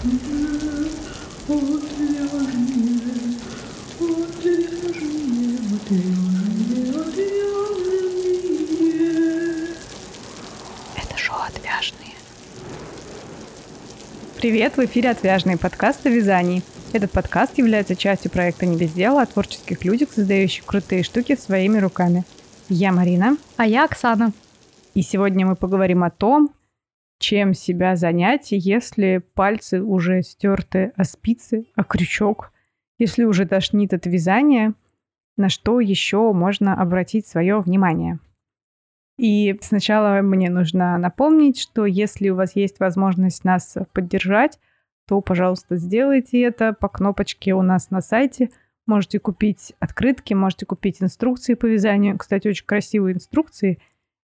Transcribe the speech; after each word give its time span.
Это 0.00 0.10
шоу 11.16 11.38
«Отвяжные». 11.48 12.14
Привет, 14.36 14.76
в 14.76 14.84
эфире 14.84 15.10
«Отвяжные» 15.10 15.58
подкаст 15.58 16.06
о 16.06 16.10
вязании. 16.10 16.62
Этот 16.92 17.10
подкаст 17.10 17.58
является 17.58 17.96
частью 17.96 18.30
проекта 18.30 18.66
«Не 18.66 18.76
без 18.76 18.92
дела» 18.92 19.22
о 19.22 19.26
творческих 19.26 19.84
людях, 19.84 20.10
создающих 20.14 20.64
крутые 20.64 21.02
штуки 21.02 21.36
своими 21.36 21.78
руками. 21.78 22.22
Я 22.68 22.92
Марина. 22.92 23.36
А 23.56 23.66
я 23.66 23.84
Оксана. 23.84 24.30
И 24.94 25.02
сегодня 25.02 25.44
мы 25.44 25.56
поговорим 25.56 26.04
о 26.04 26.10
том, 26.10 26.50
чем 27.18 27.52
себя 27.54 27.96
занять, 27.96 28.48
если 28.50 29.22
пальцы 29.34 29.82
уже 29.82 30.22
стерты 30.22 30.92
о 30.96 31.04
спицы, 31.04 31.66
о 31.74 31.84
крючок, 31.84 32.52
если 32.98 33.24
уже 33.24 33.46
тошнит 33.46 33.92
от 33.92 34.06
вязания, 34.06 34.74
на 35.36 35.48
что 35.48 35.80
еще 35.80 36.32
можно 36.32 36.80
обратить 36.80 37.26
свое 37.26 37.60
внимание. 37.60 38.18
И 39.18 39.58
сначала 39.60 40.20
мне 40.22 40.48
нужно 40.48 40.96
напомнить, 40.96 41.58
что 41.58 41.86
если 41.86 42.28
у 42.28 42.36
вас 42.36 42.54
есть 42.54 42.78
возможность 42.78 43.44
нас 43.44 43.76
поддержать, 43.92 44.60
то, 45.08 45.20
пожалуйста, 45.20 45.76
сделайте 45.76 46.40
это 46.42 46.72
по 46.72 46.88
кнопочке 46.88 47.54
у 47.54 47.62
нас 47.62 47.90
на 47.90 48.00
сайте. 48.00 48.50
Можете 48.86 49.18
купить 49.18 49.74
открытки, 49.80 50.34
можете 50.34 50.66
купить 50.66 51.02
инструкции 51.02 51.54
по 51.54 51.66
вязанию. 51.66 52.16
Кстати, 52.16 52.48
очень 52.48 52.66
красивые 52.66 53.14
инструкции– 53.14 53.80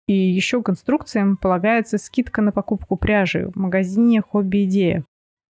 и 0.07 0.13
еще 0.13 0.61
к 0.61 0.69
инструкциям 0.69 1.37
полагается 1.37 1.97
скидка 1.97 2.41
на 2.41 2.51
покупку 2.51 2.95
пряжи 2.95 3.49
в 3.53 3.55
магазине 3.57 4.21
Хобби 4.21 4.65
Идея. 4.65 5.03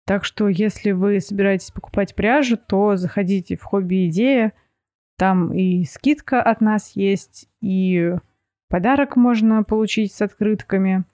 Так 0.07 0.25
что, 0.25 0.49
если 0.49 0.91
вы 0.91 1.21
собираетесь 1.21 1.71
покупать 1.71 2.15
пряжу, 2.15 2.57
то 2.57 2.97
заходите 2.97 3.57
в 3.57 3.63
Хобби 3.63 4.09
Идея. 4.09 4.53
Там 5.17 5.53
и 5.53 5.85
скидка 5.85 6.43
от 6.43 6.61
нас 6.61 6.93
есть, 6.97 7.49
и 7.61 8.17
подарок 8.69 9.17
можно 9.17 9.63
получить 9.63 10.13
с 10.13 10.23
открытками. 10.23 11.05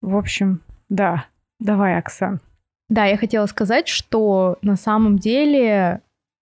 В 0.00 0.16
общем, 0.16 0.62
да. 0.88 1.26
Давай, 1.58 1.98
Оксан. 1.98 2.40
Да, 2.88 3.04
я 3.06 3.16
хотела 3.16 3.46
сказать, 3.46 3.88
что 3.88 4.58
на 4.62 4.76
самом 4.76 5.18
деле, 5.18 6.00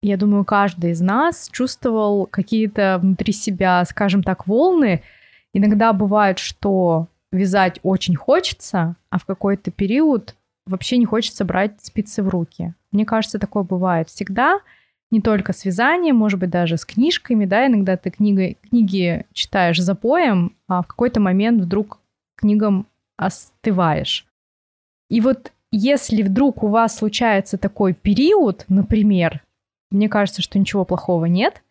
я 0.03 0.17
думаю, 0.17 0.45
каждый 0.45 0.93
из 0.93 1.01
нас 1.01 1.49
чувствовал 1.51 2.27
какие-то 2.27 2.99
внутри 3.01 3.33
себя, 3.33 3.85
скажем 3.85 4.23
так, 4.23 4.47
волны, 4.47 5.03
Иногда 5.55 5.93
бывает, 5.93 6.39
что 6.39 7.09
вязать 7.31 7.81
очень 7.83 8.17
хочется, 8.17 8.97
а 9.11 9.19
в 9.19 9.25
какой-то 9.25 9.71
период 9.71 10.35
вообще 10.67 10.97
не 10.97 11.07
хочется 11.07 11.45
брать 11.45 11.83
спицы 11.83 12.23
в 12.23 12.29
руки. 12.29 12.75
Мне 12.91 13.05
кажется, 13.05 13.39
такое 13.39 13.63
бывает 13.63 14.09
всегда, 14.09 14.61
не 15.11 15.21
только 15.21 15.53
с 15.53 15.65
вязанием, 15.65 16.17
может 16.17 16.41
быть, 16.41 16.51
даже 16.51 16.79
с 16.79 16.87
книжками, 16.87 17.45
да, 17.45 17.67
иногда 17.67 17.97
ты 17.97 18.11
книги, 18.11 18.57
книги 18.63 19.27
читаешь 19.33 19.81
запоем, 19.81 20.57
а 20.69 20.83
в 20.83 20.87
какой-то 20.87 21.21
момент 21.21 21.61
вдруг 21.61 22.01
книгам 22.35 22.87
остываешь. 23.19 24.27
И 25.11 25.21
вот 25.21 25.53
если 25.71 26.23
вдруг 26.23 26.63
у 26.63 26.69
вас 26.69 26.97
случается 26.97 27.59
такой 27.59 27.93
период, 27.93 28.65
например, 28.69 29.43
мне 29.91 30.09
кажется, 30.09 30.41
что 30.41 30.59
ничего 30.59 30.87
плохого 30.87 31.27
нет, 31.27 31.62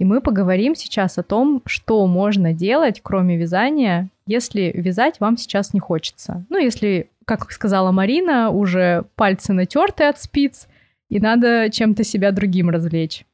и 0.00 0.04
мы 0.06 0.22
поговорим 0.22 0.74
сейчас 0.74 1.18
о 1.18 1.22
том, 1.22 1.60
что 1.66 2.06
можно 2.06 2.54
делать, 2.54 3.02
кроме 3.02 3.36
вязания, 3.36 4.08
если 4.26 4.72
вязать 4.74 5.20
вам 5.20 5.36
сейчас 5.36 5.74
не 5.74 5.80
хочется. 5.80 6.42
Ну, 6.48 6.56
если, 6.56 7.10
как 7.26 7.52
сказала 7.52 7.92
Марина, 7.92 8.48
уже 8.48 9.04
пальцы 9.14 9.52
натерты 9.52 10.04
от 10.04 10.18
спиц, 10.18 10.68
и 11.10 11.20
надо 11.20 11.68
чем-то 11.70 12.02
себя 12.02 12.32
другим 12.32 12.70
развлечь. 12.70 13.26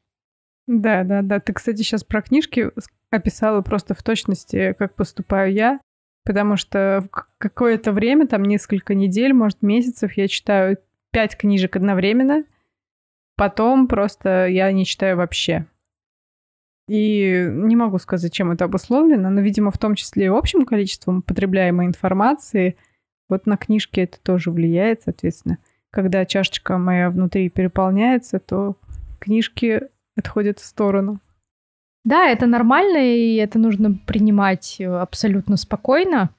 Да, 0.66 1.04
да, 1.04 1.22
да. 1.22 1.38
Ты, 1.38 1.52
кстати, 1.52 1.82
сейчас 1.82 2.02
про 2.02 2.20
книжки 2.20 2.72
описала 3.10 3.60
просто 3.60 3.94
в 3.94 4.02
точности, 4.02 4.74
как 4.76 4.96
поступаю 4.96 5.52
я, 5.52 5.78
потому 6.24 6.56
что 6.56 7.08
какое-то 7.38 7.92
время, 7.92 8.26
там 8.26 8.42
несколько 8.42 8.96
недель, 8.96 9.32
может, 9.32 9.62
месяцев 9.62 10.14
я 10.14 10.26
читаю 10.26 10.78
пять 11.12 11.36
книжек 11.36 11.76
одновременно, 11.76 12.42
потом 13.36 13.86
просто 13.86 14.48
я 14.48 14.72
не 14.72 14.84
читаю 14.84 15.16
вообще. 15.18 15.66
И 16.88 17.48
не 17.50 17.74
могу 17.74 17.98
сказать, 17.98 18.32
чем 18.32 18.52
это 18.52 18.64
обусловлено, 18.64 19.28
но, 19.28 19.40
видимо, 19.40 19.70
в 19.70 19.78
том 19.78 19.96
числе 19.96 20.26
и 20.26 20.28
общим 20.28 20.64
количеством 20.64 21.22
потребляемой 21.22 21.86
информации. 21.86 22.76
Вот 23.28 23.46
на 23.46 23.56
книжке 23.56 24.02
это 24.02 24.18
тоже 24.22 24.50
влияет, 24.52 25.02
соответственно. 25.02 25.58
Когда 25.90 26.24
чашечка 26.24 26.78
моя 26.78 27.10
внутри 27.10 27.48
переполняется, 27.48 28.38
то 28.38 28.76
книжки 29.18 29.82
отходят 30.16 30.60
в 30.60 30.64
сторону. 30.64 31.20
Да, 32.04 32.28
это 32.28 32.46
нормально, 32.46 32.98
и 32.98 33.34
это 33.34 33.58
нужно 33.58 33.98
принимать 34.06 34.80
абсолютно 34.80 35.56
спокойно. 35.56 36.30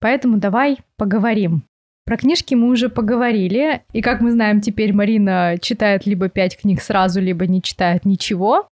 Поэтому 0.00 0.38
давай 0.38 0.78
поговорим. 0.96 1.62
Про 2.04 2.16
книжки 2.16 2.54
мы 2.54 2.68
уже 2.68 2.88
поговорили, 2.88 3.82
и 3.92 4.02
как 4.02 4.20
мы 4.20 4.32
знаем, 4.32 4.60
теперь 4.60 4.92
Марина 4.92 5.54
читает 5.62 6.04
либо 6.04 6.28
пять 6.28 6.56
книг 6.58 6.82
сразу, 6.82 7.20
либо 7.20 7.46
не 7.46 7.62
читает 7.62 8.04
ничего. 8.04 8.68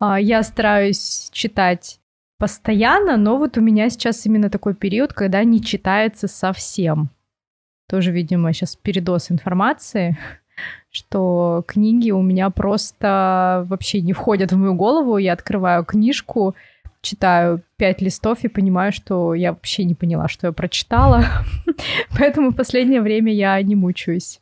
А, 0.00 0.18
я 0.18 0.42
стараюсь 0.42 1.28
читать 1.30 2.00
постоянно, 2.38 3.18
но 3.18 3.36
вот 3.36 3.58
у 3.58 3.60
меня 3.60 3.90
сейчас 3.90 4.24
именно 4.24 4.48
такой 4.48 4.74
период, 4.74 5.12
когда 5.12 5.44
не 5.44 5.62
читается 5.62 6.26
совсем. 6.26 7.10
Тоже, 7.86 8.10
видимо, 8.10 8.52
сейчас 8.54 8.76
передос 8.76 9.30
информации, 9.30 10.16
что 10.90 11.62
книги 11.68 12.10
у 12.10 12.22
меня 12.22 12.48
просто 12.48 13.66
вообще 13.68 14.00
не 14.00 14.14
входят 14.14 14.52
в 14.52 14.56
мою 14.56 14.74
голову. 14.74 15.18
Я 15.18 15.34
открываю 15.34 15.84
книжку, 15.84 16.54
читаю 17.02 17.62
пять 17.76 18.00
листов 18.00 18.42
и 18.42 18.48
понимаю, 18.48 18.92
что 18.92 19.34
я 19.34 19.52
вообще 19.52 19.84
не 19.84 19.94
поняла, 19.94 20.28
что 20.28 20.46
я 20.46 20.52
прочитала. 20.54 21.24
Поэтому 22.18 22.50
в 22.50 22.56
последнее 22.56 23.02
время 23.02 23.34
я 23.34 23.60
не 23.60 23.74
мучаюсь. 23.76 24.40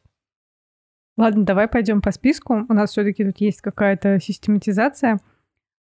Ладно, 1.17 1.45
давай 1.45 1.67
пойдем 1.67 2.01
по 2.01 2.13
списку. 2.13 2.65
У 2.69 2.73
нас 2.73 2.91
все-таки 2.91 3.25
тут 3.25 3.41
есть 3.41 3.61
какая-то 3.61 4.21
систематизация. 4.21 5.19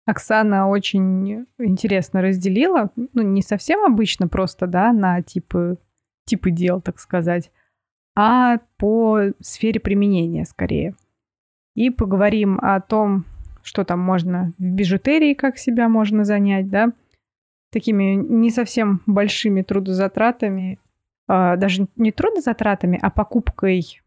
Оксана 0.07 0.69
очень 0.69 1.45
интересно 1.59 2.21
разделила, 2.21 2.91
ну, 2.95 3.21
не 3.21 3.41
совсем 3.41 3.83
обычно 3.83 4.29
просто, 4.29 4.65
да, 4.65 4.93
на 4.93 5.21
типы, 5.21 5.77
типы 6.23 6.49
дел, 6.49 6.79
так 6.79 6.97
сказать, 6.99 7.51
а 8.15 8.59
по 8.77 9.33
сфере 9.41 9.81
применения 9.81 10.45
скорее. 10.45 10.95
И 11.75 11.89
поговорим 11.89 12.57
о 12.61 12.79
том, 12.79 13.25
что 13.63 13.83
там 13.83 13.99
можно 13.99 14.53
в 14.57 14.63
бижутерии, 14.63 15.33
как 15.33 15.57
себя 15.57 15.89
можно 15.89 16.23
занять, 16.23 16.69
да, 16.69 16.93
такими 17.69 18.15
не 18.15 18.49
совсем 18.49 19.01
большими 19.07 19.61
трудозатратами, 19.61 20.79
а, 21.27 21.57
даже 21.57 21.85
не 21.97 22.13
трудозатратами, 22.13 22.97
а 23.01 23.09
покупкой 23.09 24.01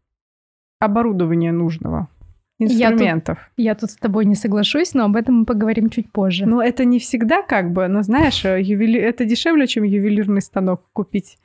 оборудования 0.79 1.51
нужного 1.51 2.07
инструментов. 2.63 3.37
Я 3.37 3.43
тут, 3.43 3.53
я 3.57 3.75
тут 3.75 3.91
с 3.91 3.97
тобой 3.97 4.25
не 4.25 4.35
соглашусь, 4.35 4.93
но 4.93 5.05
об 5.05 5.15
этом 5.15 5.39
мы 5.39 5.45
поговорим 5.45 5.89
чуть 5.89 6.11
позже. 6.11 6.45
Ну, 6.45 6.61
это 6.61 6.85
не 6.85 6.99
всегда 6.99 7.41
как 7.41 7.71
бы, 7.71 7.87
но 7.87 8.01
знаешь, 8.01 8.43
э, 8.45 8.61
ювели... 8.61 8.99
это 8.99 9.25
дешевле, 9.25 9.67
чем 9.67 9.83
ювелирный 9.83 10.41
станок 10.41 10.83
купить. 10.93 11.37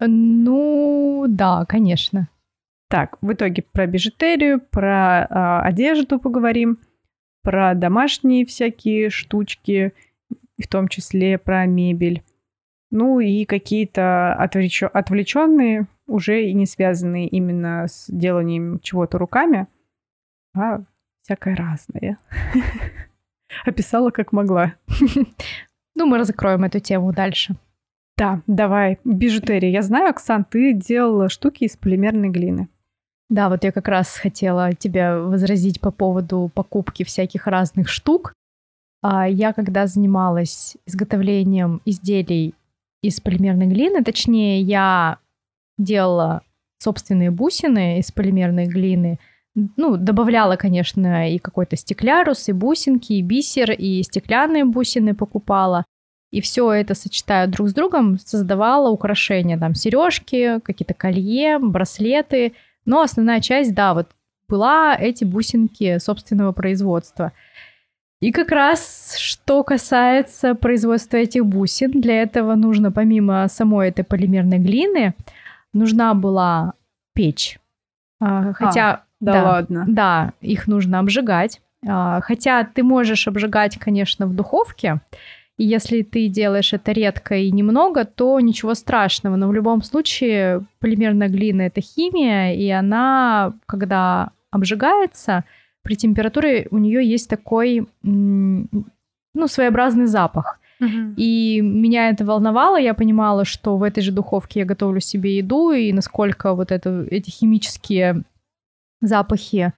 Ну, 0.00 1.24
да, 1.28 1.64
конечно. 1.66 2.28
Так, 2.88 3.16
в 3.20 3.32
итоге 3.32 3.64
про 3.72 3.86
бижутерию, 3.86 4.60
про 4.60 5.26
э, 5.28 5.66
одежду 5.66 6.18
поговорим, 6.18 6.78
про 7.42 7.74
домашние 7.74 8.44
всякие 8.46 9.10
штучки, 9.10 9.92
в 10.58 10.68
том 10.68 10.88
числе 10.88 11.38
про 11.38 11.66
мебель. 11.66 12.22
Ну 12.90 13.20
и 13.20 13.44
какие-то 13.44 14.34
отвлеч... 14.34 14.82
отвлеченные, 14.82 15.86
уже 16.06 16.44
и 16.44 16.52
не 16.52 16.66
связанные 16.66 17.26
именно 17.28 17.86
с 17.88 18.06
деланием 18.08 18.78
чего-то 18.80 19.18
руками, 19.18 19.66
а 20.56 20.80
всякое 21.22 21.56
разное. 21.56 22.18
Описала 23.64 24.10
как 24.10 24.32
могла. 24.32 24.74
Ну, 25.94 26.06
мы 26.06 26.18
разокроем 26.18 26.64
эту 26.64 26.78
тему 26.78 27.12
дальше. 27.12 27.56
Да, 28.16 28.42
давай. 28.46 28.98
Бижутерия. 29.04 29.70
Я 29.70 29.82
знаю, 29.82 30.10
Оксан, 30.10 30.44
ты 30.44 30.72
делала 30.72 31.28
штуки 31.28 31.64
из 31.64 31.76
полимерной 31.76 32.28
глины. 32.28 32.68
Да, 33.28 33.48
вот 33.48 33.64
я 33.64 33.72
как 33.72 33.88
раз 33.88 34.16
хотела 34.16 34.72
тебя 34.72 35.18
возразить 35.18 35.80
по 35.80 35.90
поводу 35.90 36.50
покупки 36.54 37.02
всяких 37.02 37.46
разных 37.46 37.88
штук. 37.88 38.32
А 39.02 39.28
я 39.28 39.52
когда 39.52 39.86
занималась 39.86 40.76
изготовлением 40.86 41.82
изделий 41.84 42.54
из 43.02 43.20
полимерной 43.20 43.66
глины, 43.66 44.02
точнее, 44.02 44.60
я 44.60 45.18
делала 45.76 46.42
собственные 46.78 47.30
бусины 47.30 47.98
из 47.98 48.12
полимерной 48.12 48.66
глины– 48.66 49.18
ну, 49.76 49.96
добавляла, 49.96 50.56
конечно, 50.56 51.32
и 51.32 51.38
какой-то 51.38 51.76
стеклярус, 51.76 52.48
и 52.48 52.52
бусинки, 52.52 53.14
и 53.14 53.22
бисер, 53.22 53.72
и 53.72 54.02
стеклянные 54.02 54.64
бусины 54.64 55.14
покупала. 55.14 55.84
И 56.30 56.40
все 56.40 56.70
это, 56.72 56.94
сочетая 56.94 57.46
друг 57.46 57.68
с 57.68 57.72
другом, 57.72 58.18
создавала 58.18 58.90
украшения, 58.90 59.58
там, 59.58 59.74
сережки, 59.74 60.60
какие-то 60.60 60.92
колье, 60.92 61.58
браслеты. 61.58 62.52
Но 62.84 63.00
основная 63.00 63.40
часть, 63.40 63.74
да, 63.74 63.94
вот 63.94 64.08
была 64.48 64.94
эти 64.94 65.24
бусинки 65.24 65.98
собственного 65.98 66.52
производства. 66.52 67.32
И 68.20 68.32
как 68.32 68.50
раз 68.50 69.16
что 69.18 69.62
касается 69.62 70.54
производства 70.54 71.16
этих 71.16 71.46
бусин, 71.46 71.92
для 71.92 72.22
этого 72.22 72.54
нужно 72.54 72.92
помимо 72.92 73.46
самой 73.48 73.88
этой 73.88 74.04
полимерной 74.04 74.58
глины, 74.58 75.14
нужна 75.72 76.14
была 76.14 76.74
печь. 77.14 77.58
А, 78.20 78.52
хотя, 78.54 79.04
да, 79.20 79.32
да 79.32 79.42
ладно. 79.44 79.84
Да, 79.88 80.32
их 80.40 80.66
нужно 80.66 80.98
обжигать. 80.98 81.60
А, 81.86 82.20
хотя 82.20 82.64
ты 82.64 82.82
можешь 82.82 83.28
обжигать, 83.28 83.78
конечно, 83.78 84.26
в 84.26 84.34
духовке, 84.34 85.00
и 85.58 85.64
если 85.64 86.02
ты 86.02 86.28
делаешь 86.28 86.72
это 86.74 86.92
редко 86.92 87.34
и 87.36 87.50
немного, 87.50 88.04
то 88.04 88.38
ничего 88.40 88.74
страшного. 88.74 89.36
Но 89.36 89.48
в 89.48 89.54
любом 89.54 89.82
случае 89.82 90.66
полимерная 90.80 91.28
глина 91.28 91.62
это 91.62 91.80
химия, 91.80 92.52
и 92.54 92.68
она, 92.68 93.54
когда 93.64 94.30
обжигается, 94.50 95.44
при 95.82 95.96
температуре 95.96 96.68
у 96.70 96.78
нее 96.78 97.08
есть 97.08 97.30
такой, 97.30 97.86
ну, 98.02 98.68
своеобразный 99.46 100.06
запах. 100.06 100.60
Uh-huh. 100.78 101.14
И 101.16 101.62
меня 101.62 102.10
это 102.10 102.26
волновало, 102.26 102.76
я 102.78 102.92
понимала, 102.92 103.46
что 103.46 103.78
в 103.78 103.82
этой 103.82 104.02
же 104.02 104.12
духовке 104.12 104.60
я 104.60 104.66
готовлю 104.66 105.00
себе 105.00 105.38
еду, 105.38 105.72
и 105.72 105.90
насколько 105.92 106.52
вот 106.52 106.70
это, 106.70 107.06
эти 107.10 107.30
химические 107.30 108.24
запахи 109.00 109.72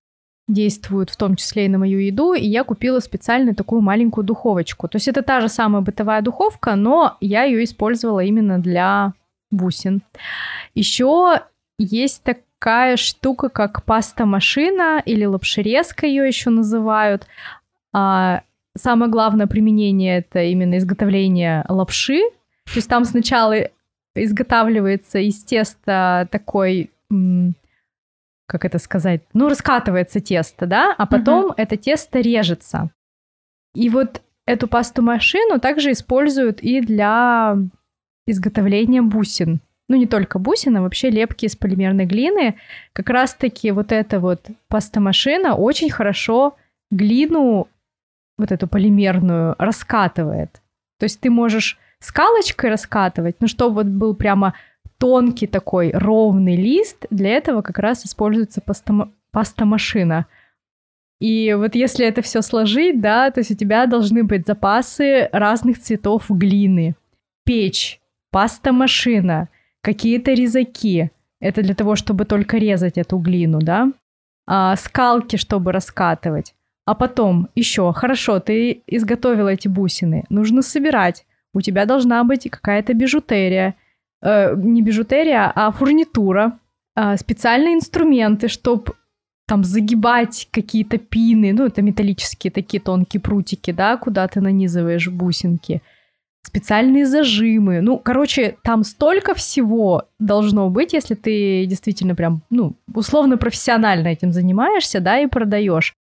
действуют 0.49 1.11
в 1.11 1.17
том 1.17 1.37
числе 1.37 1.67
и 1.67 1.69
на 1.69 1.79
мою 1.79 1.99
еду, 1.99 2.33
и 2.33 2.47
я 2.47 2.65
купила 2.65 3.01
специально 3.01 3.55
такую 3.55 3.83
маленькую 3.83 4.25
духовочку. 4.25 4.89
То 4.89 4.97
есть 4.97 5.07
это 5.07 5.23
та 5.23 5.41
же 5.41 5.49
самая 5.49 5.83
бытовая 5.83 6.23
духовка, 6.23 6.75
но 6.75 7.17
я 7.21 7.45
ее 7.45 7.65
использовала 7.65 8.21
именно 8.21 8.59
для 8.59 9.13
бусин. 9.51 10.03
Еще 10.75 11.43
есть 11.79 12.23
такая 12.23 12.97
штука, 12.97 13.51
как 13.51 13.85
паста-машина 13.85 15.03
или 15.05 15.25
лапшерезка 15.27 16.07
ее 16.07 16.27
еще 16.27 16.51
называют. 16.51 17.27
А, 17.93 18.43
самое 18.77 19.11
главное 19.11 19.47
применение 19.47 20.19
это 20.19 20.43
именно 20.43 20.79
изготовление 20.79 21.65
лапши. 21.69 22.21
То 22.65 22.77
есть 22.77 22.89
там 22.89 23.05
сначала 23.05 23.55
изготавливается 24.15 25.19
из 25.19 25.45
теста 25.45 26.27
такой 26.31 26.91
как 28.49 28.65
это 28.65 28.79
сказать, 28.79 29.21
ну, 29.35 29.49
раскатывается 29.49 30.21
тесто, 30.21 30.67
да, 30.67 30.95
а 30.97 31.07
потом 31.07 31.47
угу. 31.47 31.55
это 31.59 31.77
тесто 31.77 32.21
режется. 32.21 32.91
И 33.75 33.91
вот 33.91 34.23
эту 34.47 34.67
пасту-машину 34.67 35.61
также 35.61 35.93
используют 35.93 36.61
и 36.63 36.81
для 36.81 37.59
изготовления 38.27 39.03
бусин. 39.03 39.61
Ну, 39.89 39.97
не 39.97 40.07
только 40.07 40.39
бусин, 40.39 40.77
а 40.79 40.83
вообще 40.83 41.11
лепки 41.11 41.45
из 41.45 41.57
полимерной 41.57 42.07
глины. 42.07 42.57
Как 42.95 43.11
раз-таки 43.11 43.71
вот 43.71 43.93
эта 43.93 44.19
вот 44.19 44.47
пастомашина 44.69 45.55
очень 45.55 45.91
хорошо 45.91 46.57
глину, 46.91 47.69
вот 48.39 48.51
эту 48.51 48.67
полимерную, 48.67 49.57
раскатывает. 49.59 50.63
То 50.99 51.05
есть 51.05 51.21
ты 51.21 51.31
можешь 51.31 51.79
скалочкой 52.01 52.71
раскатывать, 52.71 53.37
ну, 53.41 53.47
чтобы 53.47 53.77
вот 53.77 53.87
был 53.87 54.15
прямо 54.15 54.55
тонкий 54.99 55.47
такой 55.47 55.91
ровный 55.93 56.57
лист, 56.57 57.07
для 57.11 57.31
этого 57.31 57.63
как 57.63 57.79
раз 57.79 58.05
используется 58.05 58.61
пастома- 58.61 59.13
пастомашина. 59.31 60.27
И 61.21 61.53
вот 61.55 61.75
если 61.75 62.07
это 62.07 62.23
все 62.23 62.43
сложить, 62.43 63.01
да, 63.01 63.31
то 63.31 63.41
есть 63.41 63.51
у 63.51 63.55
тебя 63.55 63.87
должны 63.87 64.23
быть 64.23 64.47
запасы 64.47 65.29
разных 65.33 65.81
цветов 65.81 66.27
глины. 66.29 66.95
Печь, 67.45 68.01
пастомашина, 68.31 69.49
какие-то 69.81 70.33
резаки. 70.33 71.11
Это 71.41 71.63
для 71.63 71.75
того, 71.75 71.97
чтобы 71.97 72.25
только 72.25 72.59
резать 72.59 72.99
эту 72.99 73.19
глину, 73.19 73.61
да. 73.61 73.93
А, 74.47 74.77
скалки, 74.77 75.37
чтобы 75.37 75.73
раскатывать. 75.73 76.55
А 76.85 76.95
потом 76.95 77.49
еще, 77.55 77.93
хорошо, 77.93 78.41
ты 78.41 78.83
изготовила 78.87 79.49
эти 79.49 79.69
бусины, 79.69 80.25
нужно 80.31 80.63
собирать. 80.63 81.27
У 81.53 81.61
тебя 81.61 81.85
должна 81.85 82.25
быть 82.25 82.49
какая-то 82.51 82.95
бижутерия– 82.95 83.75
э, 84.23 84.55
не 84.57 84.83
бижутерия, 84.83 85.53
а 85.55 85.71
фурнитура, 85.71 86.59
э, 86.97 87.17
специальные 87.17 87.75
инструменты, 87.75 88.49
чтобы 88.49 88.95
там 89.47 89.65
загибать 89.65 90.49
какие-то 90.51 90.99
пины, 90.99 91.53
ну, 91.55 91.65
это 91.65 91.81
металлические 91.81 92.51
такие 92.51 92.81
тонкие 92.81 93.21
прутики, 93.21 93.71
да, 93.71 93.97
куда 93.97 94.29
ты 94.29 94.41
нанизываешь 94.43 95.09
бусинки, 95.09 95.81
специальные 96.43 97.07
зажимы. 97.07 97.81
Ну, 97.81 97.99
короче, 97.99 98.57
там 98.63 98.85
столько 98.85 99.35
всего 99.35 100.05
должно 100.19 100.69
быть, 100.69 100.93
если 100.93 101.15
ты 101.15 101.65
действительно 101.67 102.15
прям, 102.15 102.43
ну, 102.51 102.75
условно 102.95 103.39
профессионально 103.39 104.09
этим 104.09 104.33
занимаешься, 104.33 105.01
да, 105.01 105.19
и 105.19 105.27
продаешь 105.27 105.95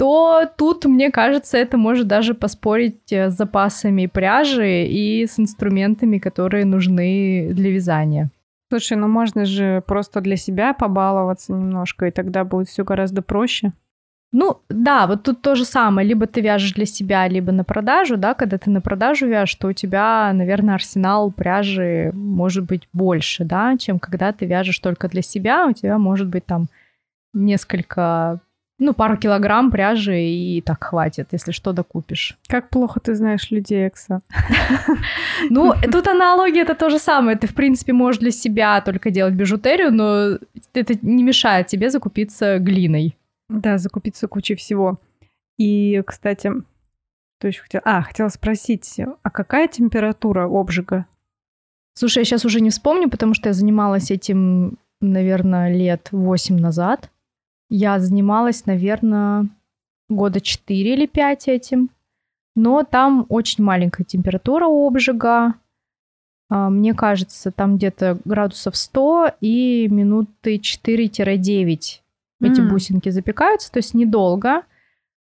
то 0.00 0.50
тут, 0.56 0.86
мне 0.86 1.10
кажется, 1.10 1.58
это 1.58 1.76
может 1.76 2.06
даже 2.06 2.32
поспорить 2.32 3.12
э, 3.12 3.28
с 3.28 3.36
запасами 3.36 4.06
пряжи 4.06 4.86
и 4.86 5.26
с 5.26 5.38
инструментами, 5.38 6.16
которые 6.16 6.64
нужны 6.64 7.50
для 7.52 7.70
вязания. 7.70 8.30
Слушай, 8.70 8.96
ну 8.96 9.08
можно 9.08 9.44
же 9.44 9.82
просто 9.86 10.22
для 10.22 10.36
себя 10.36 10.72
побаловаться 10.72 11.52
немножко, 11.52 12.06
и 12.06 12.10
тогда 12.10 12.44
будет 12.44 12.68
все 12.68 12.82
гораздо 12.82 13.20
проще. 13.20 13.72
Ну, 14.32 14.62
да, 14.70 15.06
вот 15.06 15.22
тут 15.22 15.42
то 15.42 15.54
же 15.54 15.66
самое. 15.66 16.08
Либо 16.08 16.26
ты 16.26 16.40
вяжешь 16.40 16.72
для 16.72 16.86
себя, 16.86 17.28
либо 17.28 17.52
на 17.52 17.64
продажу, 17.64 18.16
да, 18.16 18.32
когда 18.32 18.56
ты 18.56 18.70
на 18.70 18.80
продажу 18.80 19.26
вяжешь, 19.26 19.56
то 19.56 19.68
у 19.68 19.72
тебя, 19.74 20.32
наверное, 20.32 20.76
арсенал 20.76 21.30
пряжи 21.30 22.10
может 22.14 22.64
быть 22.64 22.88
больше, 22.94 23.44
да, 23.44 23.76
чем 23.76 23.98
когда 23.98 24.32
ты 24.32 24.46
вяжешь 24.46 24.78
только 24.78 25.08
для 25.08 25.20
себя, 25.20 25.66
у 25.66 25.72
тебя 25.72 25.98
может 25.98 26.28
быть 26.28 26.46
там 26.46 26.68
несколько 27.34 28.40
ну, 28.80 28.94
пару 28.94 29.16
килограмм 29.18 29.70
пряжи 29.70 30.20
и 30.22 30.62
так 30.62 30.82
хватит, 30.82 31.28
если 31.32 31.52
что 31.52 31.72
докупишь. 31.72 32.38
Как 32.48 32.70
плохо 32.70 32.98
ты 32.98 33.14
знаешь 33.14 33.50
людей, 33.50 33.86
Экса. 33.86 34.20
Ну, 35.50 35.72
тут 35.92 36.08
аналогия 36.08 36.62
это 36.62 36.74
то 36.74 36.90
же 36.90 36.98
самое. 36.98 37.36
Ты, 37.36 37.46
в 37.46 37.54
принципе, 37.54 37.92
можешь 37.92 38.20
для 38.20 38.30
себя 38.30 38.80
только 38.80 39.10
делать 39.10 39.34
бижутерию, 39.34 39.92
но 39.92 40.38
это 40.74 40.94
не 41.02 41.22
мешает 41.22 41.66
тебе 41.66 41.90
закупиться 41.90 42.58
глиной. 42.58 43.16
Да, 43.48 43.78
закупиться 43.78 44.28
кучей 44.28 44.54
всего. 44.54 44.98
И, 45.58 46.02
кстати, 46.06 46.50
то 47.38 47.48
еще 47.48 47.62
хотела... 47.62 47.82
А, 47.84 48.02
хотела 48.02 48.28
спросить, 48.28 49.00
а 49.22 49.30
какая 49.30 49.68
температура 49.68 50.44
обжига? 50.44 51.06
Слушай, 51.94 52.18
я 52.18 52.24
сейчас 52.24 52.44
уже 52.44 52.60
не 52.60 52.70
вспомню, 52.70 53.10
потому 53.10 53.34
что 53.34 53.48
я 53.48 53.52
занималась 53.52 54.10
этим, 54.10 54.78
наверное, 55.00 55.72
лет 55.72 56.08
восемь 56.12 56.58
назад. 56.58 57.10
Я 57.70 57.98
занималась, 57.98 58.66
наверное, 58.66 59.48
года 60.08 60.40
4 60.40 60.92
или 60.92 61.06
5 61.06 61.48
этим. 61.48 61.90
Но 62.56 62.82
там 62.82 63.24
очень 63.28 63.64
маленькая 63.64 64.04
температура 64.04 64.66
обжига. 64.66 65.54
А, 66.50 66.68
мне 66.68 66.94
кажется, 66.94 67.52
там 67.52 67.76
где-то 67.76 68.18
градусов 68.24 68.76
100 68.76 69.36
и 69.40 69.88
минуты 69.88 70.56
4-9 70.56 72.00
эти 72.42 72.60
mm. 72.60 72.68
бусинки 72.68 73.08
запекаются, 73.10 73.70
то 73.70 73.78
есть 73.78 73.94
недолго. 73.94 74.62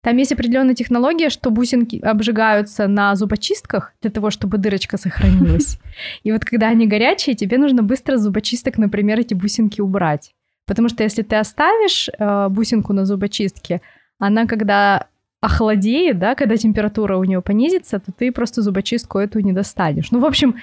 Там 0.04 0.18
есть 0.18 0.32
определенная 0.32 0.74
технология, 0.74 1.30
что 1.30 1.52
бусинки 1.52 1.98
обжигаются 1.98 2.88
на 2.88 3.16
зубочистках 3.16 3.94
для 4.02 4.10
того, 4.10 4.32
чтобы 4.32 4.58
дырочка 4.58 4.98
сохранилась. 4.98 5.80
И 6.24 6.32
вот 6.32 6.44
когда 6.44 6.70
они 6.70 6.88
горячие, 6.88 7.36
тебе 7.36 7.58
нужно 7.58 7.84
быстро 7.84 8.18
зубочисток, 8.18 8.78
например, 8.78 9.20
эти 9.20 9.34
бусинки 9.34 9.82
убрать. 9.82 10.34
Потому 10.72 10.88
что 10.88 11.04
если 11.04 11.22
ты 11.22 11.36
оставишь 11.36 12.08
э, 12.18 12.48
бусинку 12.48 12.94
на 12.94 13.04
зубочистке, 13.06 13.82
она 14.20 14.46
когда 14.46 15.08
охладеет, 15.42 16.18
да, 16.18 16.34
когда 16.34 16.56
температура 16.56 17.18
у 17.18 17.26
нее 17.26 17.42
понизится, 17.42 18.00
то 18.00 18.14
ты 18.14 18.32
просто 18.32 18.62
зубочистку 18.62 19.18
эту 19.18 19.42
не 19.42 19.52
достанешь. 19.52 20.12
Ну, 20.12 20.22
в 20.22 20.26
общем, 20.26 20.56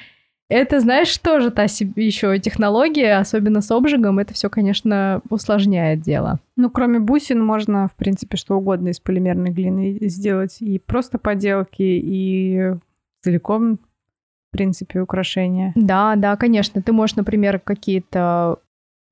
это, 0.49 0.81
знаешь, 0.81 1.19
тоже 1.19 1.51
та 1.51 1.69
себе 1.69 2.07
еще 2.07 2.39
технология, 2.39 3.19
особенно 3.19 3.61
с 3.61 3.71
обжигом, 3.71 4.19
это 4.19 4.33
все, 4.33 4.49
конечно, 4.49 5.21
усложняет 5.29 6.01
дело. 6.01 6.41
Ну, 6.57 6.71
кроме 6.71 7.01
бусин, 7.01 7.45
можно, 7.45 7.89
в 7.89 7.95
принципе, 7.95 8.39
что 8.39 8.57
угодно 8.57 8.89
из 8.89 9.01
полимерной 9.01 9.51
глины 9.51 9.99
сделать. 10.01 10.57
И 10.61 10.79
просто 10.79 11.19
поделки, 11.19 11.83
и 11.83 12.73
целиком, 13.21 13.75
в 13.75 14.53
принципе, 14.53 15.03
украшения. 15.03 15.73
Да, 15.75 16.17
да, 16.17 16.35
конечно. 16.37 16.81
Ты 16.81 16.93
можешь, 16.93 17.17
например, 17.17 17.59
какие-то 17.59 18.61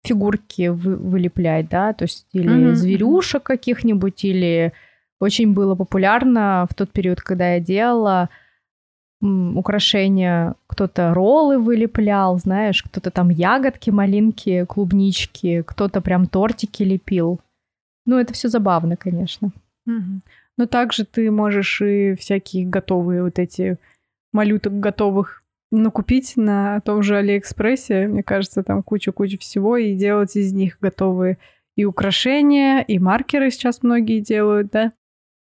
фигурки 0.07 0.69
вы, 0.69 0.97
вылеплять, 0.97 1.69
да, 1.69 1.93
то 1.93 2.05
есть 2.05 2.27
или 2.33 2.49
mm-hmm. 2.49 2.75
зверюшек 2.75 3.43
каких-нибудь, 3.43 4.25
или 4.25 4.73
очень 5.21 5.53
было 5.53 5.75
популярно 5.75 6.67
в 6.71 6.75
тот 6.75 6.91
период, 6.93 7.21
когда 7.21 7.55
я 7.55 7.61
делала 7.61 8.29
украшения, 9.23 10.55
кто-то 10.67 11.15
роллы 11.15 11.59
вылеплял, 11.59 12.39
знаешь, 12.39 12.83
кто-то 12.83 13.11
там 13.11 13.31
ягодки, 13.31 13.91
малинки, 13.91 14.65
клубнички, 14.67 15.63
кто-то 15.67 16.01
прям 16.01 16.27
тортики 16.27 16.83
лепил. 16.83 17.41
Ну, 18.05 18.19
это 18.19 18.35
все 18.35 18.49
забавно, 18.49 18.97
конечно. 18.97 19.51
Угу. 19.87 20.21
Но 20.59 20.67
также 20.67 21.05
ты 21.05 21.31
можешь 21.31 21.81
и 21.81 22.15
всякие 22.15 22.67
готовые 22.67 23.23
вот 23.23 23.39
эти 23.39 23.79
малюток 24.33 24.79
готовых 24.79 25.43
Ну, 25.73 25.91
купить 25.91 26.35
на 26.37 26.81
том 26.81 27.03
же 27.03 27.17
Алиэкспрессе, 27.17 28.07
мне 28.07 28.23
кажется, 28.23 28.63
там 28.63 28.83
куча-куча 28.83 29.39
всего, 29.39 29.77
и 29.77 29.95
делать 29.95 30.37
из 30.37 30.53
них 30.53 30.79
готовые 30.81 31.39
и 31.75 31.85
украшения, 31.85 32.81
и 32.81 32.99
маркеры 32.99 33.51
сейчас 33.51 33.83
многие 33.83 34.21
делают, 34.21 34.71
да? 34.71 34.93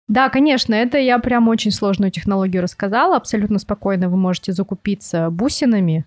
Да, 0.07 0.29
конечно, 0.29 0.75
это 0.75 0.97
я 0.97 1.17
прям 1.19 1.47
очень 1.47 1.71
сложную 1.71 2.11
технологию 2.11 2.61
рассказала. 2.61 3.15
Абсолютно 3.15 3.57
спокойно 3.57 4.09
вы 4.09 4.17
можете 4.17 4.51
закупиться 4.51 5.29
бусинами 5.31 6.05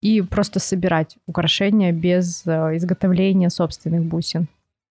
и 0.00 0.20
просто 0.20 0.60
собирать 0.60 1.16
украшения 1.26 1.92
без 1.92 2.46
э, 2.46 2.76
изготовления 2.76 3.50
собственных 3.50 4.04
бусин. 4.04 4.48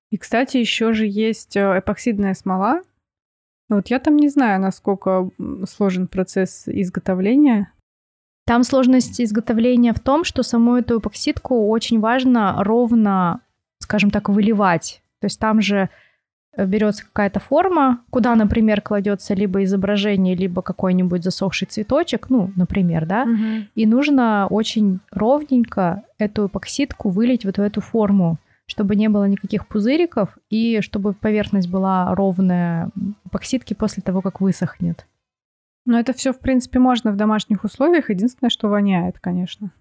И, 0.10 0.18
кстати, 0.18 0.58
еще 0.58 0.94
же 0.94 1.06
есть 1.08 1.56
э, 1.56 1.80
эпоксидная 1.80 2.34
смола. 2.34 2.82
Вот 3.70 3.88
я 3.88 4.00
там 4.00 4.18
не 4.18 4.28
знаю, 4.28 4.60
насколько 4.60 5.30
сложен 5.66 6.08
процесс 6.08 6.63
изготовления. 6.68 7.72
Там 8.51 8.63
сложность 8.63 9.22
изготовления 9.22 9.93
в 9.93 10.00
том, 10.01 10.25
что 10.25 10.43
саму 10.43 10.75
эту 10.75 11.00
эпоксидку 11.00 11.70
очень 11.70 12.01
важно 12.01 12.62
ровно, 12.62 13.39
скажем 13.79 14.10
так, 14.12 14.27
выливать. 14.27 15.01
То 15.22 15.25
есть 15.25 15.39
там 15.39 15.62
же 15.62 15.89
Э, 16.55 16.65
берется 16.65 17.05
какая-то 17.05 17.39
форма, 17.39 18.01
куда, 18.10 18.36
например, 18.36 18.81
кладется 18.81 19.34
либо 19.34 19.63
изображение, 19.63 20.36
либо 20.36 20.62
какой-нибудь 20.62 21.24
засохший 21.24 21.67
цветочек, 21.67 22.29
ну, 22.29 22.51
например, 22.55 23.05
да, 23.05 23.24
угу. 23.24 23.67
и 23.74 23.86
нужно 23.86 24.48
очень 24.50 25.00
ровненько 25.12 26.03
эту 26.17 26.48
эпоксидку 26.48 27.10
вылить 27.10 27.46
вот 27.46 27.58
в 27.58 27.62
эту 27.62 27.79
форму, 27.79 28.38
чтобы 28.65 28.96
не 28.96 29.08
было 29.08 29.25
никаких 29.25 29.65
пузыриков 29.67 30.38
и 30.50 30.81
чтобы 30.81 31.13
поверхность 31.13 31.70
была 31.70 32.13
ровная 32.15 32.89
эпоксидки 33.25 33.74
после 33.74 34.03
того, 34.03 34.22
как 34.22 34.41
высохнет. 34.41 35.05
Но 35.85 36.00
это 36.00 36.13
все, 36.13 36.31
в 36.31 36.39
принципе, 36.39 36.79
можно 36.79 37.11
в 37.11 37.17
домашних 37.17 37.63
условиях. 37.63 38.09
Единственное, 38.09 38.50
что 38.50 38.67
воняет, 38.67 39.19
конечно. 39.19 39.71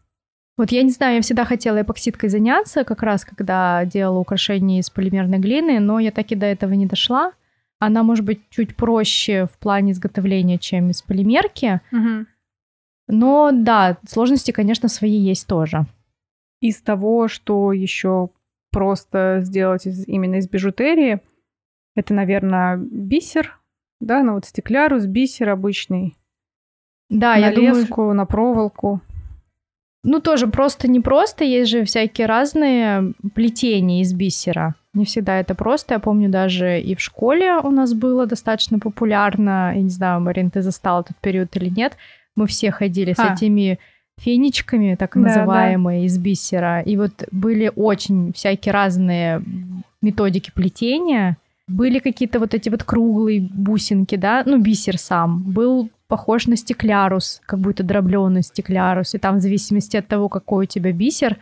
Вот 0.57 0.73
я 0.73 0.83
не 0.83 0.91
знаю, 0.91 1.17
я 1.17 1.23
всегда 1.23 1.45
хотела 1.45 1.81
эпоксидкой 1.81 2.29
заняться, 2.29 2.85
как 2.85 3.03
раз 3.03 3.25
когда 3.25 3.85
делала 3.85 4.19
украшения 4.19 4.81
из 4.81 4.91
полимерной 4.91 5.39
глины, 5.39 5.81
но 5.81 5.99
я 5.99 6.11
так 6.11 6.33
и 6.33 6.35
до 6.35 6.47
этого 6.47 6.73
не 6.73 6.87
дошла. 6.87 7.33
Она 7.79 8.03
может 8.03 8.27
быть 8.27 8.43
чуть 8.51 8.77
проще 8.77 9.47
в 9.47 9.59
плане 9.59 9.93
изготовления, 9.93 10.59
чем 10.59 10.91
из 10.91 11.01
полимерки. 11.01 11.81
Угу. 11.93 12.27
Но 13.09 13.51
да, 13.53 13.97
сложности, 14.07 14.51
конечно, 14.51 14.89
свои 14.89 15.17
есть 15.17 15.47
тоже. 15.47 15.87
Из 16.61 16.83
того, 16.83 17.29
что 17.29 17.73
еще 17.73 18.29
просто 18.71 19.41
сделать 19.41 19.87
из, 19.87 20.07
именно 20.07 20.37
из 20.37 20.49
бижутерии, 20.49 21.21
это, 21.97 22.15
наверное, 22.15 22.77
бисер, 22.77 23.59
да, 24.01 24.23
ну 24.23 24.35
вот 24.35 24.47
стеклярус, 24.47 25.07
бисер 25.07 25.51
обычный. 25.51 26.17
Да, 27.09 27.35
на 27.35 27.39
я 27.39 27.51
леску, 27.51 27.97
думаю... 27.97 28.15
на 28.15 28.27
проволоку. 28.27 29.01
Ну, 30.03 30.21
тоже 30.21 30.47
просто 30.47 30.89
не 30.89 31.01
просто, 31.01 31.45
есть 31.45 31.71
же 31.71 31.85
всякие 31.85 32.27
разные 32.27 33.13
плетения 33.35 34.01
из 34.01 34.15
бисера. 34.15 34.75
Не 34.95 35.05
всегда 35.05 35.39
это 35.39 35.55
просто. 35.55 35.95
Я 35.95 36.01
помню, 36.01 36.31
даже 36.31 36.81
и 36.81 36.95
в 36.95 37.01
школе 37.01 37.57
у 37.59 37.71
нас 37.71 37.93
было 37.93 38.27
достаточно 38.27 38.79
популярно. 38.79 39.73
Я 39.75 39.83
не 39.83 39.91
знаю, 39.91 40.21
Марин, 40.21 40.51
ты 40.51 40.63
застал 40.63 41.03
этот 41.03 41.17
период 41.19 41.55
или 41.57 41.69
нет. 41.69 41.97
Мы 42.35 42.47
все 42.47 42.71
ходили 42.71 43.15
а. 43.17 43.35
с 43.35 43.35
этими 43.35 43.79
фенечками, 44.19 44.95
так 44.95 45.13
да, 45.15 45.21
называемые, 45.21 46.01
да. 46.01 46.07
из 46.07 46.19
бисера. 46.19 46.81
И 46.81 46.97
вот 46.97 47.29
были 47.31 47.71
очень 47.75 48.33
всякие 48.33 48.73
разные 48.73 49.43
методики 50.01 50.51
плетения. 50.51 51.37
Были 51.71 52.01
какие-то 52.01 52.41
вот 52.41 52.53
эти 52.53 52.69
вот 52.69 52.83
круглые 52.83 53.41
бусинки, 53.41 54.17
да, 54.17 54.43
ну, 54.45 54.59
бисер 54.59 54.99
сам. 54.99 55.43
Был 55.43 55.89
похож 56.09 56.49
на 56.49 56.57
стеклярус, 56.57 57.41
как 57.47 57.61
будто 57.61 57.85
дробленый 57.85 58.43
стеклярус. 58.43 59.15
И 59.15 59.19
там 59.19 59.37
в 59.37 59.41
зависимости 59.41 59.97
от 59.97 60.09
того, 60.09 60.29
какой 60.29 60.65
у 60.65 60.69
тебя 60.69 60.93
бисер, 60.93 61.39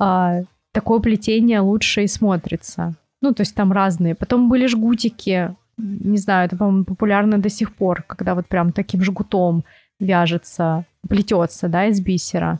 а, 0.00 0.40
такое 0.72 0.98
плетение 0.98 1.60
лучше 1.60 2.02
и 2.02 2.08
смотрится. 2.08 2.94
Ну, 3.22 3.32
то 3.32 3.42
есть 3.42 3.54
там 3.54 3.70
разные. 3.70 4.16
Потом 4.16 4.48
были 4.48 4.66
жгутики. 4.66 5.54
Не 5.76 6.18
знаю, 6.18 6.46
это, 6.46 6.56
по-моему, 6.56 6.84
популярно 6.84 7.38
до 7.38 7.48
сих 7.48 7.72
пор, 7.72 8.02
когда 8.02 8.34
вот 8.34 8.48
прям 8.48 8.72
таким 8.72 9.04
жгутом 9.04 9.64
вяжется, 10.00 10.84
плетется, 11.08 11.68
да, 11.68 11.86
из 11.86 12.00
бисера. 12.00 12.58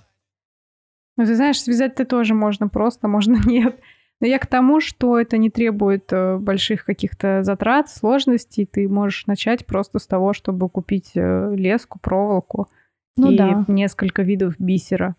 Ну, 1.17 1.27
ты 1.27 1.35
знаешь, 1.35 1.61
связать-то 1.61 2.05
тоже 2.05 2.35
можно 2.35 2.69
просто, 2.69 3.09
можно 3.09 3.37
нет. 3.47 3.77
Но 4.21 4.27
я 4.27 4.39
к 4.39 4.47
тому, 4.47 4.81
что 4.81 5.19
это 5.19 5.39
не 5.39 5.49
требует 5.49 6.13
э, 6.13 6.37
больших 6.37 6.85
каких-то 6.85 7.43
затрат, 7.43 7.89
сложностей. 7.89 8.67
Ты 8.67 8.87
можешь 8.89 9.27
начать 9.27 9.65
просто 9.65 9.99
с 9.99 10.07
того, 10.07 10.35
чтобы 10.35 10.69
купить 10.69 11.13
э, 11.15 11.55
леску, 11.57 11.99
проволоку 11.99 12.69
ну, 13.17 13.31
и 13.31 13.37
да. 13.37 13.65
несколько 13.67 14.23
видов 14.23 14.55
бисера. 14.59 15.17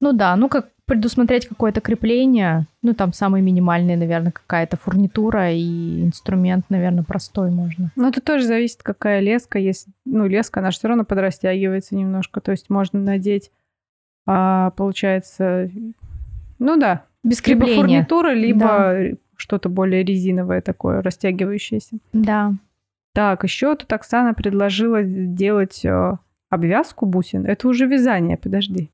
Ну 0.00 0.12
да, 0.12 0.36
ну 0.36 0.48
как 0.48 0.68
предусмотреть 0.86 1.48
какое-то 1.48 1.80
крепление, 1.80 2.66
ну 2.82 2.94
там 2.94 3.12
самый 3.12 3.40
минимальный, 3.40 3.96
наверное, 3.96 4.32
какая-то 4.32 4.76
фурнитура 4.76 5.50
и 5.50 6.04
инструмент, 6.04 6.66
наверное, 6.68 7.04
простой 7.04 7.50
можно. 7.50 7.90
Ну 7.96 8.08
это 8.08 8.20
тоже 8.20 8.44
зависит, 8.44 8.82
какая 8.82 9.20
леска 9.20 9.58
есть. 9.58 9.86
Ну 10.04 10.26
леска, 10.26 10.60
она 10.60 10.70
же 10.70 10.78
все 10.78 10.88
равно 10.88 11.04
подрастягивается 11.04 11.96
немножко, 11.96 12.40
то 12.40 12.50
есть 12.50 12.68
можно 12.68 13.00
надеть, 13.00 13.50
а, 14.26 14.70
получается, 14.72 15.70
ну 16.58 16.76
да, 16.76 17.06
без 17.24 17.40
крепления. 17.40 17.74
Либо 17.74 17.82
фурнитура, 17.82 18.32
либо 18.32 18.60
да. 18.60 19.02
что-то 19.36 19.68
более 19.68 20.04
резиновое 20.04 20.60
такое, 20.60 21.02
растягивающееся. 21.02 21.98
Да. 22.12 22.52
Так, 23.14 23.42
еще 23.42 23.74
тут 23.74 23.92
Оксана 23.92 24.34
предложила 24.34 25.02
сделать 25.02 25.84
э, 25.84 26.12
обвязку 26.50 27.06
бусин. 27.06 27.46
Это 27.46 27.66
уже 27.68 27.86
вязание, 27.86 28.36
подожди. 28.36 28.90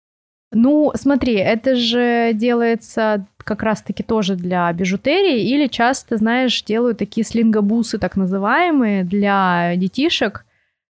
Ну, 0.53 0.93
смотри, 0.95 1.35
это 1.35 1.77
же 1.77 2.33
делается 2.35 3.27
как 3.39 3.63
раз-таки 3.63 4.03
тоже 4.03 4.35
для 4.35 4.73
бижутерии, 4.73 5.49
или 5.49 5.69
часто, 5.69 6.17
знаешь, 6.17 6.63
делают 6.65 6.99
такие 6.99 7.25
слингобусы, 7.25 7.99
так 7.99 8.17
называемые, 8.17 9.05
для 9.05 9.75
детишек, 9.77 10.45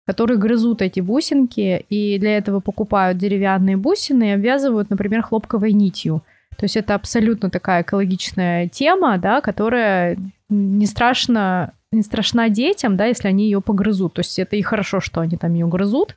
которые 0.07 0.39
грызут 0.39 0.81
эти 0.81 1.01
бусинки, 1.01 1.85
и 1.91 2.19
для 2.19 2.39
этого 2.39 2.61
покупают 2.61 3.19
деревянные 3.19 3.77
бусины 3.77 4.31
и 4.31 4.35
обвязывают, 4.35 4.91
например, 4.91 5.23
хлопковой 5.23 5.73
нитью. 5.73 6.23
То 6.57 6.65
есть 6.65 6.77
это 6.77 6.95
абсолютно 6.95 7.51
такая 7.51 7.83
экологичная 7.83 8.69
тема, 8.69 9.19
да, 9.19 9.41
которая 9.41 10.19
не 10.49 10.87
страшно 10.87 11.73
не 11.91 12.03
страшна 12.03 12.49
детям, 12.49 12.97
да, 12.97 13.07
если 13.07 13.29
они 13.29 13.45
ее 13.45 13.61
погрызут. 13.61 14.15
То 14.15 14.21
есть 14.21 14.39
это 14.39 14.57
и 14.57 14.63
хорошо, 14.63 15.01
что 15.01 15.21
они 15.21 15.37
там 15.37 15.55
ее 15.55 15.67
грызут. 15.67 16.17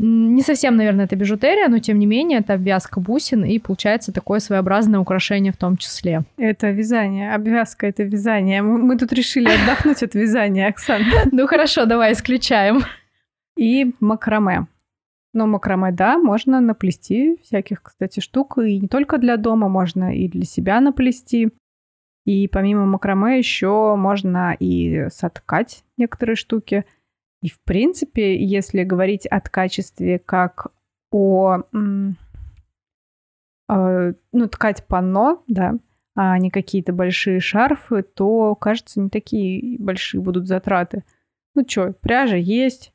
Не 0.00 0.42
совсем, 0.42 0.76
наверное, 0.76 1.06
это 1.06 1.16
бижутерия, 1.16 1.68
но 1.68 1.80
тем 1.80 1.98
не 1.98 2.06
менее 2.06 2.38
это 2.38 2.54
обвязка 2.54 3.00
бусин, 3.00 3.44
и 3.44 3.58
получается 3.58 4.12
такое 4.12 4.38
своеобразное 4.38 5.00
украшение 5.00 5.52
в 5.52 5.56
том 5.56 5.76
числе. 5.76 6.22
Это 6.36 6.70
вязание. 6.70 7.34
Обвязка— 7.34 7.86
это 7.88 8.04
вязание. 8.04 8.62
Мы 8.62 8.96
тут 8.96 9.12
решили 9.12 9.48
отдохнуть 9.48 10.02
от 10.04 10.14
вязания, 10.14 10.68
Оксана. 10.68 11.04
Ну 11.32 11.48
хорошо, 11.48 11.84
давай 11.86 12.12
исключаем. 12.12 12.82
И 13.56 13.92
макраме. 13.98 14.66
Но 15.38 15.46
макраме, 15.46 15.92
да, 15.92 16.18
можно 16.18 16.60
наплести 16.60 17.36
всяких, 17.44 17.84
кстати, 17.84 18.18
штук. 18.18 18.58
И 18.58 18.80
не 18.80 18.88
только 18.88 19.18
для 19.18 19.36
дома, 19.36 19.68
можно 19.68 20.12
и 20.12 20.26
для 20.26 20.42
себя 20.42 20.80
наплести. 20.80 21.52
И 22.24 22.48
помимо 22.48 22.86
макраме 22.86 23.38
еще 23.38 23.94
можно 23.94 24.56
и 24.58 25.06
соткать 25.10 25.84
некоторые 25.96 26.34
штуки. 26.34 26.84
И, 27.40 27.50
в 27.50 27.60
принципе, 27.62 28.36
если 28.44 28.82
говорить 28.82 29.28
о 29.28 29.40
качестве 29.40 30.18
как 30.18 30.72
о... 31.12 31.62
Э, 33.70 34.12
ну, 34.32 34.48
ткать 34.48 34.86
панно, 34.88 35.44
да, 35.46 35.78
а 36.16 36.36
не 36.40 36.50
какие-то 36.50 36.92
большие 36.92 37.38
шарфы, 37.38 38.02
то, 38.02 38.56
кажется, 38.56 39.00
не 39.00 39.08
такие 39.08 39.78
большие 39.78 40.20
будут 40.20 40.48
затраты. 40.48 41.04
Ну 41.54 41.64
что, 41.64 41.92
пряжа 41.92 42.34
есть, 42.34 42.92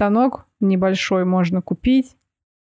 станок 0.00 0.46
небольшой 0.60 1.26
можно 1.26 1.60
купить. 1.60 2.16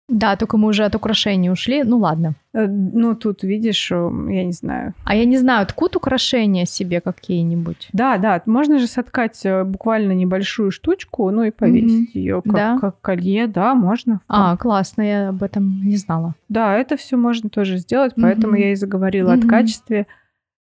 Да, 0.09 0.37
только 0.37 0.57
мы 0.57 0.69
уже 0.69 0.85
от 0.85 0.95
украшений 0.95 1.51
ушли. 1.51 1.83
Ну 1.83 1.99
ладно. 1.99 2.35
Э, 2.55 2.69
ну, 2.69 3.17
тут, 3.17 3.43
видишь, 3.43 3.91
э, 3.91 4.11
я 4.29 4.45
не 4.45 4.53
знаю. 4.53 4.95
А 5.05 5.17
я 5.17 5.25
не 5.25 5.37
знаю, 5.37 5.67
ткут 5.67 5.97
украшения 5.97 6.67
себе 6.67 7.01
какие-нибудь? 7.01 7.89
Да, 7.93 8.17
да. 8.19 8.41
Можно 8.47 8.79
же 8.79 8.87
соткать 8.87 9.45
э, 9.45 9.65
буквально 9.65 10.13
небольшую 10.13 10.71
штучку, 10.71 11.29
ну 11.33 11.43
и 11.43 11.51
повесить 11.51 12.15
mm-hmm. 12.15 12.21
ее 12.21 12.43
как, 12.43 12.55
да? 12.55 12.79
как 12.79 13.01
колье. 13.01 13.49
Да, 13.49 13.75
можно. 13.75 14.21
А, 14.29 14.57
классно, 14.57 15.03
я 15.03 15.29
об 15.31 15.43
этом 15.43 15.83
не 15.83 15.97
знала. 15.97 16.37
Да, 16.49 16.77
это 16.77 16.97
все 16.97 17.17
можно 17.17 17.51
тоже 17.51 17.79
сделать, 17.79 18.13
поэтому 18.17 18.55
mm-hmm. 18.55 18.61
я 18.61 18.71
и 18.71 18.77
заговорила 18.77 19.33
mm-hmm. 19.33 19.47
о 19.47 19.49
качестве. 19.49 20.07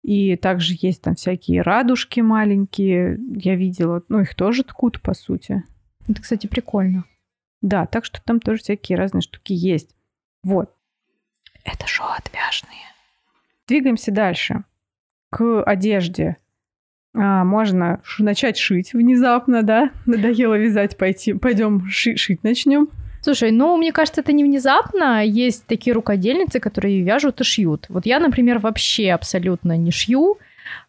И 0.03 0.37
также 0.37 0.75
есть 0.79 1.01
там 1.01 1.15
всякие 1.15 1.61
радужки 1.61 2.21
маленькие. 2.21 3.19
Я 3.35 3.55
видела, 3.55 4.03
ну, 4.07 4.21
их 4.21 4.35
тоже 4.35 4.63
ткут, 4.63 5.01
по 5.01 5.13
сути. 5.13 5.63
Это, 6.07 6.21
кстати, 6.21 6.47
прикольно. 6.47 7.05
Да, 7.61 7.85
так 7.85 8.05
что 8.05 8.21
там 8.23 8.39
тоже 8.39 8.61
всякие 8.61 8.97
разные 8.97 9.21
штуки 9.21 9.53
есть. 9.53 9.95
Вот. 10.43 10.73
Это 11.63 11.87
шоу 11.87 12.07
отвяжные. 12.17 12.81
Двигаемся 13.67 14.11
дальше. 14.11 14.63
К 15.29 15.63
одежде. 15.63 16.37
А, 17.15 17.43
можно 17.43 18.01
начать 18.19 18.57
шить 18.57 18.93
внезапно, 18.93 19.63
да? 19.63 19.91
Надоело 20.05 20.55
вязать, 20.55 20.97
пойти. 20.97 21.33
Пойдем 21.33 21.87
ши- 21.89 22.17
шить 22.17 22.43
начнем. 22.43 22.89
Слушай, 23.21 23.51
ну, 23.51 23.77
мне 23.77 23.93
кажется, 23.93 24.19
это 24.19 24.33
не 24.33 24.43
внезапно. 24.43 25.25
Есть 25.25 25.65
такие 25.65 25.93
рукодельницы, 25.93 26.59
которые 26.59 27.01
вяжут 27.01 27.39
и 27.39 27.45
шьют. 27.45 27.85
Вот 27.87 28.05
я, 28.05 28.19
например, 28.19 28.59
вообще 28.59 29.11
абсолютно 29.11 29.77
не 29.77 29.91
шью, 29.91 30.37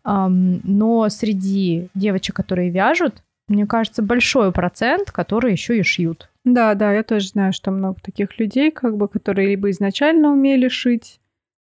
эм, 0.05 0.61
но 0.65 1.09
среди 1.11 1.89
девочек, 1.95 2.35
которые 2.35 2.71
вяжут, 2.71 3.23
мне 3.49 3.67
кажется, 3.67 4.03
большой 4.03 4.53
процент, 4.53 5.11
которые 5.11 5.53
еще 5.53 5.79
и 5.79 5.83
шьют. 5.83 6.31
Да, 6.45 6.75
да, 6.75 6.93
я 6.93 7.03
тоже 7.03 7.29
знаю, 7.29 7.53
что 7.53 7.71
много 7.71 8.01
таких 8.03 8.39
людей, 8.39 8.71
как 8.71 8.97
бы, 8.97 9.09
которые 9.09 9.49
либо 9.49 9.71
изначально 9.71 10.33
умели 10.33 10.69
шить, 10.69 11.21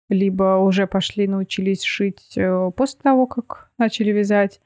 либо 0.08 0.58
уже 0.58 0.86
пошли, 0.86 1.28
научились 1.28 1.82
шить 1.82 2.36
э, 2.36 2.70
после 2.76 3.00
того, 3.00 3.26
как 3.26 3.70
начали 3.78 4.10
вязать. 4.10 4.60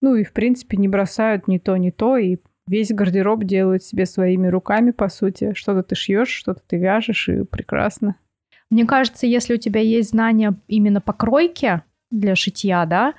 Ну 0.00 0.14
и, 0.14 0.24
в 0.24 0.32
принципе, 0.32 0.76
не 0.76 0.88
бросают 0.88 1.48
ни 1.48 1.58
то, 1.58 1.76
ни 1.76 1.90
то, 1.90 2.16
и 2.16 2.38
весь 2.66 2.90
гардероб 2.90 3.44
делают 3.44 3.82
себе 3.82 4.06
своими 4.06 4.48
руками, 4.48 4.90
по 4.90 5.08
сути. 5.08 5.52
Что-то 5.54 5.82
ты 5.82 5.94
шьешь, 5.94 6.30
что-то 6.30 6.62
ты 6.66 6.76
вяжешь, 6.78 7.28
и 7.28 7.44
прекрасно. 7.44 8.16
Мне 8.70 8.84
кажется, 8.84 9.26
если 9.26 9.54
у 9.54 9.58
тебя 9.58 9.80
есть 9.80 10.10
знания 10.10 10.54
именно 10.66 11.00
по 11.00 11.12
кройке 11.12 11.82
для 12.10 12.34
шитья, 12.34 12.84
да, 12.86 13.14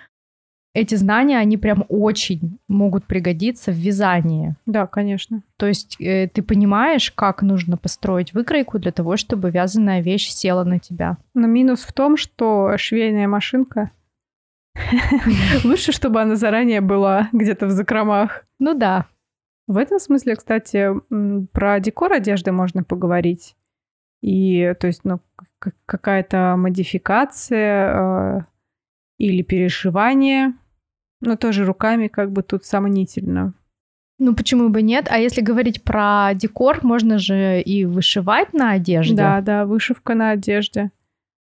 эти 0.77 0.93
знания, 0.93 1.39
они 1.39 1.57
прям 1.57 1.85
очень 1.89 2.59
могут 2.67 3.05
пригодиться 3.05 3.71
в 3.71 3.75
вязании. 3.75 4.55
Да, 4.67 4.85
конечно. 4.85 5.41
То 5.57 5.65
есть 5.65 5.99
э, 5.99 6.27
ты 6.27 6.43
понимаешь, 6.43 7.11
как 7.11 7.41
нужно 7.41 7.77
построить 7.77 8.33
выкройку 8.33 8.77
для 8.77 8.91
того, 8.91 9.17
чтобы 9.17 9.49
вязаная 9.49 10.01
вещь 10.01 10.29
села 10.29 10.63
на 10.63 10.77
тебя. 10.77 11.17
Но 11.33 11.47
минус 11.47 11.81
в 11.81 11.91
том, 11.93 12.15
что 12.15 12.77
швейная 12.77 13.27
машинка 13.27 13.89
лучше, 15.63 15.91
чтобы 15.91 16.21
она 16.21 16.35
заранее 16.35 16.81
была 16.81 17.29
где-то 17.31 17.65
в 17.65 17.71
закромах. 17.71 18.45
Ну 18.59 18.75
да. 18.75 19.07
В 19.65 19.77
этом 19.77 19.97
смысле, 19.97 20.35
кстати, 20.35 20.89
про 21.53 21.79
декор 21.79 22.13
одежды 22.13 22.51
можно 22.51 22.83
поговорить. 22.83 23.55
И, 24.21 24.75
то 24.79 24.85
есть, 24.85 25.01
ну, 25.05 25.21
какая-то 25.87 26.53
модификация 26.55 28.37
э, 28.37 28.41
или 29.17 29.41
перешивание– 29.41 30.53
но 31.21 31.35
тоже 31.35 31.65
руками 31.65 32.07
как 32.07 32.31
бы 32.31 32.43
тут 32.43 32.65
сомнительно. 32.65 33.53
Ну, 34.19 34.35
почему 34.35 34.69
бы 34.69 34.81
нет? 34.81 35.07
А 35.09 35.19
если 35.19 35.41
говорить 35.41 35.83
про 35.83 36.31
декор, 36.33 36.79
можно 36.83 37.19
же 37.19 37.61
и 37.61 37.85
вышивать 37.85 38.53
на 38.53 38.71
одежде. 38.71 39.15
Да, 39.15 39.41
да, 39.41 39.65
вышивка 39.65 40.15
на 40.15 40.31
одежде. 40.31 40.89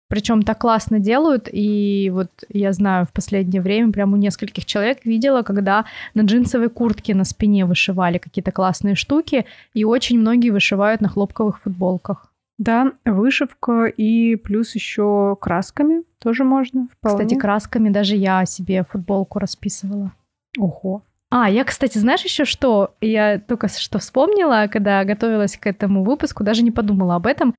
Причем 0.09 0.43
так 0.43 0.59
классно 0.59 1.01
делают, 1.01 1.49
и 1.51 2.11
вот 2.13 2.29
я 2.49 2.73
знаю, 2.73 3.07
в 3.07 3.13
последнее 3.13 3.61
время 3.61 3.91
прям 3.91 4.13
у 4.13 4.17
нескольких 4.17 4.65
человек 4.65 5.05
видела, 5.05 5.43
когда 5.43 5.87
на 6.15 6.23
джинсовой 6.23 6.69
куртке 6.69 7.15
на 7.15 7.25
спине 7.25 7.65
вышивали 7.65 8.19
какие-то 8.19 8.53
классные 8.53 8.95
штуки, 8.95 9.45
и 9.73 9.85
очень 9.85 10.19
многие 10.19 10.51
вышивают 10.51 11.01
на 11.01 11.09
хлопковых 11.09 11.61
футболках. 11.61 12.31
Да, 12.59 12.93
вышивка 13.05 13.87
и 13.87 14.37
плюс 14.37 14.75
еще 14.75 15.37
красками 15.41 16.05
тоже 16.19 16.45
можно. 16.45 16.89
Вполне. 16.93 17.19
Кстати, 17.19 17.39
красками 17.39 17.89
даже 17.89 18.15
я 18.17 18.45
себе 18.47 18.85
футболку 18.85 19.39
расписывала. 19.39 20.13
Ого. 20.59 21.03
А, 21.31 21.51
я, 21.51 21.65
кстати, 21.65 21.99
знаешь 21.99 22.23
еще 22.23 22.45
что? 22.45 22.95
Я 23.01 23.41
только 23.41 23.67
что 23.67 23.99
вспомнила, 23.99 24.69
когда 24.71 25.05
готовилась 25.05 25.57
к 25.57 25.67
этому 25.67 26.05
выпуску, 26.05 26.45
даже 26.45 26.63
не 26.63 26.71
подумала 26.71 27.17
об 27.17 27.27
этом. 27.27 27.55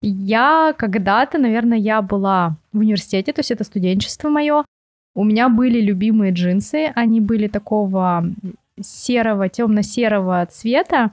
Я 0.00 0.74
когда-то, 0.78 1.38
наверное, 1.38 1.76
я 1.76 2.00
была 2.00 2.56
в 2.72 2.78
университете, 2.78 3.32
то 3.32 3.40
есть 3.40 3.50
это 3.50 3.64
студенчество 3.64 4.30
мое. 4.30 4.64
У 5.14 5.24
меня 5.24 5.48
были 5.48 5.80
любимые 5.80 6.32
джинсы, 6.32 6.92
они 6.94 7.20
были 7.20 7.48
такого 7.48 8.24
серого, 8.80 9.48
темно-серого 9.48 10.46
цвета. 10.46 11.10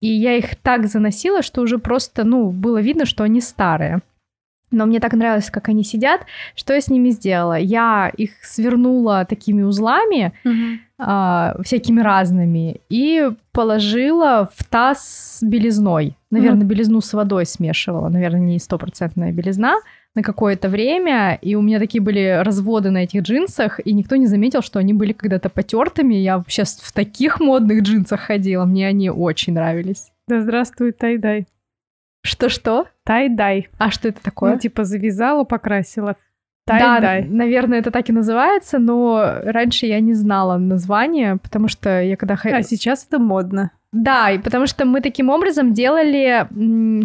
И 0.00 0.08
я 0.08 0.36
их 0.36 0.56
так 0.56 0.86
заносила, 0.86 1.42
что 1.42 1.62
уже 1.62 1.78
просто, 1.78 2.24
ну, 2.24 2.50
было 2.50 2.80
видно, 2.80 3.04
что 3.04 3.24
они 3.24 3.40
старые. 3.40 4.00
Но 4.70 4.86
мне 4.86 5.00
так 5.00 5.14
нравилось, 5.14 5.50
как 5.50 5.68
они 5.68 5.82
сидят. 5.82 6.26
Что 6.54 6.74
я 6.74 6.80
с 6.80 6.88
ними 6.88 7.10
сделала? 7.10 7.58
Я 7.58 8.12
их 8.16 8.32
свернула 8.42 9.24
такими 9.24 9.62
узлами, 9.62 10.32
mm-hmm. 10.44 10.78
а, 10.98 11.56
всякими 11.62 12.00
разными, 12.02 12.80
и 12.90 13.30
положила 13.52 14.50
в 14.54 14.64
таз 14.64 15.38
с 15.38 15.42
белизной. 15.42 16.16
Наверное, 16.30 16.64
mm-hmm. 16.64 16.68
белизну 16.68 17.00
с 17.00 17.14
водой 17.14 17.46
смешивала. 17.46 18.10
Наверное, 18.10 18.40
не 18.40 18.58
стопроцентная 18.58 19.32
белизна 19.32 19.76
на 20.18 20.22
какое-то 20.24 20.68
время, 20.68 21.38
и 21.40 21.54
у 21.54 21.62
меня 21.62 21.78
такие 21.78 22.02
были 22.02 22.42
разводы 22.42 22.90
на 22.90 23.04
этих 23.04 23.22
джинсах, 23.22 23.78
и 23.84 23.92
никто 23.92 24.16
не 24.16 24.26
заметил, 24.26 24.62
что 24.62 24.80
они 24.80 24.92
были 24.92 25.12
когда-то 25.12 25.48
потертыми. 25.48 26.14
Я 26.14 26.42
сейчас 26.48 26.80
в 26.80 26.92
таких 26.92 27.38
модных 27.38 27.82
джинсах 27.82 28.20
ходила, 28.20 28.64
мне 28.64 28.88
они 28.88 29.10
очень 29.10 29.52
нравились. 29.52 30.10
Да 30.26 30.40
здравствует 30.40 30.98
тайдай. 30.98 31.46
Что-что? 32.22 32.86
Тай-дай. 33.04 33.68
А 33.78 33.90
что 33.90 34.08
это 34.08 34.20
такое? 34.20 34.54
Ну, 34.54 34.58
типа 34.58 34.82
завязала, 34.84 35.44
покрасила. 35.44 36.16
Тай-дай. 36.66 37.22
Да, 37.22 37.28
наверное, 37.28 37.78
это 37.78 37.92
так 37.92 38.08
и 38.08 38.12
называется, 38.12 38.80
но 38.80 39.36
раньше 39.44 39.86
я 39.86 40.00
не 40.00 40.14
знала 40.14 40.58
название, 40.58 41.36
потому 41.36 41.68
что 41.68 42.02
я 42.02 42.16
когда... 42.16 42.36
А 42.42 42.62
сейчас 42.62 43.06
это 43.06 43.20
модно. 43.20 43.70
Да, 43.92 44.30
и 44.30 44.38
потому 44.38 44.66
что 44.66 44.84
мы 44.84 45.00
таким 45.00 45.30
образом 45.30 45.72
делали 45.72 46.46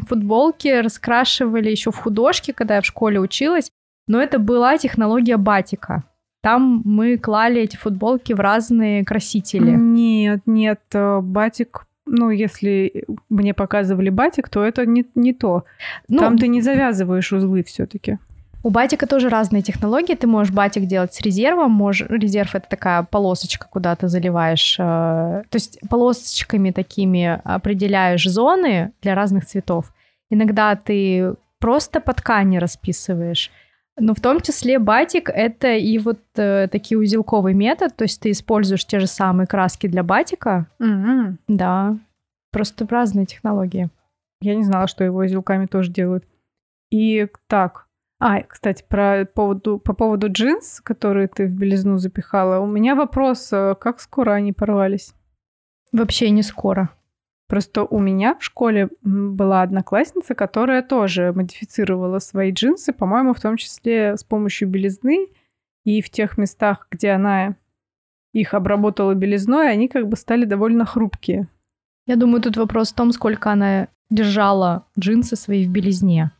футболки, 0.08 0.68
раскрашивали 0.68 1.70
еще 1.70 1.92
в 1.92 1.98
художке, 1.98 2.54
когда 2.54 2.76
я 2.76 2.82
в 2.82 2.86
школе 2.86 3.20
училась, 3.20 3.72
но 4.08 4.22
это 4.22 4.38
была 4.38 4.78
технология 4.78 5.38
батика. 5.38 6.04
Там 6.42 6.82
мы 6.84 7.18
клали 7.18 7.62
эти 7.62 7.78
футболки 7.78 8.34
в 8.34 8.40
разные 8.42 9.06
красители. 9.06 9.72
Нет, 9.72 10.42
нет, 10.46 10.82
э, 10.94 11.22
батик 11.22 11.86
ну, 12.06 12.30
если 12.30 13.06
мне 13.30 13.54
показывали 13.54 14.10
батик, 14.10 14.50
то 14.50 14.64
это 14.64 14.86
не, 14.86 15.06
не 15.16 15.34
то. 15.34 15.64
Ну, 16.10 16.20
Там 16.20 16.38
ты 16.38 16.48
не 16.48 16.62
завязываешь 16.62 17.32
узлы 17.32 17.64
все-таки. 17.64 18.20
У 18.66 18.70
батика 18.70 19.06
тоже 19.08 19.28
разные 19.28 19.62
технологии. 19.62 20.16
Ты 20.16 20.26
можешь 20.26 20.54
батик 20.54 20.86
делать 20.86 21.14
с 21.14 21.20
резервом. 21.20 21.72
Можешь... 21.72 22.08
Резерв— 22.10 22.56
это 22.56 22.68
такая 22.70 23.04
полосочка, 23.04 23.68
куда 23.70 23.96
ты 23.98 24.08
заливаешь... 24.08 24.78
Э... 24.80 25.44
То 25.50 25.56
есть 25.56 25.80
полосочками 25.90 26.72
такими 26.72 27.42
определяешь 27.44 28.26
зоны 28.26 28.94
для 29.02 29.16
разных 29.16 29.46
цветов. 29.46 29.94
Иногда 30.30 30.78
ты 30.78 31.36
просто 31.60 32.00
по 32.00 32.14
ткани 32.14 32.58
расписываешь. 32.58 33.52
Но 34.00 34.16
в 34.16 34.22
том 34.22 34.40
числе 34.40 34.80
батик— 34.80 35.30
это 35.34 35.74
и 35.76 36.00
вот 36.00 36.22
э, 36.36 36.70
такие 36.72 36.98
узелковый 36.98 37.54
метод. 37.54 37.94
То 37.98 38.06
есть 38.06 38.22
ты 38.22 38.32
используешь 38.32 38.86
те 38.86 39.00
же 39.00 39.08
самые 39.08 39.46
краски 39.46 39.88
для 39.88 40.04
батика. 40.04 40.68
Mm-hmm. 40.82 41.36
Да. 41.50 41.98
Просто 42.52 42.88
разные 42.90 43.26
технологии. 43.26 43.90
Я 44.40 44.56
не 44.56 44.64
знала, 44.64 44.88
что 44.88 45.04
его 45.04 45.20
узелками 45.20 45.66
тоже 45.66 45.92
делают. 45.92 46.24
И 46.92 47.28
так, 47.48 47.88
а, 48.26 48.42
кстати, 48.44 48.86
про 48.88 49.26
поводу, 49.26 49.80
по 49.80 49.92
поводу 49.92 50.32
джинс, 50.32 50.80
которые 50.80 51.28
ты 51.28 51.46
в 51.46 51.52
белизну 51.52 51.98
запихала, 51.98 52.60
у 52.60 52.66
меня 52.66 52.96
вопрос, 52.96 53.52
э, 53.52 53.76
как 53.78 54.00
скоро 54.00 54.32
они 54.32 54.54
порвались? 54.54 55.14
Вообще 55.92 56.30
не 56.30 56.42
скоро. 56.42 56.90
Просто 57.50 57.84
у 57.84 58.00
меня 58.00 58.36
в 58.36 58.42
школе 58.42 58.88
была 59.02 59.62
одноклассница, 59.62 60.36
которая 60.36 60.82
тоже 60.84 61.34
модифицировала 61.34 62.20
свои 62.20 62.54
джинсы, 62.54 62.94
по-моему, 62.94 63.34
в 63.34 63.42
том 63.42 63.58
числе 63.58 64.16
с 64.16 64.24
помощью 64.24 64.70
белизны. 64.70 65.28
И 65.84 66.02
в 66.02 66.10
тех 66.10 66.38
местах, 66.38 66.88
где 66.92 67.10
она 67.10 67.58
их 68.32 68.54
обработала 68.54 69.16
белизной, 69.16 69.70
они 69.70 69.90
как 69.90 70.08
бы 70.08 70.16
стали 70.16 70.46
довольно 70.46 70.86
хрупкие. 70.86 71.50
Я 72.08 72.16
думаю, 72.16 72.42
тут 72.42 72.56
вопрос 72.56 72.94
в 72.94 72.96
том, 72.96 73.12
сколько 73.12 73.52
она 73.52 73.90
держала 74.10 74.88
джинсы 74.98 75.36
свои 75.36 75.68
в 75.68 75.70
белизне. 75.70 76.32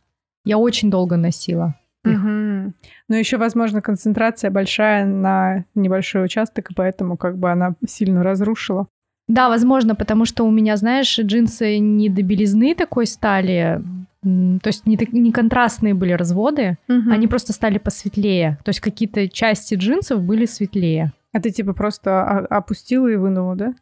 Я 0.44 0.58
очень 0.58 0.90
долго 0.90 1.16
носила. 1.16 1.74
Угу. 2.04 2.72
Но 3.08 3.16
еще, 3.16 3.38
возможно, 3.38 3.80
концентрация 3.80 4.50
большая 4.50 5.06
на 5.06 5.64
небольшой 5.74 6.24
участок, 6.24 6.70
и 6.70 6.74
поэтому 6.74 7.16
как 7.16 7.38
бы 7.38 7.50
она 7.50 7.74
сильно 7.86 8.22
разрушила. 8.22 8.86
Да, 9.26 9.48
возможно, 9.48 9.94
потому 9.94 10.26
что 10.26 10.44
у 10.44 10.50
меня, 10.50 10.76
знаешь, 10.76 11.18
джинсы 11.18 11.78
не 11.78 12.10
до 12.10 12.22
белизны 12.22 12.74
такой 12.74 13.06
стали, 13.06 13.80
то 14.22 14.66
есть 14.66 14.86
не, 14.86 14.98
не 15.12 15.32
контрастные 15.32 15.94
были 15.94 16.12
разводы, 16.12 16.76
угу. 16.88 17.10
они 17.10 17.26
просто 17.26 17.54
стали 17.54 17.78
посветлее. 17.78 18.58
То 18.64 18.70
есть 18.70 18.80
какие-то 18.80 19.28
части 19.28 19.74
джинсов 19.74 20.22
были 20.22 20.44
светлее. 20.44 21.12
А 21.32 21.40
ты 21.40 21.50
типа 21.50 21.72
просто 21.72 22.22
опустила 22.22 23.08
и 23.08 23.16
вынула, 23.16 23.56
да? 23.56 23.74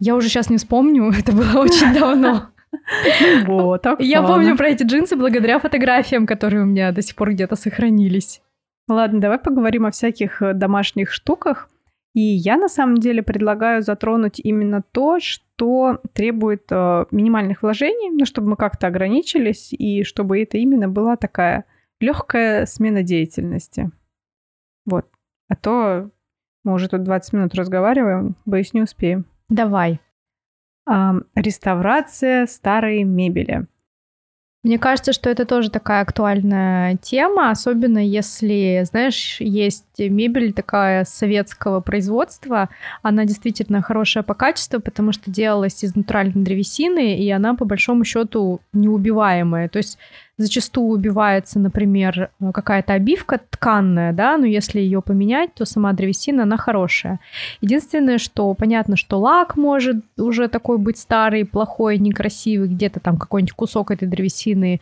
Я 0.00 0.14
уже 0.14 0.28
сейчас 0.28 0.50
не 0.50 0.58
вспомню, 0.58 1.10
это 1.18 1.32
было 1.32 1.60
очень 1.60 1.92
давно. 1.94 2.48
Вот, 3.46 3.82
так 3.82 4.00
Я 4.00 4.22
помню 4.22 4.56
про 4.56 4.68
эти 4.68 4.82
джинсы 4.82 5.16
благодаря 5.16 5.58
фотографиям, 5.58 6.26
которые 6.26 6.62
у 6.62 6.66
меня 6.66 6.92
до 6.92 7.02
сих 7.02 7.16
пор 7.16 7.30
где-то 7.32 7.56
сохранились. 7.56 8.40
Ладно, 8.88 9.20
давай 9.20 9.38
поговорим 9.38 9.86
о 9.86 9.90
всяких 9.90 10.40
э, 10.42 10.54
домашних 10.54 11.12
штуках. 11.12 11.68
И 12.14 12.20
я 12.20 12.56
на 12.56 12.68
самом 12.68 12.96
деле 12.96 13.22
предлагаю 13.22 13.82
затронуть 13.82 14.40
именно 14.40 14.82
то, 14.82 15.20
что 15.20 16.00
требует 16.14 16.64
э, 16.70 17.04
минимальных 17.10 17.62
вложений, 17.62 18.16
ну, 18.18 18.24
чтобы 18.24 18.50
мы 18.50 18.56
как-то 18.56 18.86
ограничились, 18.86 19.72
и 19.72 20.04
чтобы 20.04 20.40
это 20.42 20.56
именно 20.56 20.88
была 20.88 21.16
такая 21.16 21.64
легкая 22.00 22.64
смена 22.64 23.02
деятельности. 23.02 23.90
Вот. 24.86 25.06
А 25.48 25.56
то 25.56 26.10
мы 26.64 26.72
уже 26.72 26.88
тут 26.88 27.02
20 27.02 27.32
минут 27.34 27.54
разговариваем, 27.54 28.36
боюсь, 28.46 28.72
не 28.72 28.82
успеем. 28.82 29.26
Давай. 29.48 30.00
Реставрация 31.34 32.46
старой 32.46 33.02
мебели. 33.02 33.66
Мне 34.64 34.76
кажется, 34.76 35.12
что 35.12 35.30
это 35.30 35.46
тоже 35.46 35.70
такая 35.70 36.02
актуальная 36.02 36.96
тема, 36.96 37.50
особенно 37.50 38.04
если, 38.04 38.82
знаешь, 38.84 39.36
есть 39.38 39.86
мебель 39.98 40.52
такая 40.52 41.04
советского 41.04 41.80
производства. 41.80 42.68
Она 43.02 43.24
действительно 43.24 43.82
хорошая 43.82 44.24
по 44.24 44.34
качеству, 44.34 44.80
потому 44.80 45.12
что 45.12 45.30
делалась 45.30 45.84
из 45.84 45.94
натуральной 45.94 46.42
древесины, 46.42 47.16
и 47.16 47.30
она 47.30 47.54
по 47.54 47.64
большому 47.64 48.04
счету 48.04 48.60
неубиваемая. 48.72 49.68
То 49.68 49.76
есть 49.76 49.96
зачастую 50.38 50.88
убивается, 50.94 51.58
например, 51.58 52.30
какая-то 52.54 52.92
обивка 52.94 53.40
тканная, 53.50 54.12
да, 54.12 54.38
но 54.38 54.46
если 54.46 54.80
ее 54.80 55.02
поменять, 55.02 55.52
то 55.54 55.64
сама 55.64 55.92
древесина, 55.92 56.44
она 56.44 56.56
хорошая. 56.56 57.18
Единственное, 57.60 58.18
что 58.18 58.54
понятно, 58.54 58.96
что 58.96 59.18
лак 59.18 59.56
может 59.56 59.96
уже 60.16 60.48
такой 60.48 60.78
быть 60.78 60.96
старый, 60.96 61.44
плохой, 61.44 61.98
некрасивый, 61.98 62.68
где-то 62.68 63.00
там 63.00 63.18
какой-нибудь 63.18 63.52
кусок 63.52 63.90
этой 63.90 64.06
древесины 64.06 64.80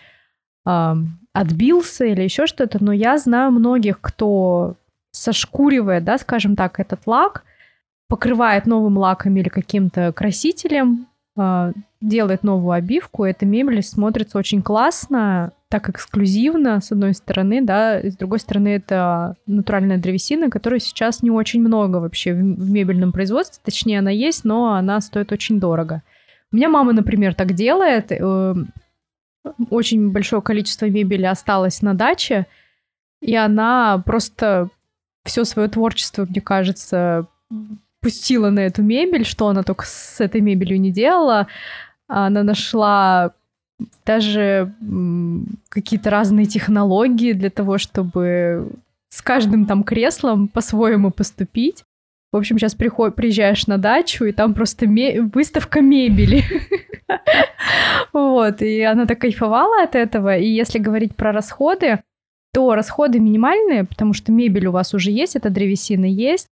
э, 0.67 0.95
отбился 1.33 2.05
или 2.05 2.23
еще 2.23 2.47
что-то, 2.47 2.85
но 2.85 2.93
я 2.93 3.17
знаю 3.17 3.51
многих, 3.51 3.99
кто 4.01 4.75
сошкуривает, 5.11 6.05
да, 6.05 6.19
скажем 6.19 6.55
так, 6.55 6.79
этот 6.79 7.07
лак, 7.07 7.45
покрывает 8.09 8.67
новым 8.67 8.99
лаком 8.99 9.35
или 9.37 9.49
каким-то 9.49 10.13
красителем, 10.13 11.07
делает 12.01 12.43
новую 12.43 12.73
обивку, 12.73 13.25
эта 13.25 13.45
мебель 13.45 13.83
смотрится 13.83 14.39
очень 14.39 14.63
классно, 14.63 15.53
так 15.69 15.89
эксклюзивно, 15.89 16.81
с 16.81 16.93
одной 16.93 17.15
стороны, 17.15 17.63
да, 17.63 18.01
с 18.01 18.17
другой 18.17 18.39
стороны, 18.39 18.69
это 18.69 19.37
натуральная 19.47 19.99
древесина, 19.99 20.49
которой 20.49 20.81
сейчас 20.81 21.23
не 21.23 21.31
очень 21.31 21.61
много 21.61 21.97
вообще 21.97 22.33
в, 22.33 22.37
в 22.37 22.71
мебельном 22.71 23.13
производстве, 23.13 23.61
точнее, 23.65 23.99
она 23.99 24.11
есть, 24.11 24.45
но 24.45 24.75
она 24.75 25.01
стоит 25.01 25.33
очень 25.33 25.59
дорого. 25.59 26.03
У 26.53 26.57
меня 26.57 26.69
мама, 26.69 26.93
например, 26.93 27.35
так 27.35 27.55
делает, 27.55 28.13
э, 28.13 28.55
очень 29.71 30.11
большое 30.11 30.41
количество 30.41 30.87
мебели 30.87 31.25
осталось 31.25 31.83
на 31.83 31.95
даче, 31.95 32.47
и 33.21 33.35
она 33.35 34.01
просто 34.05 34.69
все 35.25 35.45
свое 35.45 35.69
творчество, 35.69 36.25
мне 36.25 36.41
кажется, 36.41 37.27
пустила 38.07 38.51
на 38.51 38.61
эту 38.61 38.85
мебель, 38.85 39.25
что 39.25 39.49
она 39.49 39.65
только 39.65 39.85
с 39.85 40.21
этой 40.21 40.41
мебелью 40.41 40.81
не 40.81 40.93
делала. 40.93 41.49
Она 42.07 42.45
нашла 42.45 43.33
даже 44.05 44.73
какие-то 45.69 46.11
разные 46.11 46.47
технологии 46.47 47.33
для 47.33 47.51
того, 47.51 47.79
чтобы 47.79 48.69
с 49.09 49.23
каждым 49.23 49.67
там 49.67 49.83
креслом 49.83 50.47
по-своему 50.47 51.11
поступить. 51.11 51.83
В 52.33 52.37
общем, 52.37 52.61
сейчас 52.61 52.77
приход... 52.77 53.17
приезжаешь 53.17 53.67
на 53.67 53.77
дачу, 53.77 54.25
и 54.25 54.31
там 54.31 54.55
просто 54.55 54.87
ме... 54.87 55.21
выставка 55.21 55.81
мебели. 55.81 56.45
Вот, 58.13 58.63
и 58.63 58.83
она 58.83 59.05
так 59.07 59.21
кайфовала 59.21 59.83
от 59.83 59.95
этого. 59.95 60.37
И 60.37 60.47
если 60.49 60.79
говорить 60.79 61.15
про 61.15 61.33
расходы, 61.33 62.01
то 62.53 62.75
расходы 62.75 63.19
минимальные, 63.19 63.85
потому 63.85 64.13
что 64.13 64.33
мебель 64.33 64.69
у 64.69 64.73
вас 64.73 64.95
уже 64.95 65.11
есть, 65.11 65.37
это 65.37 65.51
древесина 65.51 66.07
есть. 66.07 66.49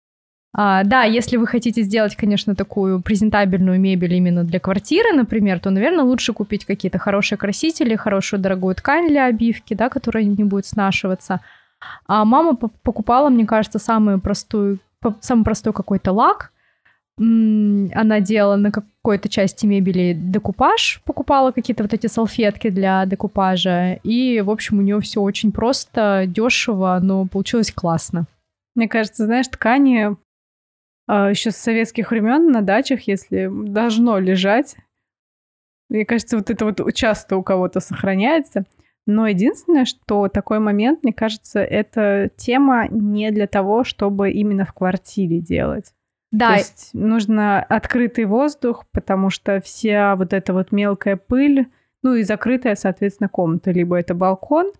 А, 0.54 0.84
да, 0.84 1.04
если 1.04 1.38
вы 1.38 1.46
хотите 1.46 1.82
сделать, 1.82 2.14
конечно, 2.14 2.54
такую 2.54 3.00
презентабельную 3.00 3.80
мебель 3.80 4.14
именно 4.14 4.44
для 4.44 4.60
квартиры, 4.60 5.12
например, 5.12 5.60
то, 5.60 5.70
наверное, 5.70 6.04
лучше 6.04 6.34
купить 6.34 6.66
какие-то 6.66 6.98
хорошие 6.98 7.38
красители, 7.38 7.96
хорошую 7.96 8.40
дорогую 8.40 8.74
ткань 8.74 9.08
для 9.08 9.26
обивки, 9.26 9.72
да, 9.72 9.88
которая 9.88 10.24
не 10.24 10.44
будет 10.44 10.66
снашиваться. 10.66 11.40
А 12.06 12.24
мама 12.24 12.54
покупала, 12.54 13.30
мне 13.30 13.46
кажется, 13.46 13.78
самую 13.78 14.20
простую, 14.20 14.78
самый 15.20 15.44
простой 15.44 15.72
какой-то 15.72 16.12
лак. 16.12 16.52
Она 17.18 18.20
делала 18.20 18.56
на 18.56 18.70
какой-то 18.70 19.28
части 19.28 19.64
мебели 19.66 20.12
декупаж, 20.14 21.00
покупала 21.04 21.52
какие-то 21.52 21.82
вот 21.82 21.94
эти 21.94 22.08
салфетки 22.08 22.68
для 22.68 23.04
декупажа. 23.06 23.94
И, 24.02 24.40
в 24.42 24.50
общем, 24.50 24.78
у 24.78 24.82
нее 24.82 25.00
все 25.00 25.20
очень 25.22 25.50
просто, 25.50 26.24
дешево, 26.26 26.98
но 27.02 27.26
получилось 27.26 27.72
классно. 27.72 28.26
Мне 28.74 28.88
кажется, 28.88 29.26
знаешь, 29.26 29.48
ткани 29.48 30.16
еще 31.30 31.50
с 31.50 31.56
советских 31.56 32.10
времен 32.10 32.50
на 32.50 32.62
дачах, 32.62 33.06
если 33.06 33.48
должно 33.50 34.18
лежать. 34.18 34.76
Мне 35.88 36.06
кажется, 36.06 36.36
вот 36.36 36.48
это 36.48 36.64
вот 36.64 36.94
часто 36.94 37.36
у 37.36 37.42
кого-то 37.42 37.80
сохраняется. 37.80 38.64
Но 39.04 39.26
единственное, 39.26 39.84
что 39.84 40.28
такой 40.28 40.58
момент, 40.58 41.02
мне 41.02 41.12
кажется, 41.12 41.60
это 41.60 42.30
тема 42.36 42.86
не 42.88 43.30
для 43.30 43.46
того, 43.46 43.84
чтобы 43.84 44.30
именно 44.30 44.64
в 44.64 44.72
квартире 44.72 45.40
делать. 45.40 45.92
Да. 46.30 46.52
То 46.52 46.54
есть 46.54 46.90
нужно 46.94 47.62
открытый 47.62 48.24
воздух, 48.24 48.86
потому 48.92 49.28
что 49.28 49.60
вся 49.60 50.16
вот 50.16 50.32
эта 50.32 50.54
вот 50.54 50.72
мелкая 50.72 51.16
пыль, 51.16 51.66
ну 52.02 52.14
и 52.14 52.22
закрытая, 52.22 52.74
соответственно, 52.74 53.28
комната, 53.28 53.70
либо 53.70 53.98
это 53.98 54.14
балкон, 54.14 54.72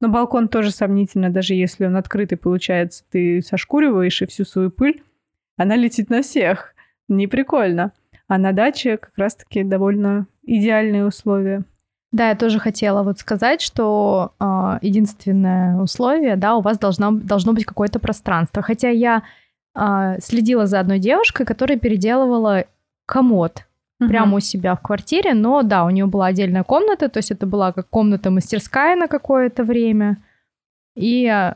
но 0.00 0.08
балкон 0.08 0.48
тоже 0.48 0.70
сомнительно, 0.70 1.30
даже 1.30 1.54
если 1.54 1.86
он 1.86 1.96
открытый, 1.96 2.38
получается, 2.38 3.04
ты 3.10 3.42
сошкуриваешь 3.42 4.22
и 4.22 4.26
всю 4.26 4.44
свою 4.44 4.70
пыль 4.70 5.02
она 5.60 5.76
летит 5.76 6.08
на 6.08 6.22
всех. 6.22 6.74
Не 7.08 7.26
прикольно. 7.26 7.92
А 8.28 8.38
на 8.38 8.52
даче 8.52 8.96
как 8.96 9.12
раз-таки 9.16 9.62
довольно 9.62 10.26
идеальные 10.42 11.04
условия. 11.04 11.64
Да, 12.12 12.30
я 12.30 12.34
тоже 12.34 12.58
хотела 12.58 13.02
вот 13.02 13.18
сказать, 13.18 13.60
что 13.60 14.32
э, 14.40 14.78
единственное 14.80 15.76
условие, 15.76 16.36
да, 16.36 16.56
у 16.56 16.62
вас 16.62 16.78
должно, 16.78 17.10
должно 17.10 17.52
быть 17.52 17.66
какое-то 17.66 17.98
пространство. 17.98 18.62
Хотя 18.62 18.88
я 18.88 19.22
э, 19.74 20.16
следила 20.22 20.64
за 20.64 20.80
одной 20.80 20.98
девушкой, 20.98 21.44
которая 21.44 21.78
переделывала 21.78 22.64
комод 23.04 23.66
угу. 24.00 24.08
прямо 24.08 24.38
у 24.38 24.40
себя 24.40 24.74
в 24.74 24.80
квартире, 24.80 25.34
но 25.34 25.62
да, 25.62 25.84
у 25.84 25.90
нее 25.90 26.06
была 26.06 26.26
отдельная 26.26 26.64
комната, 26.64 27.10
то 27.10 27.18
есть 27.18 27.32
это 27.32 27.46
была 27.46 27.72
как 27.72 27.90
комната-мастерская 27.90 28.96
на 28.96 29.08
какое-то 29.08 29.62
время. 29.62 30.16
И 30.96 31.26
э, 31.26 31.54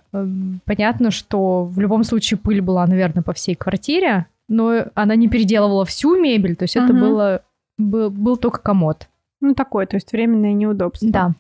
понятно, 0.65 1.11
что 1.11 1.65
в 1.65 1.79
любом 1.81 2.05
случае 2.05 2.39
пыль 2.39 2.61
была, 2.61 2.87
наверное, 2.87 3.23
по 3.23 3.33
всей 3.33 3.55
квартире, 3.55 4.27
но 4.49 4.87
она 4.95 5.17
не 5.17 5.29
переделывала 5.29 5.85
всю 5.85 6.17
мебель, 6.17 6.57
то 6.57 6.65
есть 6.65 6.77
угу. 6.77 6.85
это 6.85 6.95
было 6.95 7.43
был, 7.79 8.11
был 8.11 8.37
только 8.37 8.61
комод. 8.61 9.09
Ну, 9.41 9.55
такое, 9.55 9.87
то 9.87 9.97
есть 9.97 10.13
временное 10.13 10.53
неудобство. 10.53 11.11
Да. 11.11 11.35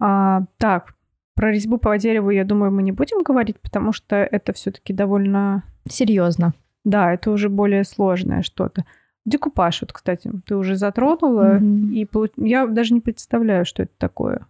А, 0.00 0.42
так, 0.58 0.94
про 1.34 1.52
резьбу 1.52 1.78
по 1.78 1.96
дереву, 1.96 2.30
я 2.30 2.44
думаю, 2.44 2.72
мы 2.72 2.82
не 2.82 2.92
будем 2.92 3.22
говорить, 3.22 3.58
потому 3.60 3.92
что 3.92 4.16
это 4.16 4.52
все-таки 4.52 4.92
довольно... 4.92 5.62
Серьезно. 5.88 6.54
Да, 6.84 7.12
это 7.12 7.30
уже 7.30 7.48
более 7.48 7.84
сложное 7.84 8.42
что-то. 8.42 8.84
Декупаж, 9.24 9.80
вот, 9.80 9.92
кстати, 9.92 10.30
ты 10.46 10.56
уже 10.56 10.76
затронула, 10.76 11.58
mm 11.58 11.92
и 11.92 12.08
я 12.48 12.66
даже 12.66 12.94
не 12.94 13.00
представляю, 13.00 13.64
что 13.64 13.82
это 13.82 13.92
такое. 13.98 14.46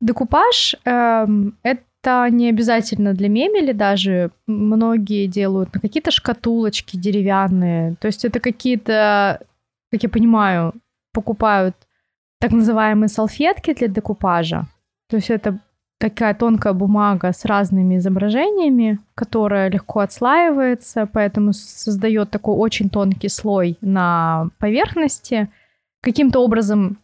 Декупаж 0.00 0.76
эм, 0.84 1.56
это 1.62 1.82
это 2.02 2.28
не 2.30 2.48
обязательно 2.48 3.14
для 3.14 3.28
мебели 3.28 3.72
даже. 3.72 4.30
Многие 4.46 5.26
делают 5.26 5.74
на 5.74 5.80
какие-то 5.80 6.10
шкатулочки 6.10 6.96
деревянные. 6.96 7.96
То 7.96 8.06
есть 8.06 8.24
это 8.24 8.40
какие-то, 8.40 9.40
как 9.90 10.02
я 10.02 10.08
понимаю, 10.08 10.74
покупают 11.12 11.76
так 12.40 12.52
называемые 12.52 13.08
салфетки 13.08 13.74
для 13.74 13.88
декупажа. 13.88 14.66
То 15.08 15.16
есть 15.16 15.30
это 15.30 15.58
такая 15.98 16.34
тонкая 16.34 16.72
бумага 16.72 17.32
с 17.32 17.44
разными 17.44 17.98
изображениями, 17.98 18.98
которая 19.14 19.68
легко 19.70 20.00
отслаивается, 20.00 21.06
поэтому 21.12 21.52
создает 21.52 22.30
такой 22.30 22.56
очень 22.56 22.88
тонкий 22.88 23.28
слой 23.28 23.76
на 23.82 24.48
поверхности. 24.58 25.50
Каким-то 26.02 26.42
образом 26.42 26.96